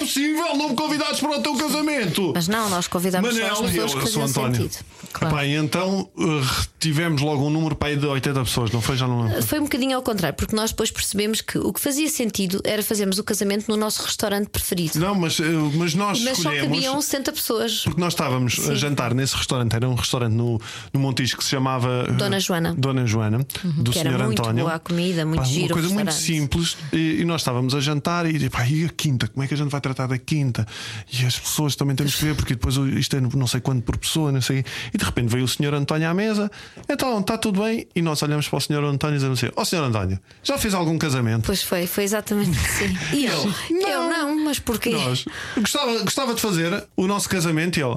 possível? 0.00 0.56
Não 0.56 0.70
me 0.70 0.74
convidados 0.74 1.20
para 1.20 1.38
o 1.38 1.42
teu 1.42 1.54
casamento? 1.54 2.32
Mas 2.34 2.48
não, 2.48 2.68
nós 2.68 2.88
convidámos 2.88 3.34
só 3.34 3.42
as 3.42 3.60
Manel, 3.60 3.62
pessoas 3.62 3.92
eu, 3.92 3.98
que 3.98 4.04
eu 4.04 4.10
sou 4.10 4.22
faziam 4.22 4.44
António. 4.46 4.62
sentido. 4.62 4.84
Claro. 5.12 5.34
Epá, 5.34 5.46
então 5.46 6.08
uh, 6.16 6.66
tivemos 6.80 7.20
logo 7.20 7.46
um 7.46 7.50
número 7.50 7.76
para 7.76 7.88
aí 7.88 7.96
de 7.96 8.06
80 8.06 8.42
pessoas, 8.42 8.70
não 8.70 8.80
foi? 8.80 8.96
Já 8.96 9.06
não. 9.06 9.42
Foi 9.42 9.60
um 9.60 9.64
bocadinho 9.64 9.94
ao 9.94 10.02
contrário, 10.02 10.34
porque 10.34 10.56
nós 10.56 10.70
depois 10.70 10.90
percebemos 10.90 11.42
que 11.42 11.58
o 11.58 11.72
que 11.72 11.80
fazia 11.80 12.08
sentido 12.08 12.60
era 12.64 12.82
fazermos 12.82 13.18
o 13.18 13.24
casamento 13.24 13.68
no 13.68 13.76
nosso 13.76 14.02
restaurante 14.02 14.48
preferido. 14.48 14.98
Não, 14.98 15.14
mas, 15.14 15.38
uh, 15.38 15.44
mas 15.74 15.94
nós 15.94 16.22
Mas 16.22 16.38
só 16.38 16.50
cabiam 16.54 17.00
60 17.00 17.32
pessoas. 17.32 17.82
Porque 17.84 18.00
nós 18.00 18.14
estávamos 18.14 18.58
a 18.60 18.62
Sim. 18.62 18.76
jantar 18.76 19.14
nesse 19.14 19.36
restaurante, 19.36 19.76
era 19.76 19.86
um 19.88 19.94
restaurante 19.94 20.32
no, 20.32 20.58
no 20.92 21.00
Montijo 21.00 21.36
que 21.36 21.44
se 21.44 21.50
chamava 21.50 22.06
uh, 22.08 22.12
Dona 22.14 22.40
Joana. 22.40 22.74
Dona 22.76 23.06
Joana, 23.06 23.46
do 23.62 23.90
Que 23.90 23.98
era 23.98 24.10
Senhor 24.10 24.24
muito 24.24 24.40
António. 24.40 24.64
boa 24.64 24.76
a 24.76 24.78
comida, 24.78 25.26
muito 25.26 25.42
Pá, 25.42 25.46
giro 25.46 25.74
Uma 25.74 25.74
coisa 25.74 25.94
muito 25.94 26.12
simples. 26.14 26.76
E, 26.92 27.20
e 27.20 27.24
nós 27.26 27.42
estávamos 27.42 27.74
a 27.74 27.80
jantar 27.80 28.24
e, 28.26 28.48
pá, 28.48 28.66
e 28.66 28.86
a 28.86 28.88
quinta? 28.88 29.28
Como 29.28 29.44
é 29.44 29.46
que 29.46 29.52
a 29.52 29.56
gente 29.56 29.70
vai 29.70 29.80
tratar 29.82 30.06
da 30.06 30.16
quinta? 30.16 30.66
E 31.12 31.26
as 31.26 31.38
pessoas 31.38 31.76
também 31.76 31.94
temos 31.94 32.14
que 32.14 32.24
ver, 32.24 32.34
porque 32.34 32.54
depois 32.54 32.76
isto 32.76 33.16
é 33.16 33.20
não 33.20 33.46
sei 33.46 33.60
quanto 33.60 33.82
por 33.82 33.98
pessoa, 33.98 34.32
não 34.32 34.40
sei. 34.40 34.64
E 34.94 34.96
de 34.96 35.04
repente 35.04 35.28
veio 35.28 35.44
o 35.44 35.48
Senhor 35.48 35.74
António 35.74 36.08
à 36.08 36.14
mesa, 36.14 36.50
então 36.88 37.20
está 37.20 37.36
tudo 37.38 37.62
bem. 37.62 37.86
E 37.94 38.02
nós 38.02 38.22
olhamos 38.22 38.48
para 38.48 38.56
o 38.56 38.60
Senhor 38.60 38.84
António 38.84 39.14
e 39.14 39.18
dizemos 39.18 39.42
assim: 39.42 39.52
Ó 39.56 39.64
Senhor 39.64 39.84
António, 39.84 40.18
já 40.42 40.58
fez 40.58 40.74
algum 40.74 40.98
casamento? 40.98 41.46
Pois 41.46 41.62
foi, 41.62 41.86
foi 41.86 42.04
exatamente 42.04 42.56
assim. 42.58 42.96
E 43.16 43.26
eu? 43.26 43.54
Não. 43.70 43.88
Eu 43.88 44.10
não, 44.10 44.44
mas 44.44 44.58
porquê? 44.58 44.90
Nós 44.90 45.24
gostava, 45.56 45.98
gostava 46.00 46.34
de 46.34 46.40
fazer 46.40 46.86
o 46.96 47.06
nosso 47.06 47.28
casamento 47.28 47.78
e 47.78 47.82
ele, 47.82 47.96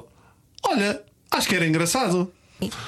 olha, 0.64 1.02
acho 1.32 1.48
que 1.48 1.56
era 1.56 1.66
engraçado. 1.66 2.32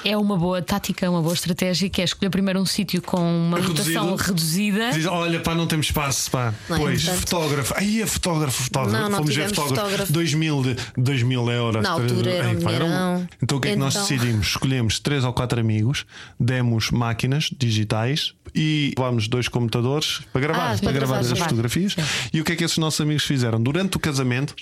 É 0.04 0.16
uma 0.16 0.36
boa 0.36 0.60
tática, 0.62 1.10
uma 1.10 1.20
boa 1.22 1.34
estratégia 1.34 1.88
que 1.90 2.00
é 2.00 2.04
escolher 2.04 2.30
primeiro 2.30 2.60
um 2.60 2.66
sítio 2.66 3.00
com 3.02 3.18
uma 3.18 3.58
Reduzido. 3.58 3.98
rotação 4.00 4.16
reduzida. 4.16 4.90
Diz, 4.92 5.06
olha, 5.06 5.40
pá, 5.40 5.54
não 5.54 5.66
temos 5.66 5.86
espaço, 5.86 6.30
pá. 6.30 6.54
Não 6.68 6.76
é 6.76 6.80
pois, 6.80 7.02
importante. 7.02 7.20
fotógrafo. 7.30 7.74
Aí 7.76 8.02
é 8.02 8.06
fotógrafo, 8.06 8.62
fotógrafo. 8.64 8.96
Não, 8.96 9.08
não 9.08 9.16
Fomos 9.18 9.34
ver 9.34 9.46
tivemos 9.46 9.56
fotógrafo. 9.58 9.86
fotógrafo. 9.88 10.12
2 10.12 10.34
mil, 10.34 10.62
de, 10.62 10.76
2 10.96 11.22
mil 11.22 11.50
euros. 11.50 11.82
Na 11.82 11.90
altura 11.90 12.30
era 12.30 12.48
um 12.48 12.50
Ei, 12.52 12.56
pá, 12.56 12.70
um- 12.70 12.72
dinheirão. 12.74 13.28
Então 13.42 13.58
o 13.58 13.60
que 13.60 13.68
é 13.68 13.70
que 13.72 13.76
nós 13.78 13.94
Então. 13.94 14.06
decidimos? 14.06 14.46
Escolhemos 14.48 14.98
três 15.00 15.24
ou 15.24 15.32
quatro 15.32 15.58
amigos, 15.60 16.04
demos 16.38 16.90
máquinas 16.90 17.50
digitais 17.56 18.32
e 18.54 18.94
levámos 18.96 19.28
dois 19.28 19.48
computadores 19.48 20.20
para 20.32 20.40
gravar, 20.40 20.62
Ah, 20.62 20.68
para 20.68 20.78
para 20.78 20.92
gravar 20.92 21.14
gravar, 21.14 21.32
as 21.32 21.38
sim. 21.38 21.44
fotografias. 21.44 21.96
E 22.32 22.40
o 22.40 22.44
que 22.44 22.52
é 22.52 22.56
que 22.56 22.64
esses 22.64 22.78
nossos 22.78 23.00
amigos 23.00 23.24
fizeram? 23.24 23.62
Durante 23.62 23.96
o 23.96 24.00
casamento 24.00 24.54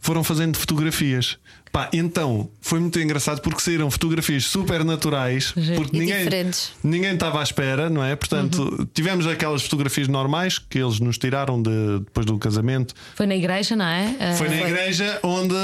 foram 0.00 0.24
fazendo 0.24 0.56
fotografias. 0.58 1.38
Pá, 1.76 1.90
então 1.92 2.48
foi 2.62 2.80
muito 2.80 2.98
engraçado 2.98 3.42
porque 3.42 3.60
saíram 3.60 3.90
fotografias 3.90 4.46
super 4.46 4.82
naturais, 4.82 5.52
porque 5.74 5.94
E 5.94 6.00
ninguém, 6.00 6.16
diferentes. 6.24 6.72
ninguém 6.82 7.12
estava 7.12 7.38
à 7.40 7.42
espera, 7.42 7.90
não 7.90 8.02
é? 8.02 8.16
Portanto, 8.16 8.62
Uhum. 8.62 8.86
tivemos 8.94 9.26
aquelas 9.26 9.60
fotografias 9.60 10.08
normais 10.08 10.58
que 10.58 10.78
eles 10.78 11.00
nos 11.00 11.18
tiraram 11.18 11.60
de- 11.60 11.98
depois 11.98 12.24
do 12.24 12.38
casamento. 12.38 12.94
Foi 13.14 13.26
na 13.26 13.36
igreja, 13.36 13.76
não 13.76 13.84
é? 13.84 14.16
Ah, 14.18 14.34
Foi 14.36 14.48
na 14.48 14.56
igreja 14.56 15.20
onde 15.22 15.54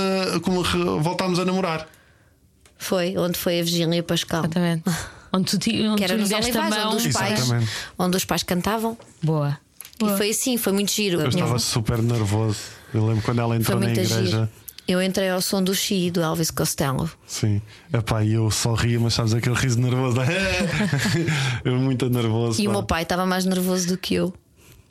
como 0.42 0.62
voltámos 1.00 1.38
a 1.38 1.46
namorar. 1.46 1.88
Foi, 2.76 3.16
onde 3.16 3.38
foi 3.38 3.60
a 3.60 3.62
Virgínia 3.62 4.02
Pascal. 4.02 4.40
Exatamente. 4.40 4.82
Onde 5.34 5.58
tu, 5.58 5.70
onde 5.70 5.96
Que 5.96 6.04
era 6.04 6.14
nos 6.18 6.30
Olivais, 6.30 6.54
mão. 6.76 6.92
onde 6.92 7.08
os, 7.08 7.14
pais, 7.14 7.40
Exatamente. 7.40 7.70
onde 7.98 8.16
os 8.18 8.24
pais 8.26 8.42
cantavam. 8.42 8.98
Boa. 9.22 9.56
E 9.98 10.16
foi 10.18 10.28
assim, 10.28 10.58
foi 10.58 10.74
muito 10.74 10.92
giro. 10.92 11.22
Eu 11.22 11.28
estava 11.28 11.58
super 11.58 12.02
nervoso. 12.02 12.58
Eu 12.92 13.06
lembro 13.06 13.22
quando 13.22 13.38
ela 13.38 13.54
Foi 13.54 13.58
entrou 13.62 13.80
na 13.80 13.90
igreja. 13.92 14.26
giro. 14.26 14.48
Eu 14.86 15.00
entrei 15.02 15.28
ao 15.30 15.40
som 15.40 15.62
do 15.62 15.74
Xi 15.74 16.10
do 16.10 16.20
Elvis 16.20 16.50
Costello. 16.50 17.08
Sim. 17.26 17.62
Epá, 17.92 18.24
e 18.24 18.32
eu 18.34 18.50
só 18.50 18.74
ria, 18.74 18.98
mas 18.98 19.14
sabes 19.14 19.32
aquele 19.32 19.54
riso 19.54 19.80
nervoso. 19.80 20.16
eu 21.64 21.74
muito 21.76 22.08
nervoso. 22.10 22.60
E 22.60 22.66
o 22.66 22.70
pá. 22.70 22.72
meu 22.78 22.82
pai 22.82 23.02
estava 23.02 23.24
mais 23.26 23.44
nervoso 23.44 23.88
do 23.88 23.96
que 23.98 24.14
eu. 24.14 24.32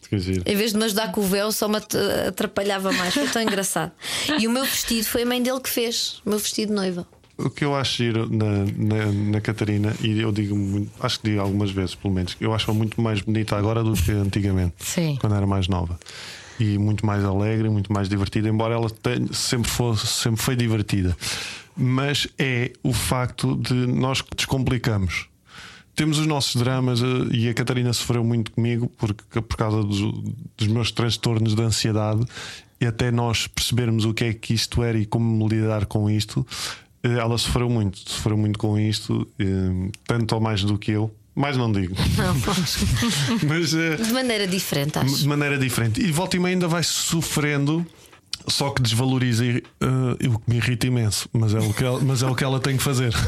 Que 0.10 0.18
giro. 0.20 0.44
Em 0.46 0.56
vez 0.56 0.72
de 0.72 0.78
me 0.78 0.86
ajudar 0.86 1.12
com 1.12 1.22
o 1.22 1.24
véu, 1.24 1.52
só 1.52 1.68
me 1.68 1.78
at- 1.78 1.96
atrapalhava 2.28 2.92
mais. 2.94 3.14
Foi 3.14 3.28
tão 3.28 3.42
engraçado. 3.42 3.92
E 4.40 4.48
o 4.48 4.52
meu 4.52 4.64
vestido 4.66 5.06
foi 5.06 5.24
a 5.24 5.26
mãe 5.26 5.42
dele 5.42 5.60
que 5.60 5.70
fez. 5.70 6.22
O 6.26 6.30
meu 6.30 6.40
vestido 6.40 6.70
de 6.70 6.76
noiva. 6.76 7.06
o 7.38 7.50
que 7.50 7.64
eu 7.66 7.76
acho 7.76 7.98
giro 7.98 8.30
na, 8.30 8.66
na, 8.78 9.06
na 9.12 9.42
Catarina, 9.42 9.96
e 10.02 10.20
eu 10.22 10.32
digo 10.32 10.56
muito, 10.56 10.92
acho 11.00 11.20
que 11.20 11.30
digo 11.30 11.42
algumas 11.42 11.72
vezes, 11.72 11.96
pelo 11.96 12.14
menos, 12.14 12.36
eu 12.40 12.54
acho-a 12.54 12.74
muito 12.74 13.02
mais 13.02 13.22
bonita 13.22 13.56
agora 13.56 13.84
do 13.84 13.94
que 13.94 14.12
antigamente, 14.12 14.76
Sim. 14.80 15.18
quando 15.20 15.36
era 15.36 15.48
mais 15.48 15.68
nova. 15.68 15.98
E 16.63 16.78
muito 16.78 17.06
mais 17.06 17.24
alegre, 17.24 17.69
muito 17.69 17.91
mais 17.91 18.08
divertida, 18.08 18.47
embora 18.47 18.76
ela 18.76 18.89
tenha- 18.89 19.34
sempre, 19.34 19.71
fosse, 19.71 20.06
sempre 20.06 20.41
foi 20.41 20.56
divertida. 20.56 21.17
Mas 21.76 22.28
é 22.38 22.71
o 22.84 22.93
facto 22.93 23.56
de 23.56 23.74
nós 23.74 24.24
descomplicamos. 24.36 25.28
Temos 25.95 26.19
os 26.19 26.28
nossos 26.28 26.56
dramas 26.62 27.02
eh, 27.02 27.06
e 27.36 27.50
a 27.50 27.54
Catarina 27.54 27.91
sofreu 27.93 28.24
muito 28.24 28.52
comigo 28.52 28.91
porque, 28.97 29.41
por 29.41 29.58
causa 29.58 29.82
dos, 29.84 30.00
dos 30.58 30.67
meus 30.67 30.91
transtornos 30.91 31.56
de 31.56 31.62
ansiedade 31.63 32.24
e 32.80 32.86
até 32.86 33.10
nós 33.12 33.47
percebermos 33.47 34.06
o 34.06 34.13
que 34.13 34.26
é 34.26 34.34
que 34.34 34.54
isto 34.54 34.84
era 34.84 34.97
e 35.00 35.06
como 35.06 35.47
lidar 35.47 35.86
com 35.88 36.10
isto, 36.10 36.45
eh, 37.04 37.17
ela 37.17 37.38
sofreu 37.38 37.69
muito, 37.69 37.97
sofreu 38.10 38.38
muito 38.38 38.60
com 38.60 38.78
isto, 38.78 39.28
eh, 39.39 39.89
tanto 40.06 40.36
ou 40.36 40.41
mais 40.41 40.63
do 40.63 40.78
que 40.78 40.91
eu. 40.91 41.12
Mais 41.34 41.56
não 41.56 41.72
digo, 41.72 41.96
Não, 42.17 42.36
mas 43.48 43.74
eh, 43.74 43.96
de 43.96 44.12
maneira 44.12 44.46
diferente, 44.46 45.00
de 45.00 45.00
acho. 45.00 45.28
maneira 45.30 45.58
diferente. 45.58 46.02
E 46.02 46.12
volta 46.12 46.36
e 46.36 46.39
meia 46.39 46.56
ainda 46.56 46.67
vai 46.67 46.84
sofrendo, 46.84 47.86
só 48.48 48.70
que 48.72 48.82
desvaloriza 48.82 49.46
eh, 49.46 49.62
o 50.28 50.38
que 50.39 50.50
me 50.50 50.58
irrita 50.58 50.88
imenso. 50.88 51.30
Mas 51.32 51.54
é 51.56 51.60
o 51.60 51.74
que 51.74 51.84
ela, 51.86 52.02
mas 52.02 52.22
é 52.22 52.28
o 52.28 52.36
que 52.36 52.44
ela 52.44 52.60
tem 52.60 52.76
que 52.76 52.84
fazer. 52.84 53.13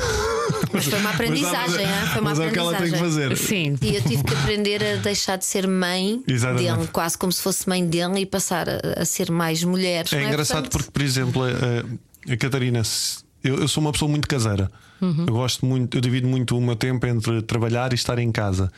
Mas 0.73 0.85
foi 0.85 0.99
uma 0.99 1.11
aprendizagem, 1.11 1.55
mas, 1.55 1.79
hein? 1.79 2.09
foi 2.11 2.21
uma 2.21 2.29
mas 2.31 2.39
é 2.39 2.47
o 2.47 2.51
que 2.51 2.59
ela 2.59 2.71
tem 2.75 2.89
que 2.89 2.95
aprendizagem. 2.95 3.29
fazer. 3.29 3.37
Sim. 3.37 3.75
E 3.81 3.95
eu 3.95 4.01
tive 4.01 4.23
que 4.23 4.33
aprender 4.33 4.83
a 4.83 4.95
deixar 4.97 5.37
de 5.37 5.45
ser 5.45 5.67
mãe 5.67 6.21
Exatamente. 6.27 6.73
dele, 6.75 6.87
quase 6.91 7.17
como 7.17 7.31
se 7.31 7.41
fosse 7.41 7.67
mãe 7.69 7.85
dele, 7.85 8.19
e 8.21 8.25
passar 8.25 8.67
a, 8.69 8.79
a 8.97 9.05
ser 9.05 9.31
mais 9.31 9.63
mulher. 9.63 10.05
É 10.11 10.19
não 10.19 10.27
engraçado 10.27 10.63
Portanto, 10.63 10.71
porque, 10.71 10.91
por 10.91 11.01
exemplo, 11.01 11.43
a, 11.43 12.31
a 12.33 12.37
Catarina, 12.37 12.81
eu, 13.43 13.57
eu 13.59 13.67
sou 13.67 13.81
uma 13.81 13.91
pessoa 13.91 14.09
muito 14.09 14.27
caseira. 14.27 14.69
Uhum. 15.03 15.25
Eu 15.27 15.33
gosto 15.33 15.65
muito, 15.65 15.97
eu 15.97 16.01
divido 16.01 16.27
muito 16.27 16.57
o 16.57 16.61
meu 16.61 16.77
tempo 16.77 17.05
entre 17.05 17.41
trabalhar 17.41 17.91
e 17.91 17.95
estar 17.95 18.17
em 18.19 18.31
casa. 18.31 18.71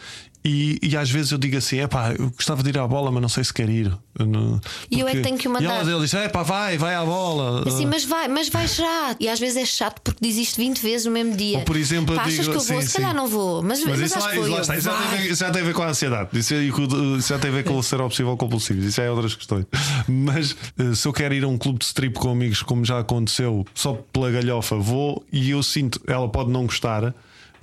E, 0.47 0.77
e 0.79 0.95
às 0.95 1.09
vezes 1.09 1.31
eu 1.31 1.39
digo 1.39 1.57
assim: 1.57 1.79
é 1.79 1.87
pá, 1.87 2.11
eu 2.17 2.29
gostava 2.29 2.61
de 2.61 2.69
ir 2.69 2.77
à 2.77 2.87
bola, 2.87 3.11
mas 3.11 3.19
não 3.19 3.27
sei 3.29 3.43
se 3.43 3.51
quer 3.51 3.67
ir. 3.67 3.91
Não- 4.19 4.61
E 4.91 4.99
eu 4.99 5.07
é 5.07 5.11
que 5.13 5.21
tenho 5.21 5.37
que 5.39 5.47
o 5.47 5.49
E 5.49 5.53
mandar. 5.53 5.79
ela, 5.81 5.91
ela 5.91 6.01
diz: 6.03 6.13
é 6.13 6.29
pá, 6.29 6.43
vai, 6.43 6.77
vai 6.77 6.93
à 6.93 7.03
bola. 7.03 7.67
Assim, 7.67 7.87
mas 7.87 8.05
vai, 8.05 8.27
mas 8.27 8.47
vai 8.49 8.67
já. 8.67 9.15
E 9.19 9.27
às 9.27 9.39
vezes 9.39 9.57
é 9.57 9.65
chato 9.65 9.99
porque 10.03 10.19
diz 10.21 10.37
isto 10.37 10.57
20 10.57 10.79
vezes 10.83 11.07
no 11.07 11.11
mesmo 11.13 11.35
dia. 11.35 11.57
Ou, 11.57 11.63
por 11.65 11.75
exemplo, 11.75 12.15
Pá, 12.15 12.21
achas 12.25 12.33
digo- 12.45 12.51
que 12.51 12.57
eu 12.57 12.61
vou? 12.61 12.81
sim, 12.81 12.87
Se 12.87 12.93
calhar 12.93 13.09
sim. 13.11 13.17
não 13.17 13.27
vou, 13.27 13.63
mas, 13.63 13.79
Mas, 13.83 13.89
mas, 13.99 14.01
isso, 14.11 14.17
acho 14.19 14.25
lá, 14.27 14.31
que 14.33 14.37
foi. 14.37 14.49
Isso 14.51 14.55
já 14.55 14.73
tem, 14.75 14.77
a 14.77 14.95
Vai. 15.07 15.17
ver- 15.17 15.31
isso 15.31 15.39
já 15.43 15.51
tem 15.51 15.61
a 15.61 15.65
ver 15.65 15.73
com 15.73 15.81
a 15.81 15.87
ansiedade. 15.87 16.29
Isso, 16.37 16.53
é- 16.53 16.63
isso 16.63 17.27
já 17.27 17.39
tem 17.39 17.49
a 17.49 17.53
ver 17.53 17.63
com 17.63 17.77
o 17.77 17.81
ser 17.83 17.99
obsessivo 18.01 18.29
ou 18.29 18.37
compulsivo. 18.37 18.85
Isso 18.85 19.01
é 19.01 19.09
outras 19.09 19.33
questões. 19.33 19.65
Mas 20.07 20.55
eh, 20.77 20.93
se 20.93 21.07
eu 21.07 21.11
quero 21.13 21.33
ir 21.33 21.43
a 21.43 21.47
um 21.47 21.57
clube 21.57 21.79
de 21.79 21.85
strip 21.85 22.13
com 22.19 22.29
amigos, 22.29 22.61
como 22.61 22.85
já 22.85 22.99
aconteceu, 22.99 23.65
só 23.73 23.93
pela 24.13 24.29
galhofa, 24.29 24.75
vou 24.77 25.25
e 25.31 25.49
eu 25.49 25.63
sinto, 25.63 25.99
ela 26.05 26.29
pode 26.29 26.51
não 26.51 26.67
gostar. 26.67 27.15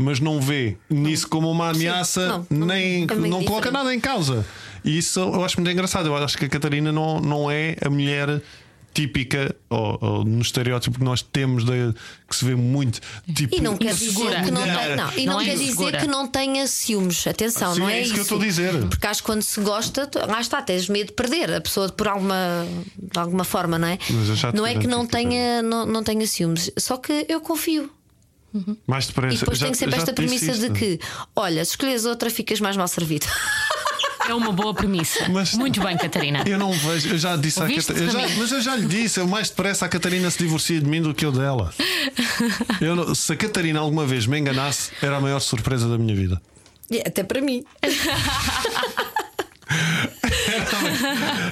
Mas 0.03 0.21
não 0.21 0.41
vê 0.41 0.77
nisso 0.91 1.29
como 1.29 1.51
uma 1.51 1.71
ameaça, 1.71 2.27
não, 2.27 2.47
não, 2.51 2.67
nem 2.67 3.07
é 3.09 3.15
meio 3.15 3.29
não 3.29 3.45
coloca 3.45 3.69
diferente. 3.69 3.73
nada 3.73 3.95
em 3.95 4.01
causa. 4.01 4.45
E 4.85 4.99
isso 4.99 5.21
eu 5.21 5.45
acho 5.45 5.59
muito 5.59 5.71
engraçado. 5.71 6.07
Eu 6.07 6.17
acho 6.17 6.37
que 6.37 6.45
a 6.45 6.49
Catarina 6.49 6.91
não, 6.91 7.21
não 7.21 7.51
é 7.51 7.77
a 7.85 7.89
mulher 7.89 8.43
típica 8.95 9.55
ou, 9.71 9.99
ou 10.01 10.25
no 10.25 10.41
estereótipo 10.41 10.99
que 10.99 11.05
nós 11.05 11.23
temos 11.23 11.65
de, 11.65 11.95
que 12.29 12.37
se 12.37 12.45
vê 12.45 12.55
muito. 12.55 13.01
Tipo, 13.35 13.55
E 13.55 13.61
não 13.61 13.77
quer 13.77 13.95
dizer 13.95 14.45
que 14.45 14.51
não, 14.51 14.63
tem, 14.63 14.97
não, 14.97 15.13
e 15.17 15.27
não, 15.27 15.35
Não 15.35 15.41
é 15.41 15.45
quer 15.45 15.57
dizer 15.57 16.01
que 16.01 16.07
não 16.07 16.27
tenha 16.29 16.67
ciúmes. 16.67 17.27
Atenção, 17.27 17.75
Sim, 17.75 17.81
não 17.81 17.89
é 17.89 17.99
é, 17.99 18.03
isso 18.03 18.13
que 18.13 18.21
eu 18.21 18.23
estou 18.23 18.39
a 18.39 18.43
dizer. 18.43 18.87
Porque 18.89 19.07
acho 19.07 19.23
que 19.23 19.27
quando 19.27 19.43
se 19.43 19.61
gosta, 19.61 20.09
lá 20.29 20.41
está, 20.41 20.61
tens 20.61 20.89
medo 20.89 21.09
de 21.09 21.13
perder 21.15 21.53
a 21.53 21.61
pessoa 21.61 21.89
por 21.91 22.09
alguma, 22.09 22.67
de 22.97 23.19
alguma 23.19 23.45
forma, 23.45 23.79
não 23.79 23.89
é? 23.89 23.99
Não 24.55 24.67
é 24.67 24.75
que 24.75 24.87
não 24.87 25.07
tenha, 25.07 25.63
não, 25.63 25.87
não 25.87 26.03
tenha 26.03 26.27
ciúmes. 26.27 26.71
Só 26.77 26.97
que 26.97 27.27
eu 27.29 27.41
confio. 27.41 27.91
Mais 28.87 29.07
depressa. 29.07 29.37
E 29.37 29.39
depois 29.39 29.59
Já- 29.59 29.67
tem 29.67 29.75
sempre 29.75 29.97
esta 29.99 30.13
premissa 30.13 30.53
de 30.53 30.71
que, 30.71 30.99
olha, 31.35 31.65
se 31.65 31.71
escolheres 31.73 32.05
outra, 32.05 32.31
ficas 32.31 32.61
mais 32.61 32.77
mal 32.77 32.89
servido. 32.89 33.27
É 34.29 34.33
uma 34.35 34.53
boa 34.53 34.73
premissa. 34.73 35.29
Mas- 35.29 35.53
Muito 35.55 35.81
bem, 35.81 35.97
Catarina. 35.97 36.45
Eu 36.47 36.57
não 36.57 36.71
vejo, 36.71 37.09
eu 37.09 37.19
já 37.19 37.35
disse 37.35 37.59
à 37.61 37.67
Catarina, 37.69 38.07
eu 38.07 38.11
já- 38.29 38.37
mas 38.39 38.53
eu 38.53 38.61
já 38.63 38.77
lhe 38.77 38.87
disse, 38.87 39.19
eu 39.19 39.27
mais 39.27 39.51
depressa 39.51 39.85
a 39.85 39.89
Catarina 39.89 40.31
se 40.31 40.39
divorcia 40.39 40.79
de 40.81 40.87
mim 40.87 41.03
do 41.03 41.13
que 41.13 41.27
eu 41.27 41.33
dela. 41.33 41.75
Eu 42.81 42.95
não- 42.95 43.17
se 43.17 43.33
a 43.33 43.37
Catarina 43.37 43.81
alguma 43.81 44.07
vez 44.07 44.25
me 44.27 44.39
enganasse, 44.39 44.93
era 45.03 45.17
a 45.17 45.21
maior 45.21 45.41
surpresa 45.41 45.89
da 45.89 45.99
minha 45.99 46.15
vida. 46.15 46.41
E 46.89 47.01
até 47.01 47.25
para 47.25 47.41
mim. 47.41 47.65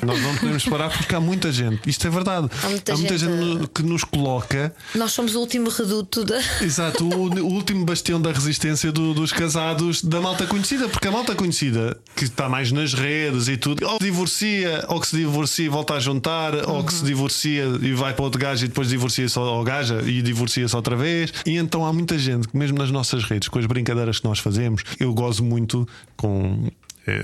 Nós 0.04 0.20
não 0.22 0.34
podemos 0.36 0.64
parar 0.64 0.90
porque 0.90 1.14
há 1.14 1.20
muita 1.20 1.52
gente, 1.52 1.88
isto 1.88 2.06
é 2.06 2.10
verdade. 2.10 2.48
Há 2.62 2.68
muita 2.68 2.96
gente 3.18 3.24
no- 3.24 3.68
que 3.68 3.82
nos 3.82 4.04
coloca, 4.04 4.74
Nós 4.94 5.12
somos 5.12 5.34
o 5.34 5.40
último 5.40 5.70
reduto 5.70 6.24
da. 6.24 6.38
exato, 6.62 7.04
o, 7.04 7.26
o 7.40 7.46
último 7.52 7.84
bastião 7.84 8.20
da 8.20 8.32
resistência 8.32 8.90
do- 8.92 9.14
dos 9.14 9.32
casados 9.32 10.02
da 10.02 10.20
malta 10.20 10.46
conhecida, 10.46 10.88
porque 10.88 11.08
a 11.08 11.12
malta 11.12 11.34
conhecida 11.34 11.96
que 12.16 12.24
está 12.24 12.48
mais 12.48 12.72
nas 12.72 12.94
redes 12.94 13.48
e 13.48 13.56
tudo, 13.56 13.86
ou 13.86 13.98
divorcia, 13.98 14.84
ou 14.88 15.00
que 15.00 15.06
se 15.06 15.16
divorcia 15.16 15.66
e 15.66 15.68
volta 15.68 15.94
a 15.94 16.00
juntar, 16.00 16.54
ou 16.68 16.84
que 16.84 16.92
se 16.92 17.04
divorcia 17.04 17.64
e 17.82 17.92
vai 17.92 18.12
para 18.14 18.24
outro 18.24 18.40
gajo 18.40 18.64
e 18.64 18.68
depois 18.68 18.88
divorcia-se 18.88 19.38
ao 19.38 19.50
ao 19.50 19.64
gaja 19.64 20.02
e 20.06 20.22
divorcia-se 20.22 20.74
outra 20.76 20.94
vez. 20.96 21.32
E 21.44 21.56
então 21.56 21.84
há 21.84 21.92
muita 21.92 22.18
gente 22.18 22.46
que, 22.48 22.56
mesmo 22.56 22.78
nas 22.78 22.90
nossas 22.90 23.24
redes, 23.24 23.48
com 23.48 23.58
as 23.58 23.66
brincadeiras 23.66 24.18
que 24.20 24.24
nós 24.26 24.38
fazemos, 24.38 24.82
eu 24.98 25.12
gozo 25.12 25.42
muito 25.44 25.86
com. 26.16 26.68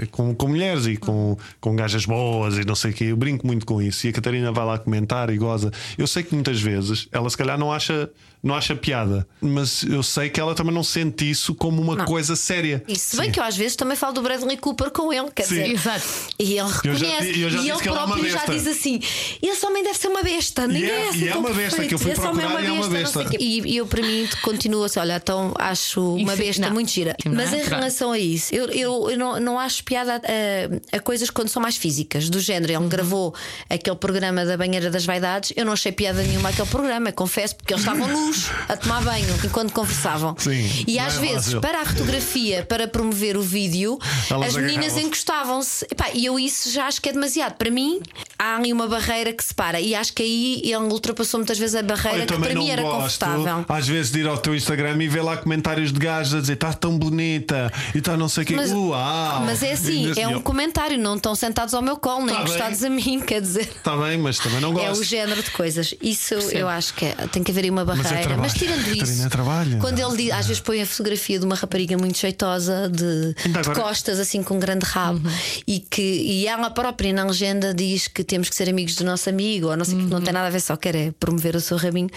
Eh, 0.02 0.06
Com, 0.10 0.34
com 0.34 0.48
mulheres 0.48 0.86
e 0.86 0.96
com, 0.96 1.36
com 1.60 1.76
gajas 1.76 2.04
boas 2.06 2.56
e 2.58 2.64
não 2.64 2.74
sei 2.74 2.90
o 2.90 2.94
quê, 2.94 3.04
eu 3.04 3.16
brinco 3.16 3.46
muito 3.46 3.64
com 3.66 3.80
isso. 3.80 4.06
E 4.06 4.10
a 4.10 4.12
Catarina 4.12 4.50
vai 4.52 4.64
lá 4.64 4.78
comentar 4.78 5.30
e 5.30 5.36
goza. 5.36 5.70
Eu 5.96 6.06
sei 6.06 6.22
que 6.22 6.34
muitas 6.34 6.60
vezes 6.60 7.08
ela, 7.12 7.28
se 7.30 7.36
calhar, 7.36 7.58
não 7.58 7.72
acha, 7.72 8.10
não 8.42 8.54
acha 8.54 8.74
piada, 8.76 9.26
mas 9.40 9.82
eu 9.82 10.02
sei 10.02 10.28
que 10.30 10.40
ela 10.40 10.54
também 10.54 10.72
não 10.74 10.82
sente 10.84 11.28
isso 11.28 11.54
como 11.54 11.80
uma 11.82 11.96
Não. 11.96 12.04
coisa 12.04 12.36
séria. 12.36 12.82
E 12.86 12.96
se 12.96 13.16
bem 13.16 13.30
que 13.30 13.40
eu 13.40 13.44
às 13.44 13.56
vezes 13.56 13.76
também 13.76 13.96
falo 13.96 14.12
do 14.14 14.22
Bradley 14.22 14.56
Cooper 14.56 14.90
com 14.90 15.12
ele, 15.12 15.30
quer 15.34 15.44
Sim. 15.44 15.54
dizer. 15.62 15.70
Exato. 15.72 16.06
E 16.38 16.44
ele 16.58 16.60
Eu 16.60 16.68
já- 16.68 17.06
reconhece. 17.06 17.40
eu 17.40 17.50
já 17.50 17.58
e 17.58 17.70
ele 17.70 17.78
é 17.78 17.82
próprio 17.82 18.28
já 18.30 18.38
besta. 18.38 18.52
diz 18.52 18.66
assim: 18.66 19.00
esse 19.42 19.66
homem 19.66 19.82
deve 19.82 19.98
ser 19.98 20.08
uma 20.08 20.22
besta. 20.22 20.66
Ninguém 20.66 20.90
é- 20.90 21.06
é 21.06 21.08
assim 21.08 21.24
e 21.24 21.28
é 21.28 21.34
uma 21.36 21.48
besta, 21.48 21.60
perfeito. 21.76 21.88
que 21.88 21.94
eu 21.94 21.98
fui 21.98 22.12
Esse 22.12 22.20
homem 22.20 22.46
procurar 22.46 22.62
e 22.62 22.66
é 22.66 22.72
uma 22.72 22.88
besta. 22.88 23.26
E, 23.40 23.60
e 23.72 23.76
eu, 23.76 23.86
para 23.86 24.02
mim, 24.02 24.28
continuo 24.42 24.84
assim: 24.84 25.00
olha, 25.00 25.16
então 25.16 25.52
acho 25.58 26.00
uma 26.16 26.32
Isso- 26.34 26.42
besta 26.42 26.66
não. 26.66 26.74
muito 26.74 26.90
gira. 26.90 27.16
É? 27.24 27.28
Mas 27.28 27.52
em 27.52 27.62
relação 27.62 28.12
a 28.12 28.18
isso, 28.18 28.54
eu, 28.54 28.66
eu, 28.66 29.10
eu 29.10 29.18
não, 29.18 29.40
não 29.40 29.58
acho 29.58 29.75
piada 29.80 30.16
a, 30.16 30.96
a 30.96 31.00
coisas 31.00 31.30
quando 31.30 31.48
são 31.48 31.60
mais 31.60 31.76
físicas, 31.76 32.28
do 32.28 32.40
género. 32.40 32.74
Uhum. 32.74 32.80
Ele 32.80 32.88
gravou 32.88 33.34
aquele 33.68 33.96
programa 33.96 34.44
da 34.44 34.56
Banheira 34.56 34.90
das 34.90 35.04
Vaidades. 35.04 35.52
Eu 35.56 35.64
não 35.64 35.72
achei 35.72 35.92
piada 35.92 36.22
nenhuma 36.22 36.50
aquele 36.50 36.68
programa, 36.68 37.12
confesso, 37.12 37.56
porque 37.56 37.72
eles 37.72 37.82
estavam 37.82 38.08
nus 38.08 38.50
a 38.68 38.76
tomar 38.76 39.02
banho 39.02 39.34
enquanto 39.44 39.72
conversavam. 39.72 40.34
Sim, 40.38 40.84
e 40.86 40.98
às 40.98 41.16
é 41.16 41.20
vezes, 41.20 41.44
fácil. 41.44 41.60
para 41.60 41.80
a 41.80 41.84
fotografia, 41.84 42.64
para 42.64 42.88
promover 42.88 43.36
o 43.36 43.42
vídeo, 43.42 43.98
Elas 44.30 44.56
as 44.56 44.62
meninas 44.62 44.96
encostavam-se. 44.96 45.86
E 46.14 46.24
eu 46.26 46.38
isso 46.38 46.70
já 46.70 46.86
acho 46.86 47.00
que 47.00 47.08
é 47.08 47.12
demasiado. 47.12 47.54
Para 47.54 47.70
mim, 47.70 48.00
há 48.38 48.56
ali 48.56 48.72
uma 48.72 48.86
barreira 48.86 49.32
que 49.32 49.42
separa. 49.44 49.80
E 49.80 49.94
acho 49.94 50.12
que 50.12 50.22
aí 50.22 50.60
ele 50.64 50.76
ultrapassou 50.76 51.38
muitas 51.38 51.58
vezes 51.58 51.74
a 51.74 51.82
barreira 51.82 52.20
Eu 52.20 52.26
que 52.26 52.38
para 52.38 52.54
mim 52.54 52.70
era 52.70 52.82
gosto, 52.82 53.24
confortável. 53.24 53.64
às 53.68 53.88
vezes, 53.88 54.12
de 54.12 54.20
ir 54.20 54.26
ao 54.26 54.38
teu 54.38 54.54
Instagram 54.54 55.02
e 55.02 55.08
ver 55.08 55.22
lá 55.22 55.36
comentários 55.36 55.92
de 55.92 55.98
gajos 55.98 56.34
a 56.34 56.40
dizer 56.40 56.54
estás 56.54 56.76
tão 56.76 56.98
bonita 56.98 57.72
e 57.94 57.98
está 57.98 58.16
não 58.16 58.28
sei 58.28 58.42
o 58.44 58.46
quê. 58.46 58.54
Mas, 58.56 58.72
Uau! 58.72 59.42
mas 59.44 59.55
é 59.62 59.72
assim, 59.72 60.12
é 60.18 60.28
um 60.28 60.40
comentário, 60.40 60.98
não 60.98 61.16
estão 61.16 61.34
sentados 61.34 61.74
ao 61.74 61.82
meu 61.82 61.96
colo, 61.96 62.26
nem 62.26 62.34
Tá 62.34 62.42
encostados 62.42 62.82
a 62.84 62.90
mim, 62.90 63.20
quer 63.20 63.40
dizer. 63.40 63.62
Está 63.62 63.96
bem, 63.96 64.18
mas 64.18 64.38
também 64.38 64.60
não 64.60 64.70
É 64.78 64.88
gosto. 64.88 65.00
o 65.00 65.04
género 65.04 65.42
de 65.42 65.50
coisas. 65.50 65.94
Isso 66.02 66.34
eu 66.34 66.68
acho 66.68 66.94
que 66.94 67.04
é- 67.06 67.14
tem 67.32 67.42
que 67.42 67.50
haver 67.50 67.64
aí 67.64 67.70
uma 67.70 67.82
é 67.82 67.84
barreira. 67.84 68.08
trabalho. 68.20 68.40
Mas 68.40 68.54
tirando 68.54 68.78
Catarina, 68.78 69.04
isso, 69.04 69.26
é 69.26 69.28
trabalho. 69.28 69.78
quando 69.78 69.98
ele 69.98 70.16
diz, 70.24 70.32
às 70.32 70.46
vezes 70.46 70.60
põe 70.60 70.82
a 70.82 70.86
fotografia 70.86 71.38
de 71.38 71.44
uma 71.44 71.54
rapariga 71.54 71.96
muito 71.96 72.18
jeitosa, 72.18 72.88
de, 72.88 73.34
Ainda 73.44 73.62
de 73.62 73.70
costas, 73.70 74.18
assim 74.18 74.42
com 74.42 74.56
um 74.56 74.60
grande 74.60 74.84
rabo, 74.84 75.20
e 75.66 75.80
que 75.80 76.02
e 76.02 76.46
ela 76.46 76.70
própria 76.70 77.12
na 77.12 77.24
legenda 77.24 77.72
diz 77.74 78.08
que 78.08 78.22
temos 78.24 78.48
que 78.48 78.54
ser 78.56 78.68
amigos 78.68 78.94
do 78.96 79.04
nosso 79.04 79.28
amigo, 79.28 79.68
ou 79.68 79.76
não 79.76 79.84
sei 79.84 79.94
o 79.94 79.98
que, 79.98 80.04
não 80.06 80.20
tem 80.20 80.32
nada 80.32 80.46
a 80.48 80.50
ver, 80.50 80.60
só 80.60 80.76
quer 80.76 80.94
é 80.94 81.12
promover 81.18 81.56
o 81.56 81.60
seu 81.60 81.76
rabinho. 81.76 82.08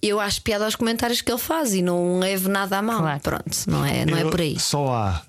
Eu 0.00 0.18
acho 0.18 0.42
piada 0.42 0.64
aos 0.64 0.74
comentários 0.74 1.20
que 1.20 1.30
ele 1.30 1.38
faz 1.38 1.74
e 1.74 1.80
não 1.80 2.18
levo 2.18 2.48
nada 2.48 2.76
a 2.78 2.82
mal. 2.82 3.00
Claro. 3.02 3.20
Pronto, 3.20 3.56
não 3.68 3.84
é, 3.84 4.04
não 4.04 4.18
é 4.18 4.24
por 4.24 4.40
aí. 4.40 4.58
Só 4.58 4.88
há. 4.92 5.22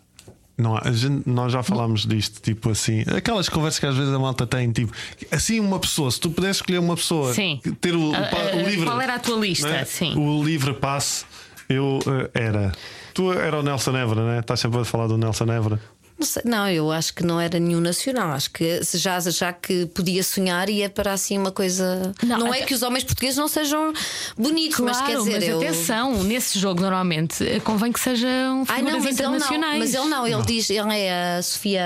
Não 0.58 0.78
há. 0.78 0.92
Gente- 0.92 1.28
nós 1.28 1.52
já 1.52 1.64
falámos 1.64 2.06
disto, 2.06 2.42
tipo 2.42 2.70
assim, 2.70 3.04
aquelas 3.16 3.50
conversas 3.50 3.80
que 3.80 3.86
às 3.86 3.96
vezes 3.96 4.14
a 4.14 4.20
malta 4.20 4.46
tem, 4.46 4.72
tipo, 4.72 4.94
assim, 5.32 5.60
uma 5.60 5.80
pessoa, 5.80 6.12
se 6.12 6.20
tu 6.20 6.30
pudesses 6.30 6.58
escolher 6.58 6.78
uma 6.78 6.96
pessoa, 6.96 7.34
Sim. 7.34 7.60
ter 7.82 7.96
o, 7.96 8.00
o 8.00 8.12
o 8.12 8.16
ah, 8.16 8.62
livre. 8.70 8.86
qual 8.86 9.02
era 9.02 9.16
a 9.16 9.20
tua 9.20 9.40
lista? 9.40 9.68
não 9.68 9.76
é? 9.76 9.86
Sim. 9.86 10.16
O 10.16 10.44
livre 10.44 10.74
passe, 10.74 11.26
eu 11.68 12.00
eh, 12.06 12.30
era. 12.34 12.72
Tu 13.14 13.32
era 13.34 13.60
o 13.60 13.64
Nelson 13.64 13.96
Évora, 13.98 14.26
né? 14.26 14.40
Estás 14.40 14.60
sempre 14.60 14.80
a 14.80 14.86
falar 14.86 15.08
do 15.08 15.18
Nelson 15.18 15.46
Évora. 15.52 15.80
Não, 16.24 16.26
sei, 16.26 16.42
não, 16.46 16.70
eu 16.70 16.90
acho 16.90 17.14
que 17.14 17.22
não 17.24 17.38
era 17.40 17.60
nenhum 17.60 17.82
nacional. 17.82 18.32
Acho 18.32 18.50
que 18.52 18.80
já, 18.94 19.20
já 19.20 19.52
que 19.52 19.86
podia 19.88 20.24
sonhar, 20.24 20.70
ia 20.70 20.90
para 20.90 21.12
assim 21.12 21.38
uma 21.38 21.52
coisa. 21.52 22.14
Não, 22.24 22.38
Não, 22.40 22.54
é 22.54 22.62
que 22.62 22.74
os 22.74 22.82
homens 22.82 23.04
portugueses 23.04 23.38
não 23.38 23.50
sejam 23.50 23.92
bonitos, 24.38 24.78
Claro, 24.78 24.98
mas 24.98 25.06
quer 25.06 25.18
dizer, 25.18 25.34
mas 25.40 25.48
eu. 25.50 25.58
atenção, 25.58 26.24
nesse 26.24 26.58
jogo 26.58 26.80
normalmente 26.82 27.46
eh, 27.46 27.60
convém 27.60 27.92
que 27.92 28.00
sejam 28.00 28.64
Ai, 28.70 28.78
figuras 28.78 28.94
não, 28.94 29.04
mas 29.04 29.20
ele 29.20 29.28
não, 29.28 29.36
internacionais. 29.36 29.80
mas 29.80 29.94
ele 29.94 30.06
não, 30.06 30.26
ele 30.28 30.42
diz, 30.44 30.70
ele 30.70 30.98
é 30.98 31.38
a 31.38 31.42
Sofia. 31.42 31.84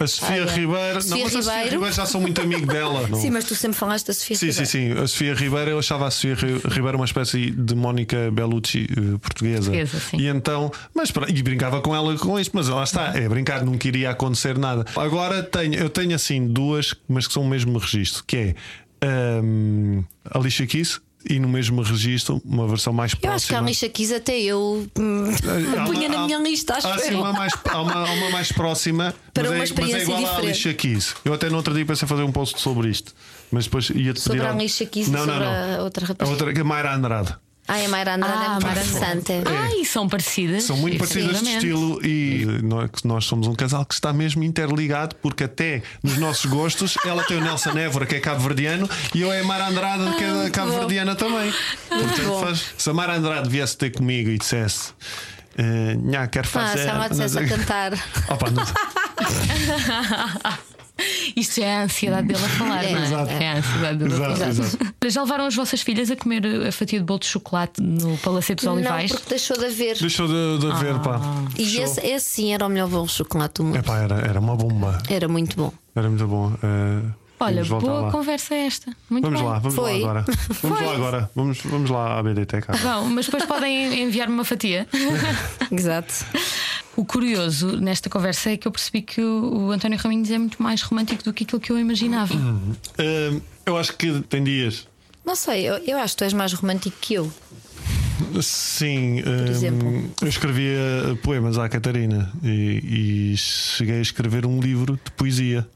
A 0.00 0.06
Sofia 0.06 0.28
Ai, 0.28 0.40
é. 0.40 0.44
Ribeiro. 0.44 1.02
Sofia 1.02 1.16
não, 1.16 1.22
mas 1.24 1.36
a 1.36 1.42
Sofia 1.42 1.52
Ribeiro. 1.54 1.70
Ribeiro 1.76 1.94
já 1.94 2.06
sou 2.06 2.20
muito 2.20 2.40
amigo 2.40 2.66
dela. 2.66 3.06
não? 3.08 3.20
Sim, 3.20 3.30
mas 3.30 3.44
tu 3.44 3.54
sempre 3.54 3.78
falaste 3.78 4.06
da 4.08 4.12
Sofia 4.14 4.36
Sim, 4.36 4.50
sim, 4.52 4.62
Ribeiro. 4.64 4.96
sim. 4.96 5.02
A 5.04 5.06
Sofia 5.06 5.34
Ribeiro, 5.34 5.70
eu 5.70 5.78
achava 5.78 6.06
a 6.08 6.10
Sofia 6.10 6.34
Ri- 6.34 6.60
Ribeiro 6.68 6.96
uma 6.98 7.04
espécie 7.04 7.50
de 7.52 7.74
Mónica 7.76 8.30
Bellucci 8.32 8.88
eh, 8.90 9.18
portuguesa. 9.20 9.60
Portuguesa, 9.70 10.00
sim. 10.00 10.16
E 10.18 10.26
então, 10.26 10.72
mas 10.92 11.12
e 11.28 11.42
brincava 11.42 11.80
com 11.80 11.94
ela 11.94 12.16
com 12.18 12.38
isto, 12.38 12.50
mas 12.54 12.68
lá 12.68 12.82
está, 12.82 13.16
é 13.16 13.28
brincar, 13.28 13.59
nunca 13.62 13.86
iria 13.88 14.10
acontecer 14.10 14.56
nada. 14.58 14.84
Agora 14.96 15.42
tenho, 15.42 15.74
eu 15.74 15.88
tenho 15.90 16.14
assim 16.14 16.46
duas, 16.46 16.94
mas 17.08 17.26
que 17.26 17.32
são 17.32 17.42
o 17.42 17.48
mesmo 17.48 17.78
registro, 17.78 18.24
que 18.26 18.36
é 18.36 18.54
hum, 19.42 20.04
a 20.24 20.38
Alicia 20.38 20.66
Keys 20.66 21.00
e 21.28 21.38
no 21.38 21.48
mesmo 21.48 21.82
registro 21.82 22.40
uma 22.44 22.66
versão 22.66 22.92
mais 22.94 23.12
Eu 23.12 23.16
acho 23.32 23.46
que 23.46 23.52
a 23.52 23.58
próxima. 23.58 23.58
Alicia 23.60 23.88
Keys 23.90 24.12
até 24.12 24.40
eu 24.40 24.86
hum, 24.98 25.24
Há 25.78 25.84
punha 25.84 26.08
uma- 26.08 26.16
na 26.16 26.22
há- 26.22 26.26
minha 26.26 26.38
lista, 26.38 26.76
acho 26.76 26.86
há, 26.88 26.98
sim, 26.98 27.12
eu. 27.12 27.18
uma 27.20 27.32
mais, 27.32 27.52
há, 27.68 27.80
uma, 27.82 27.92
há 27.92 28.12
uma 28.12 28.30
mais 28.30 28.50
próxima 28.52 29.14
Para 29.34 29.42
mas 29.44 29.52
uma 29.52 29.60
é, 29.60 29.64
experiência 29.64 29.98
mas 29.98 30.08
é 30.08 30.10
igual 30.10 30.18
à 30.18 30.22
diferente. 30.30 30.46
Alicia 30.48 30.74
Keys. 30.74 31.14
Eu 31.24 31.34
até 31.34 31.50
no 31.50 31.56
outro 31.56 31.74
dia 31.74 31.84
pensei 31.84 32.08
fazer 32.08 32.22
um 32.22 32.32
post 32.32 32.58
sobre 32.60 32.88
isto, 32.88 33.14
mas 33.52 33.64
depois 33.64 33.90
ia-te 33.90 34.18
Sobre 34.20 34.38
pedir. 34.38 34.48
a 34.48 34.52
ao- 34.52 34.58
Alicia 34.58 34.86
Keys 34.86 35.08
não, 35.08 35.26
não, 35.26 35.34
sobre 35.34 35.44
não. 35.46 35.78
a 35.80 35.82
outra 35.84 36.04
A 36.04 36.08
rapaz. 36.08 36.30
outra 36.30 36.52
que 36.54 36.60
é 36.60 36.62
Mayra 36.64 36.94
Andrade. 36.94 37.34
Ai, 37.72 37.84
a 37.84 37.88
Mayra 37.88 38.16
Andrade 38.16 38.34
Ah, 38.36 38.44
é 38.44 38.48
muito 38.50 38.66
Mayra 38.66 38.82
interessante. 38.84 39.32
Ai, 39.46 39.84
são 39.84 40.08
parecidas. 40.08 40.64
São 40.64 40.76
muito 40.76 40.98
parecidas 40.98 41.40
de 41.40 41.50
estilo 41.50 42.04
e 42.04 42.44
nós, 42.64 42.90
nós 43.04 43.24
somos 43.26 43.46
um 43.46 43.54
casal 43.54 43.84
que 43.84 43.94
está 43.94 44.12
mesmo 44.12 44.42
interligado, 44.42 45.14
porque 45.22 45.44
até 45.44 45.80
nos 46.02 46.18
nossos 46.18 46.46
gostos 46.46 46.98
ela 47.04 47.22
tem 47.22 47.36
o 47.36 47.40
Nelson 47.40 47.78
Évora, 47.78 48.06
que 48.06 48.16
é 48.16 48.20
cabo-verdiano, 48.20 48.90
e 49.14 49.20
eu 49.20 49.32
é 49.32 49.40
a 49.40 49.44
Mara 49.44 49.68
Andrade, 49.68 50.16
que 50.16 50.24
é 50.24 50.50
cabo-verdiana 50.50 51.14
também. 51.14 51.54
Portanto, 51.88 52.22
bom. 52.26 52.40
faz- 52.40 52.64
se 52.76 52.90
a 52.90 52.92
Mara 52.92 53.14
Andrade 53.16 53.48
viesse 53.48 53.76
ter 53.76 53.90
comigo 53.90 54.30
e 54.30 54.38
dissesse. 54.38 54.92
Nhá, 56.02 56.26
quero 56.26 56.48
Ah, 56.48 56.50
fazer. 56.50 56.78
se 56.82 56.88
ela 56.88 57.06
dissesse 57.08 57.38
a 57.38 57.46
cantar. 57.46 57.92
Opa, 58.28 58.50
não- 58.50 58.64
Isto 61.36 61.60
é 61.60 61.76
a 61.76 61.82
ansiedade 61.84 62.28
dele 62.28 62.44
a 62.44 62.48
falar, 62.48 62.84
É, 62.84 62.92
não 62.92 62.98
é? 63.00 63.04
exato. 63.04 63.30
É 63.32 63.48
a 63.48 63.56
ansiedade 63.58 63.98
dele 63.98 64.12
a 64.12 64.16
Exato, 64.16 64.34
falar. 64.36 64.48
exato. 64.50 64.78
Já 65.08 65.22
levaram 65.22 65.46
as 65.46 65.54
vossas 65.54 65.80
filhas 65.82 66.10
a 66.10 66.16
comer 66.16 66.42
a 66.66 66.72
fatia 66.72 66.98
de 66.98 67.04
bolo 67.04 67.20
de 67.20 67.26
chocolate 67.26 67.80
no 67.82 68.16
Palacete 68.18 68.56
dos 68.56 68.64
Não, 68.66 68.74
Olivais? 68.74 69.10
porque 69.12 69.28
deixou 69.30 69.58
de 69.58 69.64
haver. 69.66 69.98
Deixou 69.98 70.26
de, 70.28 70.58
de 70.58 70.70
haver, 70.70 70.98
pá. 71.00 71.20
E 71.58 71.76
esse, 71.78 72.00
esse 72.06 72.26
sim 72.26 72.52
era 72.54 72.66
o 72.66 72.68
melhor 72.68 72.88
bolo 72.88 73.06
de 73.06 73.12
chocolate 73.12 73.54
do 73.54 73.64
mundo. 73.64 73.76
Epá, 73.78 73.98
era, 73.98 74.16
era 74.20 74.38
uma 74.40 74.56
bomba. 74.56 74.98
Era 75.08 75.28
muito 75.28 75.56
bom. 75.56 75.72
Era 75.94 76.08
muito 76.08 76.26
bom. 76.26 76.52
Eh, 76.62 77.02
Olha, 77.42 77.64
boa 77.64 78.00
lá. 78.02 78.10
conversa 78.10 78.54
esta. 78.54 78.92
Muito 79.08 79.24
Vamos 79.24 79.40
bem. 79.40 79.48
lá, 79.48 79.58
vamos 79.58 79.74
Foi. 79.74 80.00
lá 80.00 80.10
agora. 80.10 80.24
Vamos 80.62 80.80
lá 80.82 80.92
agora. 80.94 81.30
Vamos, 81.34 81.58
vamos 81.64 81.90
lá 81.90 82.18
à 82.18 82.22
BDT, 82.22 82.60
cara. 82.60 82.78
Bom, 82.78 83.06
mas 83.06 83.24
depois 83.26 83.44
podem 83.46 84.02
enviar-me 84.02 84.34
uma 84.34 84.44
fatia. 84.44 84.86
Exato. 85.72 86.12
O 87.00 87.04
curioso 87.06 87.78
nesta 87.78 88.10
conversa 88.10 88.50
é 88.50 88.58
que 88.58 88.68
eu 88.68 88.72
percebi 88.72 89.00
que 89.00 89.22
o, 89.22 89.68
o 89.68 89.70
António 89.70 89.98
Raminhos 89.98 90.30
é 90.30 90.36
muito 90.36 90.62
mais 90.62 90.82
romântico 90.82 91.24
do 91.24 91.32
que 91.32 91.44
aquilo 91.44 91.58
que 91.58 91.72
eu 91.72 91.78
imaginava. 91.78 92.34
Eh, 92.98 93.40
eu 93.64 93.78
acho 93.78 93.96
que 93.96 94.20
tem 94.28 94.44
dias. 94.44 94.86
Não 95.24 95.34
sei, 95.34 95.66
eu, 95.66 95.78
eu 95.78 95.96
acho 95.96 96.12
que 96.12 96.18
tu 96.18 96.24
és 96.24 96.34
mais 96.34 96.52
romântico 96.52 96.94
que 97.00 97.14
eu. 97.14 97.32
Sim, 98.42 99.22
hum, 99.22 99.46
exemplo? 99.48 100.10
eu 100.20 100.28
escrevia 100.28 100.78
poemas 101.22 101.56
à 101.56 101.70
Catarina 101.70 102.30
e, 102.42 103.30
e 103.32 103.36
cheguei 103.38 103.96
a 103.96 104.02
escrever 104.02 104.44
um 104.44 104.60
livro 104.60 105.00
de 105.02 105.10
poesia. 105.12 105.66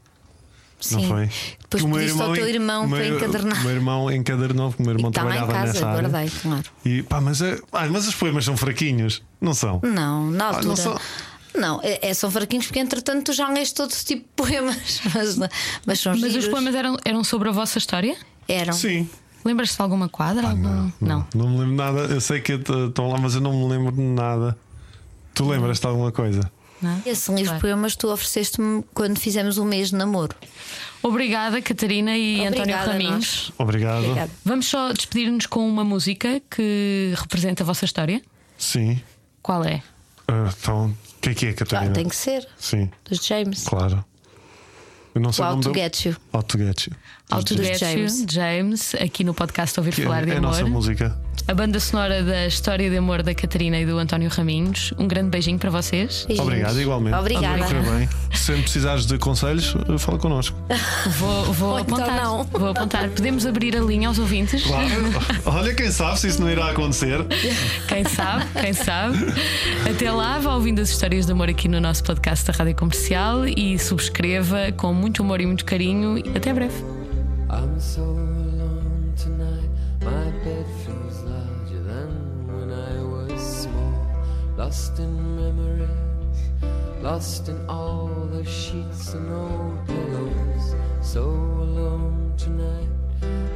Sim. 0.79 0.95
Não 0.95 1.03
foi? 1.07 1.29
Depois 1.61 1.81
Que 1.81 1.83
o 1.83 1.87
meu 1.87 1.97
pediste 1.99 2.21
ao 2.21 2.33
teu 2.33 2.47
irmão 2.49 2.85
o 2.85 2.89
para 2.89 2.99
meu- 2.99 3.15
encadernar. 3.17 3.59
O 3.59 3.63
meu 3.63 3.71
irmão 3.71 4.11
encadernou, 4.11 4.69
porque 4.69 4.83
o 4.83 4.85
meu 4.85 4.95
irmão 4.95 5.09
E 5.09 5.11
está 5.11 5.23
lá 5.23 5.29
em 5.31 5.37
trabalhava 5.37 5.65
casa, 5.65 5.73
nessa 5.73 5.87
área. 5.87 6.09
guardei, 6.09 6.31
claro. 6.41 6.63
E, 6.85 7.03
pá, 7.03 7.21
mas, 7.21 7.41
é- 7.41 7.59
ah, 7.71 7.87
mas 7.89 8.07
os 8.07 8.15
poemas 8.15 8.45
são 8.45 8.55
fraquinhos, 8.57 9.23
não 9.41 9.53
são? 9.53 9.79
Não, 9.83 10.29
na 10.31 10.43
Ah, 10.45 10.47
altura. 10.49 10.67
não 10.67 10.75
são- 10.75 10.99
Não, 11.55 11.79
é, 11.81 12.09
é- 12.09 12.13
são 12.13 12.29
fraquinhos 12.29 12.65
porque 12.67 12.79
entretanto 12.79 13.27
tu 13.27 13.33
já 13.33 13.47
leste 13.49 13.73
todo 13.75 13.89
tipo 13.91 14.21
de 14.23 14.27
poemas. 14.35 14.99
Mas, 15.15 15.37
mas 15.85 15.99
são 16.01 16.11
Mas 16.13 16.23
os 16.23 16.31
giros. 16.33 16.49
poemas 16.49 16.75
eram, 16.75 16.97
eram 17.05 17.23
sobre 17.23 17.47
a 17.47 17.51
vossa 17.53 17.77
história? 17.77 18.15
eram. 18.47 18.73
Sim. 18.73 19.09
Lembras-te 19.45 19.75
de 19.77 19.81
alguma 19.81 20.09
quadra? 20.09 20.49
Algum- 20.49 20.61
Não, 20.61 20.93
não, 20.99 21.27
não 21.33 21.49
me 21.49 21.59
lembro 21.59 21.75
nada. 21.75 21.99
Eu 22.13 22.19
sei 22.19 22.41
que 22.41 22.53
estão 22.53 23.07
lá, 23.09 23.17
mas 23.17 23.35
eu 23.35 23.41
não 23.41 23.53
me 23.53 23.69
lembro 23.73 23.91
de 23.95 24.01
nada. 24.01 24.57
Tu 25.33 25.47
lembras-te 25.47 25.81
de 25.81 25.87
alguma 25.87 26.11
coisa? 26.11 26.51
Não? 26.85 27.01
Esse 27.05 27.29
livro 27.31 27.45
Claro. 27.45 27.57
de 27.57 27.61
poemas 27.61 27.95
tu 27.95 28.11
ofereceste-me 28.11 28.83
quando 28.93 29.19
fizemos 29.19 29.57
um 29.57 29.65
mês 29.65 29.89
de 29.89 29.95
namoro. 29.95 30.35
Obrigada, 31.01 31.61
Catarina 31.61 32.17
e 32.17 32.41
António 32.45 32.61
Obrigada 32.61 32.89
a 32.89 32.93
Raminhos. 32.93 33.51
Obrigado. 33.57 34.03
Obrigada. 34.05 34.31
Vamos 34.43 34.65
só 34.67 34.91
despedir-nos 34.93 35.45
com 35.45 35.67
uma 35.67 35.83
música 35.83 36.41
que 36.49 37.13
representa 37.17 37.63
a 37.63 37.65
vossa 37.65 37.85
história. 37.85 38.21
Sim. 38.57 39.01
Qual 39.41 39.63
é? 39.63 39.81
Ah, 40.27 40.51
então, 40.59 40.87
o 40.87 41.19
que 41.21 41.29
é 41.29 41.33
que 41.35 41.45
é, 41.45 41.49
Ah, 41.49 41.53
Catarina? 41.53 41.93
tem 41.93 42.07
que 42.09 42.15
ser, 42.15 42.47
Sim, 42.57 42.89
dos 43.09 43.23
James. 43.25 43.63
claro. 43.63 44.03
Eu 45.13 45.21
não 45.21 45.29
O 45.29 45.33
sei 45.33 45.45
o 45.45 45.47
How 45.47 45.51
nome 45.53 45.63
to 45.63 45.69
do- 45.71 45.75
Get 45.79 46.05
You. 46.05 46.15
How 46.33 46.43
to 46.43 46.57
Get 46.57 46.87
You. 46.87 46.93
How 47.31 47.41
to 47.43 47.55
Get 47.57 47.79
James. 47.79 48.19
You, 48.21 48.27
James, 48.29 48.95
aqui 48.95 49.23
no 49.23 49.33
podcast 49.33 49.79
Ouvir 49.79 49.93
Que 49.95 50.03
Falar 50.03 50.21
é, 50.21 50.25
de 50.25 50.31
é 50.31 50.35
a 50.35 50.37
Amor. 50.37 50.51
nossa 50.51 50.65
música. 50.65 51.17
A 51.47 51.53
banda 51.53 51.79
sonora 51.79 52.23
da 52.23 52.47
história 52.47 52.89
de 52.89 52.97
amor 52.97 53.21
da 53.21 53.33
Catarina 53.35 53.77
e 53.79 53.85
do 53.85 53.97
António 53.97 54.29
Raminhos. 54.29 54.93
Um 54.97 55.07
grande 55.07 55.29
beijinho 55.29 55.57
para 55.59 55.69
vocês. 55.69 56.25
Beijinhos. 56.27 56.47
Obrigado, 56.47 56.81
igualmente. 56.81 57.17
Obrigada. 57.17 57.65
Bem. 57.97 58.09
Se 58.33 58.51
precisares 58.53 59.05
de 59.05 59.17
conselhos, 59.17 59.75
fala 59.99 60.17
connosco. 60.17 60.55
Vou, 61.17 61.53
vou 61.53 61.69
Ou 61.73 61.79
então 61.79 61.97
apontar. 61.97 62.23
não. 62.23 62.43
Vou 62.45 62.69
apontar. 62.69 63.09
Podemos 63.09 63.45
abrir 63.45 63.75
a 63.75 63.79
linha 63.81 64.07
aos 64.07 64.17
ouvintes? 64.19 64.63
Claro. 64.63 64.89
Olha, 65.45 65.73
quem 65.73 65.91
sabe 65.91 66.19
se 66.19 66.27
isso 66.27 66.41
não 66.41 66.49
irá 66.49 66.69
acontecer. 66.71 67.19
Quem 67.87 68.03
sabe, 68.05 68.45
quem 68.59 68.73
sabe. 68.73 69.17
Até 69.89 70.11
lá, 70.11 70.39
vá 70.39 70.55
ouvindo 70.55 70.79
as 70.81 70.89
histórias 70.89 71.25
de 71.25 71.31
amor 71.31 71.49
aqui 71.49 71.67
no 71.67 71.79
nosso 71.79 72.03
podcast 72.03 72.45
da 72.45 72.53
Rádio 72.53 72.75
Comercial 72.75 73.47
e 73.47 73.77
subscreva 73.77 74.71
com 74.77 74.93
muito 74.93 75.21
amor 75.21 75.41
e 75.41 75.45
muito 75.45 75.65
carinho. 75.65 76.17
Até 76.35 76.53
breve. 76.53 77.04
I'm 77.49 77.79
so 77.79 78.01
alone 78.01 79.13
tonight. 79.15 79.69
My 80.01 80.31
bed 80.43 80.65
feels 80.83 81.21
larger 81.21 81.81
than 81.83 82.47
when 82.47 82.71
I 82.71 83.03
was 83.03 83.39
small. 83.63 83.93
Lost 84.57 84.97
in 84.99 85.13
memories, 85.35 86.39
lost 87.01 87.49
in 87.49 87.63
all 87.69 88.07
the 88.31 88.43
sheets 88.43 89.13
and 89.13 89.31
old 89.31 89.85
pillows. 89.85 90.75
So 91.01 91.23
alone 91.23 92.33
tonight. 92.37 92.89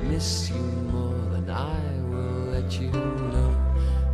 Miss 0.04 0.50
you 0.50 0.62
more 0.92 1.26
than 1.32 1.50
I 1.50 1.80
will 2.10 2.52
let 2.54 2.80
you 2.80 2.92
know. 2.92 3.56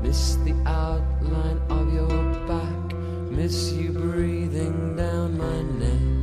Miss 0.02 0.36
the 0.46 0.54
outline 0.66 1.60
of 1.70 1.94
your 1.94 2.48
back. 2.48 2.94
Miss 3.30 3.74
you 3.74 3.92
breathing 3.92 4.96
down 4.96 5.38
my 5.38 5.62
neck 5.80 6.16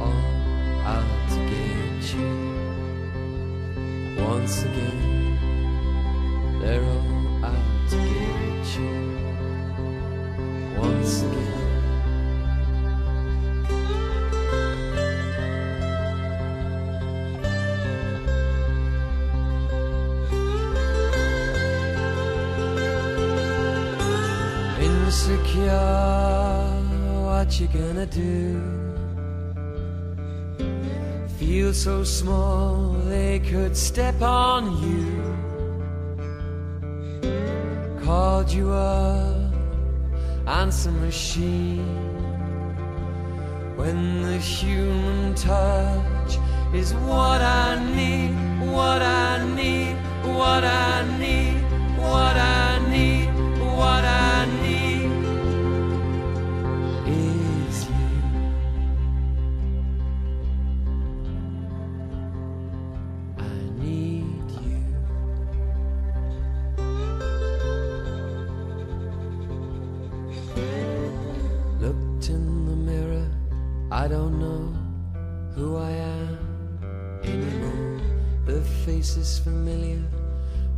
all 0.00 0.86
out 0.86 1.19
you 2.14 2.28
once 4.18 4.62
again. 4.64 5.38
They're 6.60 6.82
all 6.82 7.44
out 7.44 7.90
to 7.90 7.96
get 7.96 8.78
you 8.78 8.94
once 10.76 11.22
again. 11.22 11.46
Insecure, 24.80 25.70
what 27.24 27.60
you 27.60 27.66
gonna 27.68 28.06
do? 28.06 28.79
Feel 31.40 31.72
so 31.72 32.04
small 32.04 32.90
they 33.08 33.38
could 33.38 33.74
step 33.74 34.20
on 34.20 34.76
you. 34.84 35.22
Called 38.04 38.52
you 38.52 38.70
a 38.70 39.50
answer 40.46 40.90
machine. 40.90 41.96
When 43.74 44.20
the 44.20 44.36
human 44.36 45.34
touch 45.34 46.36
is 46.74 46.92
what 47.08 47.40
I 47.40 47.82
need, 47.96 48.32
what 48.70 49.00
I 49.00 49.42
need, 49.56 49.96
what 50.36 50.62
I 50.62 51.18
need, 51.18 51.56
what 51.96 52.36
I 52.36 52.54
need, 52.54 52.59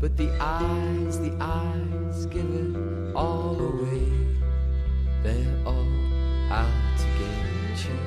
But 0.03 0.17
the 0.17 0.31
eyes, 0.41 1.21
the 1.21 1.33
eyes 1.41 2.27
give 2.27 2.45
it 2.45 2.77
all 3.15 3.57
away. 3.57 4.11
They're 5.23 5.57
all 5.65 5.87
out 6.51 6.99
to 6.99 7.07
get 7.21 7.87
you. 7.87 8.01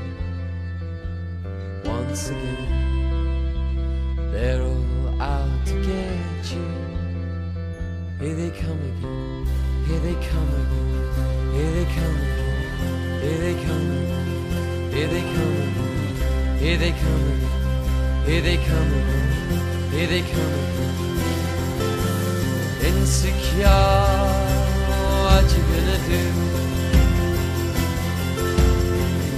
Once 1.89 2.31
again, 2.31 2.67
they're 4.33 4.61
all 4.61 5.21
out 5.21 5.65
to 5.67 5.73
get 5.75 6.51
you. 6.51 6.67
Here 8.19 8.35
they 8.35 8.51
come 8.59 8.81
again, 8.91 9.47
here 9.87 9.99
they 9.99 10.15
come 10.15 10.49
again, 10.59 10.99
here 11.53 11.71
they 11.71 11.85
come 11.95 12.17
again, 12.25 12.83
here 13.23 13.39
they 13.39 13.55
come 13.63 13.87
again, 14.03 14.91
here 14.91 15.07
they 15.07 15.23
come 15.31 15.55
again, 15.63 16.59
here 16.59 16.77
they 16.77 16.91
come 16.91 17.23
again, 17.31 17.55
here 18.25 18.41
they 18.41 18.57
come 18.57 18.91
again, 18.99 19.91
here 19.91 20.07
they 20.07 20.23
come 20.23 20.53
again. 20.53 21.14
You 25.55 25.61
gonna 25.61 25.99
do? 26.09 26.23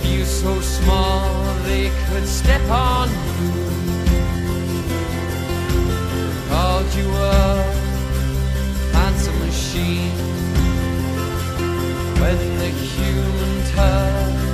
You 0.07 0.23
so 0.23 0.61
small 0.61 1.53
they 1.65 1.91
could 2.07 2.25
step 2.25 2.61
on 2.69 3.09
you. 3.09 3.51
Called 6.47 6.89
you 6.95 7.09
handsome 8.93 9.37
machine. 9.39 10.17
When 12.21 12.37
the 12.59 12.69
human 12.69 13.63
touch 13.73 14.46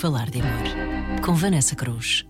falar 0.00 0.30
de 0.30 0.40
amor. 0.40 1.20
Com 1.22 1.34
Vanessa 1.34 1.76
Cruz. 1.76 2.29